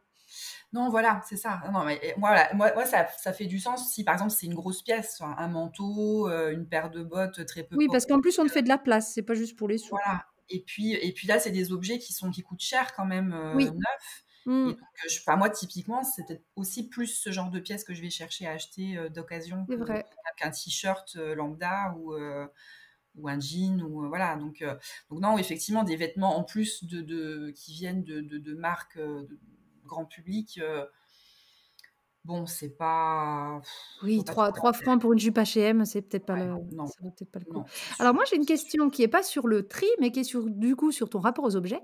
Non, 0.74 0.90
voilà, 0.90 1.22
c'est 1.28 1.38
ça. 1.38 1.62
Non, 1.72 1.86
mais 1.86 2.16
voilà, 2.18 2.54
moi, 2.54 2.74
moi 2.74 2.86
ça, 2.86 3.08
ça, 3.18 3.32
fait 3.32 3.46
du 3.46 3.60
sens 3.60 3.94
si, 3.94 4.04
par 4.04 4.16
exemple, 4.16 4.32
c'est 4.32 4.46
une 4.46 4.56
grosse 4.56 4.82
pièce, 4.82 5.22
un 5.22 5.48
manteau, 5.48 6.28
euh, 6.30 6.52
une 6.52 6.68
paire 6.68 6.90
de 6.90 7.04
bottes 7.04 7.46
très 7.46 7.64
peu. 7.64 7.76
Oui, 7.78 7.88
parce 7.90 8.06
qu'en 8.06 8.20
plus, 8.20 8.38
on 8.40 8.46
te 8.46 8.52
fait 8.52 8.64
de 8.64 8.68
la 8.68 8.78
place, 8.78 9.14
c'est 9.14 9.22
pas 9.22 9.36
juste 9.36 9.58
pour 9.58 9.68
les 9.68 9.78
sous. 9.78 9.92
Voilà. 9.92 10.26
Et 10.50 10.62
puis, 10.62 10.94
et 10.94 11.14
puis 11.14 11.28
là, 11.28 11.40
c'est 11.40 11.52
des 11.52 11.72
objets 11.72 11.98
qui, 11.98 12.14
sont, 12.14 12.30
qui 12.30 12.42
coûtent 12.42 12.62
cher 12.62 12.94
quand 12.94 13.06
même, 13.06 13.34
euh, 13.34 13.54
neufs. 13.54 14.26
Mmh. 14.46 14.70
Et 14.70 14.74
donc, 14.74 14.80
je, 15.10 15.38
moi, 15.38 15.50
typiquement, 15.50 16.04
c'est 16.04 16.26
peut-être 16.26 16.44
aussi 16.56 16.90
plus 16.90 17.08
ce 17.08 17.32
genre 17.32 17.50
de 17.50 17.60
pièces 17.60 17.84
que 17.84 17.94
je 17.94 18.02
vais 18.02 18.10
chercher 18.10 18.46
à 18.46 18.52
acheter 18.52 18.98
euh, 18.98 19.10
d'occasion 19.10 19.66
qu'un 20.38 20.52
t-shirt 20.52 21.16
lambda 21.16 21.96
ou 21.98 22.14
ou 23.18 23.28
un 23.30 23.40
jean 23.40 23.82
ou 23.82 24.08
voilà 24.08 24.36
donc 24.36 24.64
donc 25.10 25.20
non 25.22 25.38
effectivement 25.38 25.84
des 25.84 25.96
vêtements 25.96 26.38
en 26.38 26.44
plus 26.44 26.84
de, 26.84 27.02
de 27.02 27.52
qui 27.56 27.74
viennent 27.74 28.04
de, 28.04 28.22
de, 28.22 28.38
de 28.38 28.54
marques 28.56 29.00
grand 29.86 30.06
public, 30.06 30.60
euh, 30.62 30.86
bon, 32.26 32.46
c'est 32.46 32.76
pas. 32.76 33.62
Oui, 34.04 34.24
trois, 34.24 34.52
trois 34.52 34.74
francs 34.74 35.00
pour 35.00 35.14
une 35.14 35.20
jupe 35.20 35.38
HM, 35.38 35.86
c'est 35.86 36.02
peut-être 36.02 36.26
pas, 36.26 36.36
le... 36.36 36.56
peut 37.18 37.26
pas 37.26 37.40
le 37.40 37.46
coup. 37.46 37.64
Alors, 38.00 38.14
moi, 38.14 38.24
j'ai 38.30 38.36
une 38.36 38.46
question 38.46 38.90
qui 38.90 39.02
n'est 39.02 39.08
pas 39.08 39.24
sur 39.24 39.48
le 39.48 39.68
tri, 39.68 39.88
mais 40.00 40.12
qui 40.12 40.22
est 40.22 40.26
sur, 40.26 40.50
du 40.50 40.76
coup 40.76 40.92
sur 40.92 41.10
ton 41.10 41.20
rapport 41.20 41.46
aux 41.46 41.56
objets. 41.56 41.82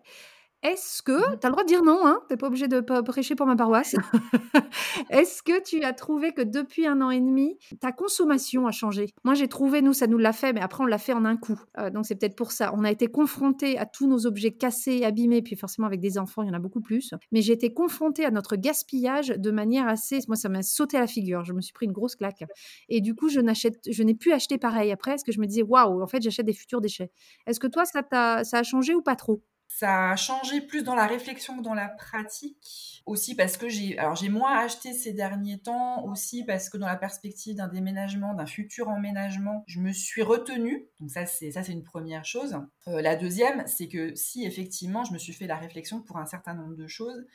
Est-ce 0.63 1.01
que, 1.01 1.11
mmh 1.11 1.39
tu 1.41 1.47
as 1.47 1.49
le 1.49 1.53
droit 1.53 1.63
de 1.63 1.67
dire 1.67 1.83
non, 1.83 2.05
hein, 2.05 2.19
tu 2.27 2.33
n'es 2.33 2.37
pas 2.37 2.47
obligé 2.47 2.67
de 2.67 2.79
prêcher 2.81 3.33
pour 3.35 3.47
ma 3.47 3.55
paroisse, 3.55 3.95
est-ce 5.09 5.41
que 5.41 5.63
tu 5.63 5.83
as 5.83 5.93
trouvé 5.93 6.33
que 6.33 6.41
depuis 6.41 6.85
un 6.85 7.01
an 7.01 7.09
et 7.09 7.19
demi, 7.19 7.57
ta 7.79 7.91
consommation 7.91 8.67
a 8.67 8.71
changé? 8.71 9.07
Moi, 9.23 9.33
j'ai 9.33 9.47
trouvé, 9.47 9.81
nous, 9.81 9.93
ça 9.93 10.05
nous 10.05 10.19
l'a 10.19 10.33
fait, 10.33 10.53
mais 10.53 10.61
après, 10.61 10.83
on 10.83 10.85
l'a 10.85 10.99
fait 10.99 11.13
en 11.13 11.25
un 11.25 11.35
coup. 11.35 11.59
Euh, 11.79 11.89
donc, 11.89 12.05
c'est 12.05 12.15
peut-être 12.15 12.35
pour 12.35 12.51
ça. 12.51 12.73
On 12.75 12.83
a 12.83 12.91
été 12.91 13.07
confrontés 13.07 13.79
à 13.79 13.87
tous 13.87 14.07
nos 14.07 14.27
objets 14.27 14.51
cassés, 14.51 15.03
abîmés, 15.03 15.41
puis 15.41 15.55
forcément, 15.55 15.87
avec 15.87 15.99
des 15.99 16.19
enfants, 16.19 16.43
il 16.43 16.47
y 16.47 16.51
en 16.51 16.55
a 16.55 16.59
beaucoup 16.59 16.81
plus. 16.81 17.13
Mais 17.31 17.41
j'ai 17.41 17.53
été 17.53 17.73
confrontée 17.73 18.25
à 18.25 18.31
notre 18.31 18.55
gaspillage 18.55 19.29
de 19.29 19.51
manière 19.51 19.87
assez... 19.87 20.19
Moi, 20.27 20.35
ça 20.35 20.49
m'a 20.49 20.61
sauté 20.61 20.97
à 20.97 20.99
la 20.99 21.07
figure. 21.07 21.43
Je 21.43 21.53
me 21.53 21.61
suis 21.61 21.73
pris 21.73 21.87
une 21.87 21.91
grosse 21.91 22.15
claque. 22.15 22.43
Et 22.87 23.01
du 23.01 23.15
coup, 23.15 23.29
je, 23.29 23.39
n'achète, 23.39 23.79
je 23.89 24.03
n'ai 24.03 24.13
plus 24.13 24.31
acheté 24.31 24.59
pareil 24.59 24.91
après, 24.91 25.11
parce 25.11 25.23
que 25.23 25.31
je 25.31 25.39
me 25.39 25.47
disais, 25.47 25.63
waouh, 25.63 26.03
en 26.03 26.07
fait, 26.07 26.21
j'achète 26.21 26.45
des 26.45 26.53
futurs 26.53 26.81
déchets. 26.81 27.09
Est-ce 27.47 27.59
que 27.59 27.67
toi, 27.67 27.85
ça, 27.85 28.03
ça 28.43 28.57
a 28.59 28.63
changé 28.63 28.93
ou 28.93 29.01
pas 29.01 29.15
trop? 29.15 29.41
Ça 29.81 30.11
a 30.11 30.15
changé 30.15 30.61
plus 30.61 30.83
dans 30.83 30.93
la 30.93 31.07
réflexion 31.07 31.57
que 31.57 31.63
dans 31.63 31.73
la 31.73 31.87
pratique. 31.89 33.01
Aussi 33.07 33.33
parce 33.33 33.57
que 33.57 33.67
j'ai, 33.67 33.97
alors 33.97 34.15
j'ai 34.15 34.29
moins 34.29 34.59
acheté 34.59 34.93
ces 34.93 35.11
derniers 35.11 35.57
temps. 35.57 36.05
Aussi 36.05 36.43
parce 36.43 36.69
que 36.69 36.77
dans 36.77 36.85
la 36.85 36.95
perspective 36.95 37.55
d'un 37.55 37.67
déménagement, 37.67 38.35
d'un 38.35 38.45
futur 38.45 38.89
emménagement, 38.89 39.63
je 39.65 39.79
me 39.79 39.91
suis 39.91 40.21
retenue. 40.21 40.85
Donc 40.99 41.09
ça, 41.09 41.25
c'est 41.25 41.49
ça, 41.49 41.63
c'est 41.63 41.71
une 41.71 41.83
première 41.83 42.25
chose. 42.25 42.59
Euh, 42.89 43.01
la 43.01 43.15
deuxième, 43.15 43.65
c'est 43.65 43.87
que 43.87 44.13
si 44.13 44.45
effectivement, 44.45 45.03
je 45.03 45.13
me 45.13 45.17
suis 45.17 45.33
fait 45.33 45.47
la 45.47 45.57
réflexion 45.57 45.99
pour 45.99 46.17
un 46.17 46.27
certain 46.27 46.53
nombre 46.53 46.75
de 46.75 46.85
choses, 46.85 47.25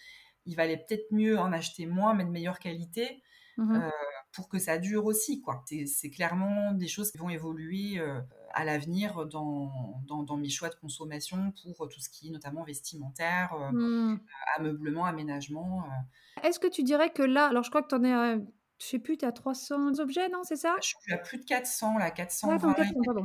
il 0.45 0.55
valait 0.55 0.77
peut-être 0.77 1.11
mieux 1.11 1.41
en 1.41 1.53
acheter 1.53 1.87
moins, 1.87 2.15
mais 2.15 2.25
de 2.25 2.31
meilleure 2.31 2.61
qualité. 2.61 3.25
Mmh 3.57 3.75
euh, 3.75 3.91
pour 4.37 4.49
que 4.49 4.59
ça 4.59 4.79
dure 4.79 5.07
aussi. 5.07 5.41
quoi. 5.41 5.65
C'est 5.87 6.11
clairement 6.11 6.73
des 6.73 6.87
choses 6.87 7.11
qui 7.11 7.19
vont 7.19 7.31
évoluer 7.31 7.99
euh, 7.99 8.21
à 8.53 8.65
l'avenir 8.65 9.27
dans, 9.27 10.03
dans, 10.07 10.37
mes 10.37 10.51
choix 10.51 10.69
de 10.69 10.75
consommation 10.75 11.53
pour 11.77 11.89
tout 11.89 12.01
ce 12.01 12.09
qui 12.11 12.29
est 12.29 12.31
notamment 12.31 12.63
vestimentaire, 12.63 13.55
euh, 13.55 13.73
mmh. 13.73 14.21
ameublement, 14.59 15.07
aménagement. 15.07 15.85
Euh. 15.85 16.47
Est-ce 16.47 16.61
que 16.61 16.69
tu 16.69 16.83
dirais 16.83 17.11
que 17.11 17.23
là, 17.23 17.47
alors 17.47 17.65
je 17.65 17.71
crois 17.71 17.83
que 17.83 17.89
tu 17.89 17.95
en 17.95 18.05
es 18.05 18.13
à 18.13 18.39
je 18.79 18.85
sais 18.85 18.99
plus, 18.99 19.17
tu 19.17 19.25
as 19.25 19.33
300 19.33 20.01
objets, 20.01 20.29
non, 20.29 20.41
c'est 20.43 20.57
ça? 20.57 20.77
Je 20.83 20.89
suis 20.89 21.13
à 21.15 21.17
plus 21.17 21.39
de 21.39 21.45
400, 21.45 21.97
là, 21.97 22.11
400. 22.11 22.59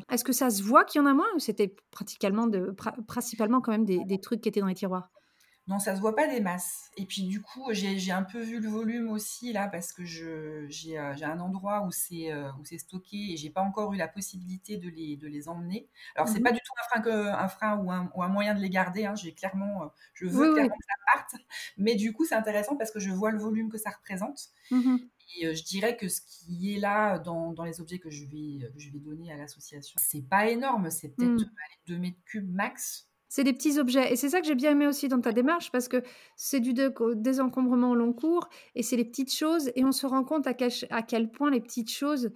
Est-ce 0.10 0.24
que 0.24 0.32
ça 0.32 0.50
se 0.50 0.64
voit 0.64 0.86
qu'il 0.86 1.02
y 1.02 1.04
en 1.04 1.08
a 1.08 1.14
moins 1.14 1.28
ou 1.36 1.40
c'était 1.40 1.76
pratiquement 1.92 2.48
de, 2.48 2.74
principalement 3.06 3.60
quand 3.60 3.74
même 3.74 3.84
des, 3.84 4.02
des, 4.06 4.22
trucs 4.22 4.40
qui 4.40 4.48
étaient 4.48 4.62
dans 4.62 4.68
les 4.68 4.76
tiroirs? 4.76 5.12
Non, 5.72 5.80
ça 5.80 5.96
se 5.96 6.02
voit 6.02 6.16
pas 6.18 6.28
des 6.28 6.42
masses. 6.42 6.92
Et 6.98 7.06
puis 7.06 7.24
du 7.24 7.42
coup, 7.42 7.70
j'ai 7.72 8.12
un 8.12 8.24
peu 8.24 8.42
vu 8.42 8.60
le 8.60 8.68
volume 8.68 9.10
aussi 9.10 9.54
là 9.54 9.70
parce 9.70 9.94
que 9.94 10.04
euh, 10.04 10.68
j'ai 10.70 10.98
un 10.98 11.40
endroit 11.40 11.86
où 11.86 11.92
c'est 11.92 12.30
euh, 12.30 12.52
où 12.60 12.66
c'est 12.66 12.78
stocké 12.78 13.32
et 13.32 13.38
j'ai 13.38 13.50
pas 13.50 13.62
encore 13.62 13.94
eu 13.94 13.98
la 13.98 14.10
possibilité 14.10 14.76
de 14.76 14.90
les, 14.90 15.16
de 15.16 15.28
les 15.28 15.48
emmener. 15.48 15.88
Alors 16.16 16.28
c'est 16.28 16.42
mmh 16.42 16.44
pas 16.44 16.52
du 16.52 16.60
tout 16.60 16.74
un 16.78 16.90
frein, 16.90 17.02
que, 17.02 17.28
un 17.30 17.48
frein 17.48 17.78
ou, 17.78 17.90
un, 17.90 18.12
ou 18.14 18.22
un 18.22 18.28
moyen 18.28 18.54
de 18.54 18.60
les 18.60 18.70
garder. 18.70 19.06
Hein. 19.06 19.16
J'ai 19.16 19.34
clairement, 19.34 19.84
euh, 19.84 19.88
je 20.14 20.26
veux 20.26 20.52
clairement 20.52 20.76
que 20.76 20.86
ça 20.86 21.14
parte. 21.14 21.36
Mais 21.78 21.96
du 21.96 22.12
coup, 22.12 22.26
c'est 22.26 22.36
intéressant 22.36 22.76
parce 22.76 22.92
que 22.92 23.00
je 23.00 23.10
vois 23.10 23.32
le 23.32 23.40
volume 23.40 23.70
que 23.70 23.78
ça 23.78 23.92
représente. 23.92 24.50
Mmh 24.72 24.98
et 25.40 25.56
je 25.56 25.64
dirais 25.64 25.96
que 25.96 26.10
ce 26.10 26.20
qui 26.20 26.76
est 26.76 26.80
là 26.80 27.18
dans, 27.18 27.54
dans 27.54 27.64
les 27.64 27.80
objets 27.80 28.00
que 28.00 28.10
je 28.10 28.26
vais, 28.26 28.70
que 28.70 28.78
je 28.78 28.92
vais 28.92 29.00
donner 29.00 29.32
à 29.32 29.38
l'association, 29.38 29.96
c'est 29.98 30.28
pas 30.28 30.50
énorme. 30.50 30.92
C'est 30.92 31.08
peut-être 31.08 31.48
2 31.88 31.96
mmh. 31.96 32.02
mètres 32.02 32.18
cubes 32.26 32.54
max 32.54 33.08
c'est 33.32 33.46
des 33.46 33.54
petits 33.54 33.80
objets. 33.80 34.12
Et 34.12 34.18
c'est 34.18 34.28
ça 34.28 34.42
que 34.42 34.46
j'ai 34.46 34.56
bien 34.56 34.72
aimé 34.72 34.88
aussi 34.88 35.08
dans 35.08 35.22
ta 35.22 35.32
démarche, 35.32 35.72
parce 35.72 35.88
que 35.88 36.04
c'est 36.36 36.60
du 36.60 36.74
désencombrement 36.74 37.92
au 37.92 37.96
long 37.96 38.12
cours, 38.12 38.50
et 38.76 38.84
c'est 38.84 38.98
les 38.98 39.06
petites 39.06 39.34
choses, 39.34 39.72
et 39.76 39.86
on 39.86 39.94
se 39.94 40.06
rend 40.06 40.26
compte 40.26 40.48
à 40.48 40.54
quel, 40.54 41.32
point 41.32 41.50
les 41.50 41.62
petites 41.62 41.90
choses 41.90 42.32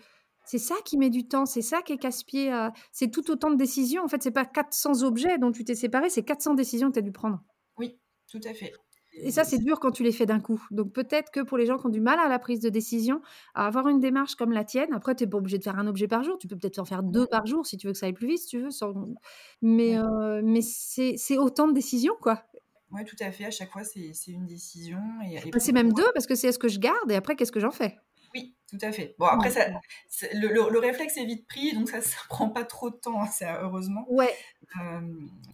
C'est 0.45 0.57
ça 0.57 0.75
qui 0.85 0.97
met 0.97 1.09
du 1.09 1.27
temps, 1.27 1.45
c'est 1.45 1.61
ça 1.61 1.81
qui 1.81 1.91
est 1.91 1.97
casse-pied. 1.97 2.49
C'est 2.93 3.11
tout 3.11 3.29
autant 3.29 3.51
de 3.51 3.57
décisions. 3.57 4.05
En 4.05 4.07
fait, 4.07 4.23
c'est 4.23 4.31
pas 4.31 4.45
400 4.45 5.03
objets 5.03 5.37
dont 5.37 5.51
tu 5.51 5.65
t'es 5.65 5.75
séparé, 5.75 6.09
c'est 6.09 6.23
400 6.23 6.53
décisions 6.53 6.87
que 6.87 6.93
tu 6.93 6.99
as 6.99 7.01
dû 7.01 7.11
prendre. 7.11 7.43
Oui, 7.77 7.99
tout 8.31 8.39
à 8.45 8.53
fait. 8.53 8.71
Et 9.17 9.31
ça, 9.31 9.43
c'est 9.43 9.59
dur 9.59 9.79
quand 9.79 9.91
tu 9.91 10.03
les 10.03 10.11
fais 10.11 10.25
d'un 10.25 10.39
coup. 10.39 10.61
Donc 10.71 10.91
peut-être 10.93 11.31
que 11.31 11.39
pour 11.39 11.57
les 11.57 11.65
gens 11.65 11.77
qui 11.77 11.85
ont 11.85 11.89
du 11.89 12.01
mal 12.01 12.19
à 12.19 12.27
la 12.27 12.39
prise 12.39 12.59
de 12.59 12.69
décision, 12.69 13.21
à 13.53 13.65
avoir 13.67 13.87
une 13.87 13.99
démarche 13.99 14.35
comme 14.35 14.51
la 14.51 14.63
tienne, 14.63 14.93
après, 14.93 15.15
tu 15.15 15.23
n'es 15.23 15.29
pas 15.29 15.37
obligé 15.37 15.57
de 15.57 15.63
faire 15.63 15.79
un 15.79 15.87
objet 15.87 16.07
par 16.07 16.23
jour, 16.23 16.37
tu 16.37 16.47
peux 16.47 16.57
peut-être 16.57 16.79
en 16.79 16.85
faire 16.85 17.03
deux 17.03 17.25
par 17.25 17.45
jour 17.45 17.65
si 17.65 17.77
tu 17.77 17.87
veux 17.87 17.93
que 17.93 17.99
ça 17.99 18.07
aille 18.07 18.13
plus 18.13 18.27
vite, 18.27 18.39
si 18.39 18.47
tu 18.47 18.59
veux. 18.59 18.69
Mais, 19.61 19.97
euh, 19.97 20.41
mais 20.43 20.61
c'est 20.61 21.37
autant 21.37 21.67
de 21.67 21.73
décisions, 21.73 22.15
quoi. 22.21 22.43
Oui, 22.91 23.03
tout 23.05 23.15
à 23.19 23.31
fait. 23.31 23.45
À 23.45 23.51
chaque 23.51 23.71
fois, 23.71 23.83
c'est 23.83 24.11
une 24.27 24.45
décision. 24.45 24.99
Et, 25.29 25.49
bah, 25.49 25.59
c'est 25.59 25.71
même 25.71 25.93
deux, 25.93 26.05
parce 26.13 26.27
que 26.27 26.35
c'est 26.35 26.47
est-ce 26.47 26.59
que 26.59 26.67
je 26.67 26.79
garde 26.79 27.11
et 27.11 27.15
après, 27.15 27.35
qu'est-ce 27.35 27.51
que 27.51 27.59
j'en 27.59 27.71
fais? 27.71 27.97
Oui, 28.35 28.53
tout 28.69 28.77
à 28.81 28.91
fait. 28.91 29.15
Bon, 29.17 29.25
après, 29.25 29.49
ça, 29.49 29.65
le, 30.33 30.79
réflexe 30.79 31.15
est 31.17 31.25
vite 31.25 31.47
pris, 31.47 31.73
donc 31.73 31.89
ça 31.89 31.97
ne 31.99 32.27
prend 32.27 32.49
pas 32.49 32.65
trop 32.65 32.89
de 32.89 32.95
temps, 32.95 33.23
hein, 33.23 33.57
heureusement. 33.61 34.05
Ouais. 34.09 34.35
Euh, 34.81 35.01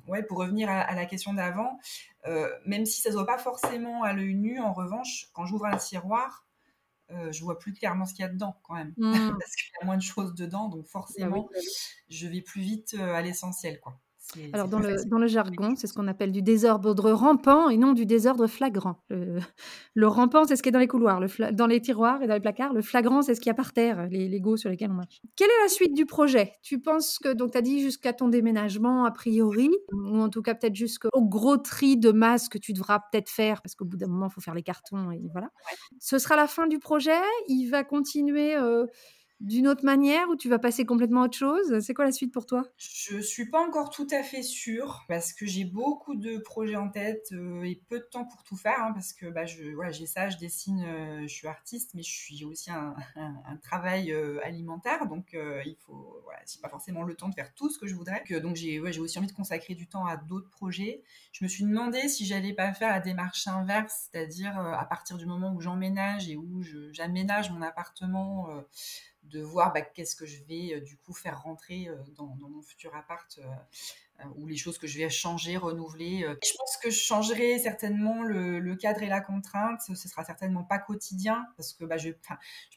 ouais, 0.08 0.24
pour 0.24 0.40
revenir 0.40 0.70
à, 0.70 0.94
la 0.96 1.06
question 1.06 1.34
d'avant, 1.34 1.80
euh, 2.26 2.50
même 2.66 2.86
si 2.86 3.02
ça 3.02 3.10
ne 3.10 3.14
se 3.14 3.18
voit 3.18 3.28
pas 3.28 3.38
forcément 3.38 4.04
à 4.04 4.14
l'œil 4.14 4.34
nu, 4.34 4.60
en 4.60 4.74
revanche, 4.74 5.30
quand 5.34 5.46
j'ouvre 5.46 5.66
un 5.66 5.78
tiroir, 5.78 6.48
euh, 7.12 7.32
je 7.32 7.44
vois 7.44 7.60
plus 7.60 7.74
clairement 7.74 8.06
ce 8.06 8.14
qu'il 8.14 8.24
y 8.24 8.28
a 8.28 8.32
dedans 8.32 8.56
quand 8.64 8.74
même. 8.74 8.94
Mmh. 8.98 9.12
Parce 9.40 9.56
qu'il 9.56 9.72
y 9.80 9.84
a 9.84 9.86
moins 9.86 9.98
de 9.98 10.02
choses 10.02 10.34
dedans, 10.34 10.70
donc 10.70 10.84
bah 10.84 10.90
forcément, 10.90 11.50
je 12.10 12.28
vais 12.28 12.42
plus 12.42 12.62
vite 12.62 12.96
à 12.96 13.22
l'essentiel. 13.22 13.80
quoi. 13.80 14.00
Alors, 14.54 14.68
dans 14.68 14.80
le, 14.80 15.04
dans 15.06 15.18
le, 15.18 15.28
jargon, 15.28 15.76
c'est 15.76 15.88
ce 15.88 15.94
qu'on 15.94 16.08
appelle 16.08 16.32
du 16.32 16.42
désordre 16.42 17.12
rampant 17.12 17.70
et 17.70 17.78
non 17.78 17.94
du 17.94 18.06
désordre 18.06 18.48
flagrant. 18.48 19.04
Le, 19.10 20.08
rampant, 20.08 20.46
c'est 20.46 20.56
ce 20.56 20.64
qui 20.64 20.70
est 20.70 20.72
dans 20.72 20.80
les 20.80 20.88
couloirs, 20.88 21.20
le 21.20 21.52
dans 21.52 21.68
les 21.68 21.82
tiroirs 21.82 22.22
et 22.22 22.28
dans 22.28 22.34
les 22.34 22.40
placards. 22.40 22.74
Le 22.74 22.82
flagrant, 22.82 23.22
c'est 23.22 23.36
ce 23.36 23.42
qu'il 23.42 23.50
y 23.50 23.52
a 23.52 23.56
par 23.56 23.74
terre, 23.74 24.08
les 24.10 24.30
Legos 24.30 24.58
sur 24.58 24.70
lesquels 24.70 24.92
on 24.92 24.96
marche. 24.96 25.22
Quelle 25.36 25.50
est 25.50 25.64
la 25.64 25.70
suite 25.70 25.94
du 25.94 26.06
projet? 26.06 26.54
Tu 26.62 26.80
penses 26.80 27.20
que, 27.20 27.34
donc, 27.34 27.52
tu 27.52 27.58
as 27.58 27.62
dit 27.62 27.82
jusqu'à 27.82 28.14
ton 28.14 28.30
déménagement, 28.30 29.06
a 29.06 29.12
priori, 29.12 29.70
ou 29.94 30.20
en 30.20 30.30
tout 30.30 30.42
cas 30.42 30.56
peut-être 30.56 30.76
jusqu'au 30.76 31.10
gros 31.22 31.58
tri 31.58 31.98
de 31.98 32.12
masse 32.12 32.48
que 32.48 32.58
tu 32.58 32.74
devras 32.74 33.00
peut-être 33.12 33.30
faire, 33.30 33.62
parce 33.62 33.76
qu'au 33.76 33.86
bout 33.86 33.98
d'un 33.98 34.08
moment, 34.08 34.28
il 34.30 34.34
faut 34.34 34.42
faire 34.42 34.56
les 34.56 34.64
cartons 34.64 35.12
et 35.12 35.22
voilà. 35.32 35.50
Ce 36.00 36.20
sera 36.20 36.36
la 36.36 36.48
fin 36.48 36.68
du 36.68 36.80
projet? 36.80 37.12
Il 37.48 37.68
va 37.70 37.84
continuer 37.84 38.56
euh, 38.56 38.86
d'une 39.42 39.68
autre 39.68 39.84
manière 39.84 40.30
ou 40.30 40.36
tu 40.36 40.50
vas 40.50 40.60
passer 40.60 40.86
complètement 40.86 41.24
à 41.24 41.26
autre 41.26 41.38
chose? 41.38 41.80
C'est 41.80 41.94
quoi 41.94 42.06
la 42.06 42.12
suite 42.12 42.32
pour 42.32 42.46
toi? 42.46 42.64
Je 42.78 43.20
suis 43.20 43.50
pas 43.50 43.60
encore 43.60 43.90
tout 43.90 44.08
à 44.12 44.22
fait 44.22 44.44
sûre 44.44 45.04
parce 45.08 45.34
que 45.34 45.46
j'ai 45.46 45.66
beaucoup 45.66 46.16
de 46.16 46.38
projets 46.38 46.76
en 46.76 46.90
tête 46.90 47.30
euh, 47.32 47.64
et 47.64 47.82
peu 47.90 48.00
de 48.00 48.06
temps 48.06 48.26
pour 48.26 48.44
tout 48.44 48.56
faire 48.56 48.80
hein, 48.80 48.92
parce 48.94 49.14
que 49.14 49.26
bah, 49.26 49.46
je, 49.46 49.74
voilà, 49.74 49.92
j'ai 49.92 50.06
ça, 50.06 50.30
je 50.30 50.38
dessine, 50.38 50.84
euh, 50.86 51.22
je 51.24 51.34
suis 51.34 51.48
artiste, 51.48 51.92
mais 51.96 52.04
je 52.04 52.12
suis 52.12 52.46
aussi 52.46 52.70
un, 52.72 52.96
travail 53.64 54.12
euh, 54.12 54.40
alimentaire, 54.44 55.08
donc 55.08 55.34
il 55.34 55.76
faut, 55.86 56.22
voilà, 56.24 56.40
pas 56.62 56.70
forcément 56.70 57.04
le 57.04 57.16
temps 57.16 57.30
de 57.30 57.34
faire 57.34 57.54
tout 57.54 57.70
ce 57.70 57.80
que 57.80 57.88
je 57.88 57.96
voudrais. 57.96 58.24
Que, 58.24 58.36
donc 58.36 58.56
j'ai, 58.56 58.80
ouais, 58.80 58.94
j'ai 58.94 59.00
aussi 59.00 59.18
envie 59.18 59.28
de 59.28 59.34
consacrer 59.34 59.76
du 59.76 59.88
temps 59.88 60.06
à 60.06 60.18
d'autres 60.18 60.50
projets. 60.50 61.04
Je 61.32 61.44
me 61.44 61.50
suis 61.50 61.64
demandé 61.64 62.08
si 62.08 62.26
j'allais 62.26 62.54
pas 62.54 62.74
faire 62.74 62.90
la 62.90 63.00
démarche 63.00 63.48
inverse, 63.48 64.10
c'est-à-dire 64.12 64.58
à 64.58 64.86
partir 64.86 65.18
du 65.18 65.26
moment 65.26 65.54
où 65.54 65.62
j'emménage 65.62 66.30
et 66.30 66.38
où 66.38 66.62
j'aménage 66.92 67.52
mon 67.52 67.62
appartement 67.62 68.48
de 69.32 69.42
voir 69.42 69.74
bah, 69.74 69.82
qu'est-ce 69.82 70.16
que 70.16 70.26
je 70.26 70.44
vais 70.44 70.76
euh, 70.76 70.82
du 70.82 70.98
coup 70.98 71.14
faire 71.14 71.42
rentrer 71.42 71.88
euh, 71.88 71.96
dans, 72.16 72.36
mon 72.38 72.62
futur 72.62 72.96
appart 72.96 73.40
euh, 73.40 73.44
ou 74.36 74.48
les 74.48 74.58
choses 74.58 74.78
que 74.78 74.88
je 74.88 74.98
vais 74.98 75.10
changer, 75.10 75.58
renouveler. 75.58 76.26
Je 76.44 76.52
pense 76.58 76.78
que 76.82 76.90
je 76.90 77.00
changerai 77.00 77.60
certainement 77.60 78.24
le, 78.24 78.76
cadre 78.76 79.04
et 79.04 79.08
la 79.08 79.22
contrainte. 79.22 79.82
Ce 79.82 80.08
sera 80.08 80.24
certainement 80.24 80.64
pas 80.64 80.80
quotidien 80.80 81.46
parce 81.58 81.74
que 81.74 81.86
bah, 81.86 81.98
je 81.98 82.10
ne 82.10 82.14
vais, 82.14 82.20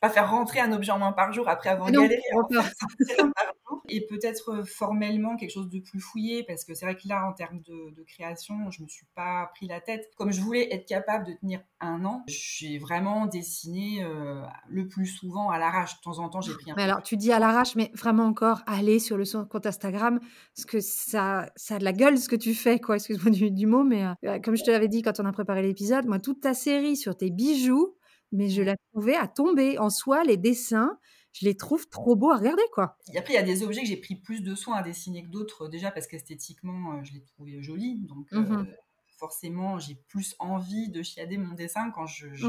pas 0.00 0.11
faire 0.11 0.30
rentrer 0.30 0.61
un 0.61 0.72
objet 0.72 0.92
en 0.92 0.98
main 0.98 1.12
par 1.12 1.33
jour 1.33 1.48
après 1.48 1.70
avoir 1.70 1.90
galéré 1.90 2.20
et 3.88 4.07
peut-être 4.07 4.52
euh, 4.52 4.64
formellement 4.64 5.37
quelque 5.37 5.52
chose 5.52 5.68
de 5.68 5.78
plus 5.78 6.00
fouillé, 6.00 6.42
parce 6.44 6.64
que 6.64 6.74
c'est 6.74 6.87
vrai 6.87 6.96
que 6.96 7.07
là, 7.07 7.26
en 7.28 7.33
termes 7.33 7.61
de, 7.62 7.94
création, 8.07 8.70
je 8.70 8.83
me 8.83 8.88
suis 8.88 9.07
pas 9.14 9.50
pris 9.54 9.66
la 9.66 9.80
tête. 9.80 10.11
Comme 10.16 10.33
je 10.33 10.40
voulais 10.40 10.72
être 10.72 10.87
capable 10.87 11.26
de 11.26 11.33
tenir 11.33 11.61
un 11.80 12.04
an, 12.04 12.22
j'ai 12.26 12.78
vraiment 12.78 13.26
dessiné 13.26 14.02
euh, 14.02 14.42
le 14.68 14.87
plus 14.87 15.07
souvent 15.07 15.50
à 15.50 15.59
l'arrache. 15.59 15.96
De 15.96 16.02
temps 16.02 16.18
en 16.18 16.28
temps, 16.28 16.40
j'ai 16.40 16.52
pris 16.52 16.70
un. 16.70 16.74
Mais 16.76 16.83
alors, 16.83 17.02
tu 17.02 17.16
dis 17.16 17.33
à 17.33 17.38
l'arrache, 17.38 17.76
mais 17.76 17.90
vraiment 17.94 18.24
encore, 18.24 18.62
aller 18.66 18.98
sur 18.98 19.16
le 19.16 19.24
compte 19.44 19.66
Instagram, 19.66 20.20
parce 20.54 20.66
que 20.66 20.80
ça, 20.80 21.33
ça 21.56 21.76
a 21.76 21.78
de 21.78 21.84
la 21.84 21.92
gueule 21.92 22.18
ce 22.18 22.28
que 22.28 22.36
tu 22.36 22.54
fais, 22.54 22.78
quoi. 22.78 22.96
Excuse-moi 22.96 23.30
du, 23.30 23.66
mot, 23.66 23.84
mais 23.84 24.04
euh, 24.24 24.38
comme 24.40 24.56
je 24.56 24.64
te 24.64 24.70
l'avais 24.70 24.88
dit 24.88 25.02
quand 25.02 25.20
on 25.20 25.26
a 25.26 25.32
préparé 25.32 25.62
l'épisode, 25.62 26.06
moi, 26.06 26.18
toute 26.18 26.40
ta 26.40 26.54
série 26.54 26.96
sur 26.96 27.16
tes 27.16 27.30
bijoux, 27.30 27.96
mais 28.32 28.48
je 28.48 28.62
l'ai 28.62 28.74
trouvé 28.92 29.14
à 29.16 29.28
tomber. 29.28 29.78
En 29.78 29.90
soi, 29.90 30.24
les 30.24 30.36
dessins, 30.36 30.98
je 31.32 31.46
les 31.46 31.56
trouve 31.56 31.88
trop 31.88 32.16
beaux 32.16 32.30
à 32.30 32.36
regarder, 32.36 32.62
quoi. 32.72 32.96
Et 33.12 33.18
après, 33.18 33.34
il 33.34 33.36
y 33.36 33.40
a 33.40 33.42
des 33.42 33.62
objets 33.62 33.82
que 33.82 33.88
j'ai 33.88 33.96
pris 33.96 34.16
plus 34.16 34.42
de 34.42 34.54
soin 34.54 34.76
à 34.76 34.82
dessiner 34.82 35.22
que 35.22 35.28
d'autres, 35.28 35.68
déjà 35.68 35.90
parce 35.90 36.06
qu'esthétiquement, 36.06 36.94
euh, 36.94 37.02
je 37.02 37.12
les 37.12 37.24
trouvais 37.24 37.62
jolis. 37.62 38.00
Donc, 38.00 38.26
euh, 38.32 38.40
mmh 38.40 38.66
forcément, 39.16 39.78
j'ai 39.78 39.94
plus 40.08 40.34
envie 40.38 40.90
de 40.90 41.02
chiader 41.02 41.38
mon 41.38 41.54
dessin 41.54 41.90
quand 41.92 42.04
je, 42.04 42.34
je 42.34 42.46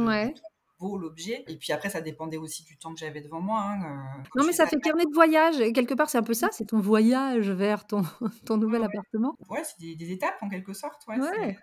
beau 0.79 0.97
l'objet. 0.97 1.43
Et 1.47 1.57
puis 1.57 1.73
après, 1.73 1.89
ça 1.89 2.01
dépendait 2.01 2.37
aussi 2.37 2.63
du 2.63 2.77
temps 2.77 2.93
que 2.93 2.99
j'avais 2.99 3.21
devant 3.21 3.41
moi. 3.41 3.61
Hein, 3.61 3.83
euh, 3.83 4.23
non, 4.35 4.45
mais 4.45 4.53
ça 4.53 4.67
fait 4.67 4.77
carnet 4.77 5.05
de 5.05 5.13
voyage. 5.13 5.59
Et 5.59 5.73
quelque 5.73 5.93
part, 5.93 6.09
c'est 6.09 6.17
un 6.17 6.23
peu 6.23 6.33
ça, 6.33 6.49
c'est 6.51 6.65
ton 6.65 6.79
voyage 6.79 7.49
vers 7.49 7.85
ton, 7.85 8.03
ton 8.45 8.57
nouvel 8.57 8.83
appartement. 8.83 9.35
Ouais, 9.49 9.63
c'est 9.63 9.95
des, 9.95 10.11
étapes 10.11 10.37
en 10.41 10.49
quelque 10.49 10.73
sorte. 10.73 11.05
Ouais, 11.07 11.57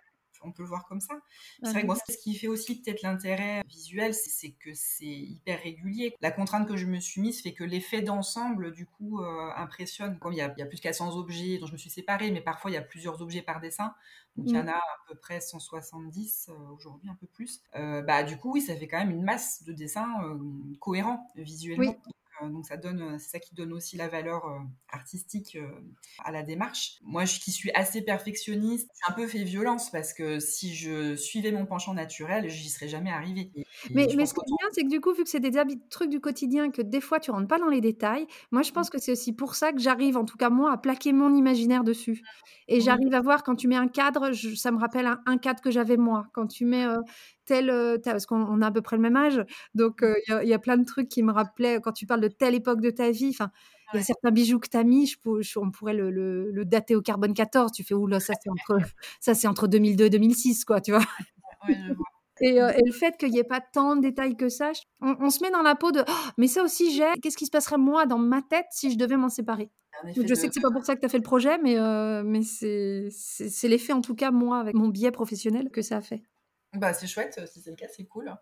on 0.44 0.52
peut 0.52 0.62
le 0.62 0.68
voir 0.68 0.86
comme 0.86 1.00
ça. 1.00 1.14
C'est 1.62 1.70
vrai 1.70 1.86
que 1.86 2.12
ce 2.12 2.18
qui 2.18 2.34
fait 2.34 2.48
aussi 2.48 2.80
peut-être 2.80 3.02
l'intérêt 3.02 3.62
visuel, 3.68 4.14
c'est 4.14 4.50
que 4.50 4.70
c'est 4.74 5.04
hyper 5.04 5.60
régulier. 5.60 6.16
La 6.20 6.30
contrainte 6.30 6.68
que 6.68 6.76
je 6.76 6.86
me 6.86 7.00
suis 7.00 7.20
mise 7.20 7.42
fait 7.42 7.52
que 7.52 7.64
l'effet 7.64 8.02
d'ensemble, 8.02 8.72
du 8.72 8.86
coup, 8.86 9.20
euh, 9.20 9.50
impressionne. 9.56 10.18
Comme 10.18 10.32
il 10.32 10.38
y, 10.38 10.42
a, 10.42 10.48
plus 10.48 10.76
de 10.76 10.80
400 10.80 11.16
objets 11.16 11.58
dont 11.58 11.66
je 11.66 11.72
me 11.72 11.78
suis 11.78 11.90
séparée, 11.90 12.30
mais 12.30 12.40
parfois 12.40 12.70
il 12.70 12.74
y 12.74 12.78
a 12.78 12.82
plusieurs 12.82 13.20
objets 13.22 13.42
par 13.42 13.60
dessin. 13.60 13.94
Donc 14.36 14.46
il 14.48 14.54
y 14.54 14.58
en 14.58 14.64
mmh. 14.64 14.68
a 14.68 14.76
à 14.76 14.98
peu 15.08 15.14
près 15.14 15.40
170 15.40 16.48
euh, 16.48 16.54
aujourd'hui, 16.74 17.08
un 17.10 17.14
peu 17.14 17.26
plus. 17.26 17.60
Euh, 17.76 18.02
bah, 18.02 18.22
du 18.22 18.38
coup, 18.38 18.52
oui, 18.52 18.62
ça 18.62 18.74
fait 18.76 18.88
quand 18.88 18.98
même 18.98 19.10
une 19.10 19.22
masse 19.22 19.62
de 19.64 19.72
dessins 19.72 20.08
cohérents 20.80 21.30
visuellement. 21.36 21.96
Euh, 22.06 22.10
donc 22.42 22.66
ça 22.66 22.76
donne, 22.76 23.02
euh, 23.02 23.18
c'est 23.18 23.30
ça 23.30 23.38
qui 23.38 23.54
donne 23.54 23.72
aussi 23.72 23.96
la 23.96 24.08
valeur 24.08 24.46
euh, 24.46 24.58
artistique 24.88 25.58
à 26.24 26.32
la 26.32 26.42
démarche. 26.42 26.98
Moi, 27.02 27.24
je, 27.24 27.38
qui 27.38 27.52
suis 27.52 27.70
assez 27.72 28.02
perfectionniste, 28.02 28.88
j'ai 28.94 29.12
un 29.12 29.14
peu 29.14 29.26
fait 29.26 29.44
violence 29.44 29.90
parce 29.90 30.12
que 30.12 30.40
si 30.40 30.74
je 30.74 31.14
suivais 31.16 31.52
mon 31.52 31.66
penchant 31.66 31.94
naturel, 31.94 32.48
j'y 32.48 32.68
serais 32.70 32.88
jamais 32.88 33.10
arrivée. 33.10 33.50
mais, 33.90 34.08
mais 34.16 34.26
ce 34.26 34.34
qui 34.34 34.40
est 34.40 34.56
bien, 34.58 34.68
c'est 34.72 34.82
que 34.82 34.88
du 34.88 35.00
coup, 35.00 35.12
vu 35.12 35.24
que 35.24 35.30
c'est 35.30 35.40
des 35.40 35.50
trucs 35.90 36.10
du 36.10 36.20
quotidien, 36.20 36.70
que 36.70 36.82
des 36.82 37.00
fois 37.00 37.20
tu 37.20 37.30
rentres 37.30 37.48
pas 37.48 37.58
dans 37.58 37.68
les 37.68 37.80
détails, 37.80 38.26
moi 38.50 38.62
je 38.62 38.72
pense 38.72 38.88
mmh. 38.88 38.90
que 38.90 38.98
c'est 38.98 39.12
aussi 39.12 39.32
pour 39.32 39.54
ça 39.54 39.72
que 39.72 39.80
j'arrive, 39.80 40.16
en 40.16 40.24
tout 40.24 40.36
cas 40.36 40.50
moi, 40.50 40.72
à 40.72 40.78
plaquer 40.78 41.12
mon 41.12 41.34
imaginaire 41.34 41.84
dessus. 41.84 42.22
Et 42.68 42.80
j'arrive 42.80 43.12
à 43.14 43.20
voir 43.20 43.42
quand 43.42 43.56
tu 43.56 43.68
mets 43.68 43.76
un 43.76 43.88
cadre, 43.88 44.32
ça 44.32 44.70
me 44.70 44.78
rappelle 44.78 45.06
un, 45.26 45.38
cadre 45.38 45.60
que 45.60 45.70
j'avais 45.70 45.96
moi. 45.96 46.26
Quand 46.32 46.46
tu 46.46 46.64
mets 46.64 46.86
tel, 47.44 48.00
parce 48.04 48.26
qu'on 48.26 48.60
a 48.62 48.66
à 48.66 48.70
peu 48.70 48.82
près 48.82 48.96
le 48.96 49.02
même 49.02 49.16
âge, 49.16 49.44
donc 49.74 50.02
mmh. 50.02 50.14
il 50.42 50.48
y, 50.48 50.54
a 50.54 50.58
plein 50.58 50.76
de 50.76 50.84
trucs 50.84 51.08
qui 51.08 51.22
me 51.22 51.32
rappelaient 51.32 51.80
quand 51.82 51.92
tu 51.92 52.06
parles 52.06 52.20
de 52.20 52.28
telle 52.28 52.54
époque 52.54 52.80
de 52.80 52.90
ta 52.90 53.10
vie. 53.10 53.30
Enfin, 53.30 53.50
il 53.92 53.98
y 53.98 54.00
a 54.00 54.04
certains 54.04 54.30
bijoux 54.30 54.58
que 54.58 54.68
tu 54.68 54.76
as 54.76 54.84
mis, 54.84 55.06
je, 55.06 55.58
on 55.58 55.70
pourrait 55.70 55.94
le, 55.94 56.64
dater 56.64 56.96
au 56.96 57.02
carbone 57.02 57.34
14. 57.34 57.72
Tu 57.72 57.84
fais, 57.84 57.94
oula, 57.94 58.20
ça 58.20 58.34
c'est 58.42 58.50
entre, 58.50 58.78
ça 59.20 59.34
c'est 59.34 59.46
entre 59.46 59.66
2002 59.66 60.04
et 60.04 60.10
2006, 60.10 60.64
quoi, 60.64 60.80
tu 60.80 60.92
vois? 60.92 61.04
Et, 62.40 62.54
le 62.54 62.92
fait 62.92 63.16
qu'il 63.18 63.30
n'y 63.30 63.38
ait 63.38 63.44
pas 63.44 63.60
tant 63.60 63.94
de 63.94 64.00
détails 64.00 64.36
que 64.36 64.48
ça, 64.48 64.72
on, 65.00 65.30
se 65.30 65.44
met 65.44 65.52
dans 65.52 65.62
la 65.62 65.76
peau 65.76 65.92
de 65.92 66.00
«Oh, 66.00 66.12
mais 66.38 66.48
ça 66.48 66.64
aussi 66.64 66.92
j'ai, 66.92 67.06
qu'est-ce 67.22 67.36
qui 67.36 67.46
se 67.46 67.52
passerait 67.52 67.78
moi 67.78 68.04
dans 68.04 68.18
ma 68.18 68.42
tête 68.42 68.66
si 68.70 68.90
je 68.90 68.98
devais 68.98 69.16
m'en 69.16 69.28
séparer? 69.28 69.70
Je 70.16 70.34
sais 70.34 70.48
que 70.48 70.54
c'est 70.54 70.60
pas 70.60 70.72
pour 70.72 70.84
ça 70.84 70.96
que 70.96 71.00
tu 71.00 71.06
as 71.06 71.08
fait 71.08 71.18
le 71.18 71.22
projet, 71.22 71.58
mais, 71.58 71.76
mais 72.24 72.40
c'est 72.42 73.68
l'effet 73.68 73.92
en 73.92 74.00
tout 74.00 74.16
cas 74.16 74.32
moi 74.32 74.58
avec 74.58 74.74
mon 74.74 74.88
biais 74.88 75.12
professionnel 75.12 75.70
que 75.70 75.82
ça 75.82 75.98
a 75.98 76.00
fait. 76.00 76.24
Bah, 76.74 76.94
c'est 76.94 77.06
chouette, 77.06 77.38
si 77.52 77.60
c'est 77.60 77.70
le 77.70 77.76
cas, 77.76 77.86
c'est 77.94 78.04
cool. 78.04 78.32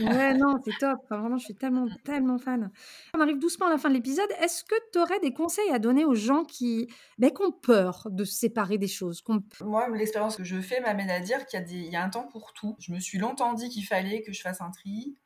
ouais, 0.00 0.34
non, 0.34 0.56
c'est 0.64 0.76
top. 0.78 0.98
vraiment, 1.08 1.38
je 1.38 1.44
suis 1.46 1.54
tellement, 1.54 1.86
tellement 2.04 2.38
fan. 2.38 2.70
On 3.14 3.20
arrive 3.20 3.38
doucement 3.38 3.66
à 3.66 3.70
la 3.70 3.78
fin 3.78 3.88
de 3.88 3.94
l'épisode. 3.94 4.28
Est-ce 4.42 4.62
que 4.62 4.74
tu 4.92 4.98
aurais 4.98 5.18
des 5.20 5.32
conseils 5.32 5.70
à 5.70 5.78
donner 5.78 6.04
aux 6.04 6.14
gens 6.14 6.44
qui, 6.44 6.86
ben, 7.16 7.30
ont 7.40 7.50
peur 7.50 8.06
de 8.10 8.24
se 8.24 8.34
séparer 8.34 8.76
des 8.76 8.88
choses 8.88 9.24
Moi, 9.62 9.88
l'expérience 9.96 10.36
que 10.36 10.44
je 10.44 10.60
fais 10.60 10.80
m'amène 10.80 11.08
à 11.08 11.20
dire 11.20 11.46
qu'il 11.46 11.66
y, 11.70 11.88
y, 11.88 11.96
a 11.96 12.04
un 12.04 12.10
temps 12.10 12.26
pour 12.26 12.52
tout. 12.52 12.76
Je 12.78 12.92
me 12.92 13.00
suis 13.00 13.16
longtemps 13.16 13.54
dit 13.54 13.70
qu'il 13.70 13.86
fallait 13.86 14.20
que 14.20 14.32
je 14.32 14.42
fasse 14.42 14.60
un 14.60 14.70
tri. 14.70 15.16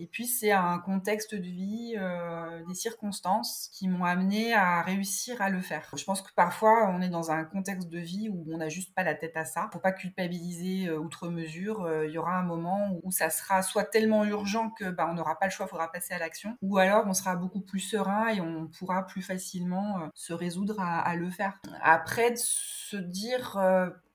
Et 0.00 0.06
puis 0.06 0.26
c'est 0.26 0.50
un 0.50 0.78
contexte 0.78 1.34
de 1.34 1.42
vie, 1.42 1.94
euh, 1.98 2.64
des 2.66 2.74
circonstances 2.74 3.68
qui 3.70 3.86
m'ont 3.86 4.06
amené 4.06 4.54
à 4.54 4.80
réussir 4.80 5.42
à 5.42 5.50
le 5.50 5.60
faire. 5.60 5.86
Je 5.94 6.02
pense 6.04 6.22
que 6.22 6.32
parfois 6.34 6.88
on 6.88 7.02
est 7.02 7.10
dans 7.10 7.30
un 7.30 7.44
contexte 7.44 7.90
de 7.90 7.98
vie 7.98 8.30
où 8.30 8.46
on 8.50 8.56
n'a 8.56 8.70
juste 8.70 8.94
pas 8.94 9.02
la 9.02 9.14
tête 9.14 9.36
à 9.36 9.44
ça. 9.44 9.68
Faut 9.74 9.78
pas 9.78 9.92
culpabiliser 9.92 10.88
euh, 10.88 10.98
outre 10.98 11.28
mesure. 11.28 11.82
Euh, 11.82 12.06
il 12.06 12.12
y 12.12 12.18
aura 12.18 12.38
un 12.38 12.42
moment 12.42 12.98
où 13.02 13.10
ça 13.10 13.28
sera 13.28 13.60
soit 13.60 13.84
tellement 13.84 14.24
urgent 14.24 14.70
que 14.70 14.90
bah, 14.90 15.06
on 15.06 15.12
n'aura 15.12 15.38
pas 15.38 15.44
le 15.44 15.52
choix, 15.52 15.66
il 15.66 15.68
faudra 15.68 15.92
passer 15.92 16.14
à 16.14 16.18
l'action, 16.18 16.56
ou 16.62 16.78
alors 16.78 17.04
on 17.06 17.12
sera 17.12 17.36
beaucoup 17.36 17.60
plus 17.60 17.80
serein 17.80 18.28
et 18.28 18.40
on 18.40 18.68
pourra 18.68 19.06
plus 19.06 19.20
facilement 19.20 20.08
se 20.14 20.32
résoudre 20.32 20.80
à, 20.80 21.00
à, 21.00 21.14
le 21.14 21.28
faire. 21.28 21.60
Après 21.82 22.30
de 22.30 22.38
se 22.38 22.96
dire, 22.96 23.60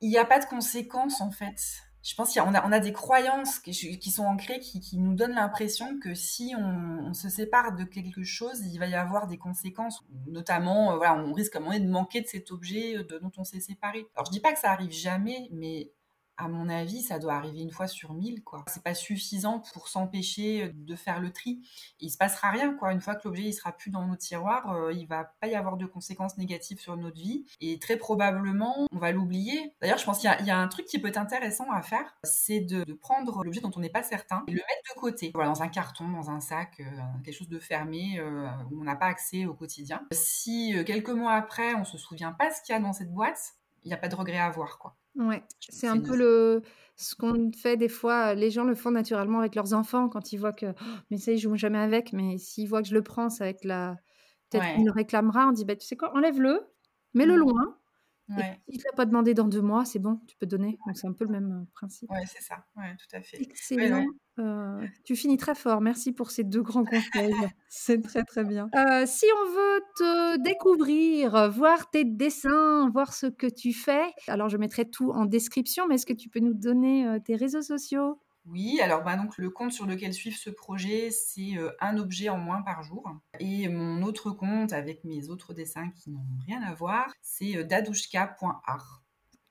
il 0.02 0.10
n'y 0.10 0.18
a 0.18 0.26
pas 0.26 0.40
de 0.40 0.46
conséquences 0.46 1.22
en 1.22 1.30
fait 1.30 1.85
je 2.06 2.14
pense 2.14 2.36
qu'on 2.36 2.54
a, 2.54 2.80
des 2.80 2.94
croyances 2.94 3.58
qui, 3.58 4.12
sont 4.12 4.26
ancrées, 4.26 4.60
qui, 4.60 5.00
nous 5.00 5.16
donnent 5.16 5.34
l'impression 5.34 6.00
que 6.00 6.14
si 6.14 6.54
on, 6.56 7.16
se 7.16 7.30
sépare 7.30 7.76
de 7.76 7.84
quelque 7.84 8.24
chose, 8.24 8.62
il 8.62 8.78
va 8.78 8.86
y 8.86 8.94
avoir 8.94 9.26
des 9.26 9.40
conséquences. 9.40 10.04
Notamment, 10.28 11.02
euh, 11.02 11.10
on 11.10 11.34
risque 11.34 11.56
à 11.56 11.58
un 11.58 11.62
moment 11.62 11.74
donné 11.74 11.84
de 11.84 11.92
manquer 11.92 12.22
de 12.22 12.28
cet 12.28 12.52
objet 12.52 13.04
de, 13.04 13.18
dont 13.18 13.32
on 13.38 13.44
s'est 13.44 13.60
séparé. 13.60 14.06
Alors, 14.16 14.28
je 14.28 14.32
dis 14.32 14.40
pas 14.40 14.54
que 14.54 14.60
ça 14.60 14.72
arrive 14.72 14.92
jamais, 14.92 15.50
mais 15.52 15.90
à 16.38 16.48
mon 16.48 16.70
avis, 16.70 17.02
ça 17.02 17.20
doit 17.20 17.34
arriver 17.34 17.62
une 17.62 17.72
fois 17.72 17.88
sur 17.88 18.14
mille, 18.14 18.44
quoi. 18.44 18.64
C'est 18.68 18.84
pas 18.84 18.94
suffisant 18.94 19.64
pour 19.74 19.88
s'empêcher 19.88 20.72
de 20.74 20.96
faire 20.96 21.20
le 21.20 21.32
tri. 21.32 21.62
Il 22.00 22.10
se 22.10 22.18
passera 22.18 22.52
rien, 22.52 22.74
quoi. 22.74 22.92
Une 22.92 23.02
fois 23.02 23.16
que 23.16 23.28
l'objet 23.28 23.44
il 23.44 23.54
sera 23.54 23.72
plus 23.72 23.92
dans 23.92 24.06
nos 24.06 24.16
tiroirs, 24.16 24.72
euh, 24.72 24.94
il 24.94 25.08
va 25.08 25.26
pas 25.40 25.48
y 25.48 25.56
avoir 25.56 25.78
de 25.78 25.86
conséquences 25.86 26.38
négatives 26.38 26.80
sur 26.80 26.98
notre 26.98 27.18
vie 27.18 27.46
et 27.62 27.80
très 27.80 27.98
probablement 27.98 28.88
on 28.92 28.98
va 28.98 29.12
l'oublier. 29.12 29.74
D'ailleurs, 29.82 29.98
je 29.98 30.06
pense 30.06 30.20
qu'il 30.20 30.30
y, 30.30 30.52
a 30.52 30.58
un 30.58 30.68
truc 30.68 30.86
qui 30.86 31.00
peut 31.00 31.08
être 31.08 31.18
intéressant 31.18 31.70
à 31.72 31.82
faire, 31.82 32.16
c'est 32.24 32.62
de, 32.62 32.84
prendre 32.94 33.44
l'objet 33.44 33.62
dont 33.62 33.72
on 33.76 33.80
n'est 33.80 33.90
pas 33.90 34.04
certain 34.04 34.44
et 34.48 34.52
le 34.52 34.58
mettre 34.58 34.96
de 34.96 35.00
côté, 35.00 35.32
dans 35.32 35.62
un 35.62 35.68
carton, 35.68 36.10
dans 36.10 36.30
un 36.30 36.40
sac, 36.40 36.80
euh, 36.80 36.84
quelque 37.24 37.36
chose 37.36 37.50
de 37.50 37.60
fermé 37.60 38.20
euh, 38.20 38.48
où 38.72 38.82
on 38.82 38.84
n'a 38.84 38.96
pas 38.96 39.08
accès 39.08 39.46
au 39.46 39.54
quotidien. 39.54 40.02
Si 40.12 40.76
euh, 40.76 40.84
quelques 40.84 41.10
mois 41.10 41.34
après 41.34 41.76
on 41.76 41.84
se 41.84 41.98
souvient 41.98 42.32
pas 42.32 42.52
ce 42.52 42.62
qu'il 42.62 42.74
y 42.74 42.78
a 42.78 42.82
dans 42.82 42.94
cette 42.94 43.14
boîte, 43.14 43.54
il 43.84 43.90
n'y 43.90 43.94
a 43.94 43.98
pas 43.98 44.08
de 44.08 44.16
regret 44.16 44.38
à 44.38 44.46
avoir, 44.46 44.80
quoi. 44.80 44.96
Ouais, 45.16 45.44
c'est 45.70 45.88
un 45.88 46.00
peu 46.02 46.16
le 46.16 46.62
ce 46.98 47.16
qu'on 47.16 47.52
fait 47.54 47.78
des 47.78 47.88
fois, 47.90 48.34
les 48.36 48.52
gens 48.52 48.64
le 48.66 48.76
font 48.76 48.92
naturellement 48.92 49.40
avec 49.40 49.56
leurs 49.56 49.74
enfants 49.74 50.10
quand 50.10 50.34
ils 50.34 50.38
voient 50.38 50.54
que 50.54 50.68
«Oh, 50.68 50.86
mais 51.10 51.18
ça 51.18 51.32
ils 51.32 51.38
jouent 51.40 51.56
jamais 51.56 51.78
avec, 51.80 52.12
mais 52.14 52.38
s'ils 52.38 52.68
voient 52.70 52.82
que 52.82 52.88
je 52.90 52.94
le 52.94 53.02
prends, 53.04 53.30
ça 53.30 53.46
va 53.46 53.50
être 53.50 53.64
la 53.66 53.96
peut-être 54.50 54.64
Ouais. 54.64 54.74
qu'il 54.74 54.86
le 54.86 54.92
réclamera, 54.92 55.48
on 55.48 55.52
dit 55.54 55.66
bah 55.66 55.76
tu 55.76 55.86
sais 55.88 55.96
quoi, 55.98 56.14
enlève-le, 56.16 56.62
mets-le 57.14 57.36
Mmh. 57.36 57.40
loin 57.40 57.80
et 58.38 58.44
s'il 58.70 58.80
te 58.82 58.86
l'a 58.88 58.94
pas 58.96 59.06
demandé 59.06 59.34
dans 59.34 59.48
2 59.48 59.62
mois, 59.62 59.86
c'est 59.86 60.00
bon, 60.00 60.20
tu 60.28 60.38
peux 60.38 60.48
donner. 60.48 60.80
Donc 60.88 60.98
c'est 60.98 61.08
un 61.08 61.14
peu 61.14 61.26
le 61.26 61.32
même 61.32 61.52
euh, 61.64 61.66
principe. 61.74 62.10
Ouais, 62.10 62.26
c'est 62.28 62.42
ça. 62.42 62.66
Ouais, 62.76 62.96
tout 62.98 63.16
à 63.16 63.22
fait. 63.22 63.38
Excellent. 63.40 64.00
ouais. 64.00 64.06
Euh, 64.40 64.86
tu 65.04 65.16
finis 65.16 65.38
très 65.38 65.56
fort. 65.56 65.82
Merci 65.82 66.12
pour 66.12 66.32
ces 66.32 66.44
deux 66.44 66.62
grands 66.62 66.84
conseils. 66.84 67.34
C'est 67.70 68.02
très 68.02 68.24
très 68.24 68.44
bien. 68.44 68.70
Euh, 68.76 69.06
si 69.06 69.26
on 69.42 69.50
veut 69.50 69.82
te 69.98 70.44
découvrir, 70.44 71.50
voir 71.52 71.90
tes 71.90 72.04
dessins, 72.04 72.90
voir 72.90 73.14
ce 73.14 73.28
que 73.28 73.48
tu 73.48 73.74
fais, 73.74 74.06
alors 74.28 74.50
je 74.50 74.58
mettrai 74.58 74.90
tout 74.90 75.12
en 75.12 75.26
description, 75.26 75.88
mais 75.88 75.96
est-ce 75.96 76.06
que 76.06 76.14
tu 76.14 76.30
peux 76.30 76.40
nous 76.40 76.54
donner 76.54 77.08
euh, 77.08 77.20
tes 77.20 77.36
réseaux 77.36 77.62
sociaux? 77.62 78.20
Oui, 78.46 78.80
alors 78.80 79.04
bah 79.04 79.16
donc 79.16 79.40
le 79.40 79.50
compte 79.50 79.72
sur 79.72 79.88
lequel 79.88 80.14
suivre 80.14 80.38
ce 80.38 80.52
projet, 80.52 81.10
c'est 81.10 81.56
un 81.80 81.98
objet 81.98 82.30
en 82.30 82.38
moins 82.38 82.62
par 82.62 82.84
jour. 82.84 83.10
Et 83.40 83.68
mon 83.70 84.04
autre 84.04 84.30
compte 84.30 84.72
avec 84.72 85.04
mes 85.04 85.30
autres 85.30 85.56
dessins 85.56 85.90
qui 85.90 86.12
n'ont 86.12 86.28
rien 86.46 86.62
à 86.62 86.76
voir, 86.76 87.12
c'est 87.24 87.64
dadouchka.art. 87.64 89.05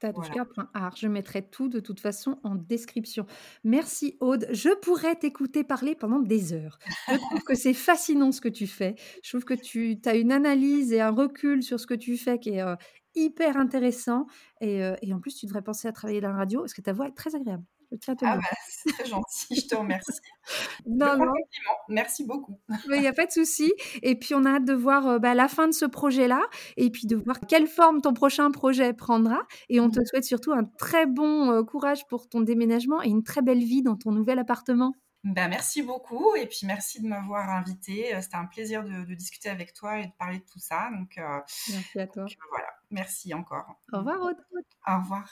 Tadouchka.art. 0.04 0.96
Je 0.96 1.08
mettrai 1.08 1.48
tout 1.48 1.68
de 1.68 1.80
toute 1.80 2.00
façon 2.00 2.38
en 2.42 2.54
description. 2.54 3.24
Merci 3.64 4.16
Aude. 4.20 4.46
Je 4.50 4.68
pourrais 4.80 5.14
t'écouter 5.14 5.64
parler 5.64 5.94
pendant 5.94 6.18
des 6.18 6.52
heures. 6.52 6.78
Je 7.08 7.16
trouve 7.16 7.42
que 7.42 7.54
c'est 7.54 7.72
fascinant 7.72 8.30
ce 8.30 8.42
que 8.42 8.48
tu 8.48 8.66
fais. 8.66 8.96
Je 9.22 9.30
trouve 9.30 9.44
que 9.44 9.54
tu 9.54 9.98
as 10.04 10.14
une 10.14 10.32
analyse 10.32 10.92
et 10.92 11.00
un 11.00 11.10
recul 11.10 11.62
sur 11.62 11.80
ce 11.80 11.86
que 11.86 11.94
tu 11.94 12.18
fais 12.18 12.38
qui 12.38 12.50
est 12.50 12.62
euh, 12.62 12.76
hyper 13.14 13.56
intéressant. 13.56 14.26
Et, 14.60 14.84
euh, 14.84 14.94
et 15.00 15.14
en 15.14 15.20
plus, 15.20 15.34
tu 15.36 15.46
devrais 15.46 15.62
penser 15.62 15.88
à 15.88 15.92
travailler 15.92 16.20
dans 16.20 16.30
la 16.30 16.36
radio 16.36 16.60
parce 16.60 16.74
que 16.74 16.82
ta 16.82 16.92
voix 16.92 17.08
est 17.08 17.16
très 17.16 17.34
agréable. 17.34 17.64
Te 17.98 18.10
Ah 18.22 18.36
bah, 18.36 18.42
c'est 18.68 18.92
très 18.92 19.04
gentil, 19.06 19.56
je 19.60 19.66
te 19.68 19.74
remercie. 19.76 20.12
Non, 20.86 21.16
non. 21.16 21.32
Merci 21.88 22.24
beaucoup. 22.24 22.58
il 22.90 23.00
n'y 23.00 23.06
a 23.06 23.12
pas 23.14 23.24
de 23.26 23.30
souci. 23.32 23.72
Et 24.02 24.14
puis, 24.18 24.34
on 24.34 24.44
a 24.44 24.56
hâte 24.56 24.64
de 24.66 24.74
voir 24.74 25.06
euh, 25.06 25.18
bah, 25.18 25.34
la 25.34 25.48
fin 25.48 25.66
de 25.68 25.72
ce 25.72 25.86
projet-là 25.86 26.42
et 26.76 26.90
puis 26.90 27.06
de 27.06 27.16
voir 27.16 27.40
quelle 27.48 27.66
forme 27.66 28.02
ton 28.02 28.12
prochain 28.12 28.50
projet 28.50 28.92
prendra. 28.92 29.40
Et 29.70 29.80
on 29.80 29.88
te 29.88 30.00
souhaite 30.04 30.24
surtout 30.24 30.52
un 30.52 30.64
très 30.78 31.06
bon 31.06 31.50
euh, 31.50 31.62
courage 31.62 32.06
pour 32.08 32.28
ton 32.28 32.40
déménagement 32.42 33.02
et 33.02 33.08
une 33.08 33.22
très 33.22 33.40
belle 33.40 33.64
vie 33.64 33.82
dans 33.82 33.96
ton 33.96 34.12
nouvel 34.12 34.38
appartement. 34.38 34.92
Ben, 35.24 35.48
merci 35.48 35.82
beaucoup 35.82 36.36
et 36.36 36.46
puis 36.46 36.66
merci 36.66 37.00
de 37.00 37.08
m'avoir 37.08 37.48
invité. 37.48 38.14
Euh, 38.14 38.20
C'était 38.20 38.36
un 38.36 38.44
plaisir 38.44 38.84
de, 38.84 39.04
de 39.06 39.14
discuter 39.14 39.48
avec 39.48 39.72
toi 39.72 39.98
et 39.98 40.06
de 40.06 40.12
parler 40.18 40.38
de 40.40 40.44
tout 40.44 40.58
ça. 40.58 40.90
Donc, 40.92 41.16
euh, 41.16 41.40
Merci 41.70 41.98
à 41.98 42.06
toi. 42.06 42.24
donc, 42.24 42.36
voilà, 42.50 42.68
merci 42.90 43.32
encore. 43.32 43.80
Au 43.94 43.98
revoir, 43.98 44.20
Aude. 44.20 44.36
Au 44.86 44.98
revoir. 44.98 45.26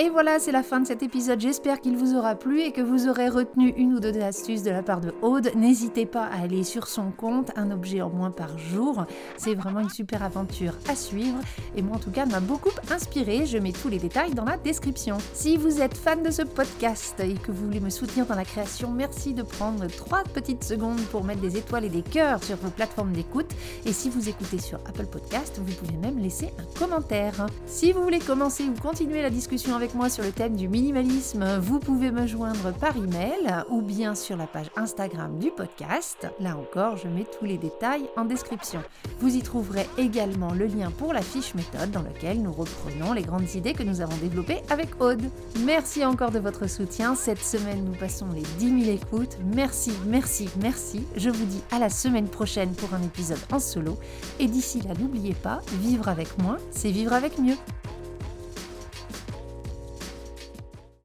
Et 0.00 0.08
voilà, 0.08 0.40
c'est 0.40 0.50
la 0.50 0.64
fin 0.64 0.80
de 0.80 0.88
cet 0.88 1.04
épisode. 1.04 1.40
J'espère 1.40 1.80
qu'il 1.80 1.96
vous 1.96 2.16
aura 2.16 2.34
plu 2.34 2.62
et 2.62 2.72
que 2.72 2.80
vous 2.80 3.06
aurez 3.06 3.28
retenu 3.28 3.72
une 3.76 3.94
ou 3.94 4.00
deux 4.00 4.20
astuces 4.20 4.64
de 4.64 4.72
la 4.72 4.82
part 4.82 5.00
de 5.00 5.14
Aude. 5.22 5.52
N'hésitez 5.54 6.04
pas 6.04 6.24
à 6.24 6.42
aller 6.42 6.64
sur 6.64 6.88
son 6.88 7.12
compte, 7.12 7.52
un 7.54 7.70
objet 7.70 8.02
en 8.02 8.10
moins 8.10 8.32
par 8.32 8.58
jour. 8.58 9.04
C'est 9.36 9.54
vraiment 9.54 9.78
une 9.78 9.90
super 9.90 10.24
aventure 10.24 10.72
à 10.88 10.96
suivre. 10.96 11.38
Et 11.76 11.82
moi, 11.82 11.94
en 11.94 12.00
tout 12.00 12.10
cas, 12.10 12.26
m'a 12.26 12.40
beaucoup 12.40 12.72
inspiré. 12.90 13.46
Je 13.46 13.56
mets 13.56 13.70
tous 13.70 13.88
les 13.88 13.98
détails 13.98 14.34
dans 14.34 14.44
la 14.44 14.56
description. 14.56 15.18
Si 15.32 15.56
vous 15.56 15.80
êtes 15.80 15.96
fan 15.96 16.24
de 16.24 16.30
ce 16.32 16.42
podcast 16.42 17.20
et 17.20 17.34
que 17.34 17.52
vous 17.52 17.66
voulez 17.66 17.78
me 17.78 17.90
soutenir 17.90 18.26
dans 18.26 18.34
la 18.34 18.44
création, 18.44 18.90
merci 18.90 19.32
de 19.32 19.44
prendre 19.44 19.86
trois 19.86 20.24
petites 20.24 20.64
secondes 20.64 21.02
pour 21.12 21.22
mettre 21.22 21.40
des 21.40 21.56
étoiles 21.56 21.84
et 21.84 21.88
des 21.88 22.02
cœurs 22.02 22.42
sur 22.42 22.56
vos 22.56 22.70
plateformes 22.70 23.12
d'écoute. 23.12 23.52
Et 23.86 23.92
si 23.92 24.10
vous 24.10 24.28
écoutez 24.28 24.58
sur 24.58 24.80
Apple 24.88 25.06
Podcast, 25.06 25.60
vous 25.64 25.72
pouvez 25.72 25.96
même 25.98 26.18
laisser 26.18 26.50
un 26.58 26.78
commentaire. 26.80 27.46
Si 27.66 27.92
vous 27.92 28.02
voulez 28.02 28.18
commencer 28.18 28.64
ou 28.64 28.74
continuer 28.82 29.22
la 29.22 29.30
discussion 29.30 29.76
avec 29.84 29.96
moi 29.96 30.08
sur 30.08 30.24
le 30.24 30.32
thème 30.32 30.56
du 30.56 30.66
minimalisme, 30.66 31.58
vous 31.58 31.78
pouvez 31.78 32.10
me 32.10 32.26
joindre 32.26 32.72
par 32.72 32.96
email 32.96 33.54
ou 33.68 33.82
bien 33.82 34.14
sur 34.14 34.34
la 34.34 34.46
page 34.46 34.70
Instagram 34.76 35.38
du 35.38 35.50
podcast. 35.50 36.26
Là 36.40 36.56
encore, 36.56 36.96
je 36.96 37.06
mets 37.06 37.26
tous 37.38 37.44
les 37.44 37.58
détails 37.58 38.08
en 38.16 38.24
description. 38.24 38.80
Vous 39.20 39.36
y 39.36 39.42
trouverez 39.42 39.86
également 39.98 40.54
le 40.54 40.64
lien 40.64 40.90
pour 40.90 41.12
la 41.12 41.20
fiche 41.20 41.54
méthode 41.54 41.90
dans 41.90 42.00
laquelle 42.00 42.40
nous 42.40 42.50
reprenons 42.50 43.12
les 43.12 43.20
grandes 43.20 43.54
idées 43.54 43.74
que 43.74 43.82
nous 43.82 44.00
avons 44.00 44.16
développées 44.22 44.62
avec 44.70 44.88
Aude. 45.02 45.28
Merci 45.66 46.02
encore 46.02 46.30
de 46.30 46.38
votre 46.38 46.66
soutien. 46.66 47.14
Cette 47.14 47.44
semaine, 47.44 47.84
nous 47.84 47.98
passons 47.98 48.28
les 48.34 48.44
10 48.58 48.84
000 48.84 48.96
écoutes. 48.96 49.36
Merci, 49.54 49.92
merci, 50.06 50.48
merci. 50.62 51.04
Je 51.14 51.28
vous 51.28 51.44
dis 51.44 51.62
à 51.70 51.78
la 51.78 51.90
semaine 51.90 52.28
prochaine 52.28 52.72
pour 52.72 52.94
un 52.94 53.02
épisode 53.02 53.40
en 53.52 53.58
solo. 53.58 53.98
Et 54.40 54.46
d'ici 54.46 54.80
là, 54.80 54.94
n'oubliez 54.98 55.34
pas, 55.34 55.60
vivre 55.82 56.08
avec 56.08 56.38
moins, 56.38 56.56
c'est 56.70 56.90
vivre 56.90 57.12
avec 57.12 57.38
mieux. 57.38 57.56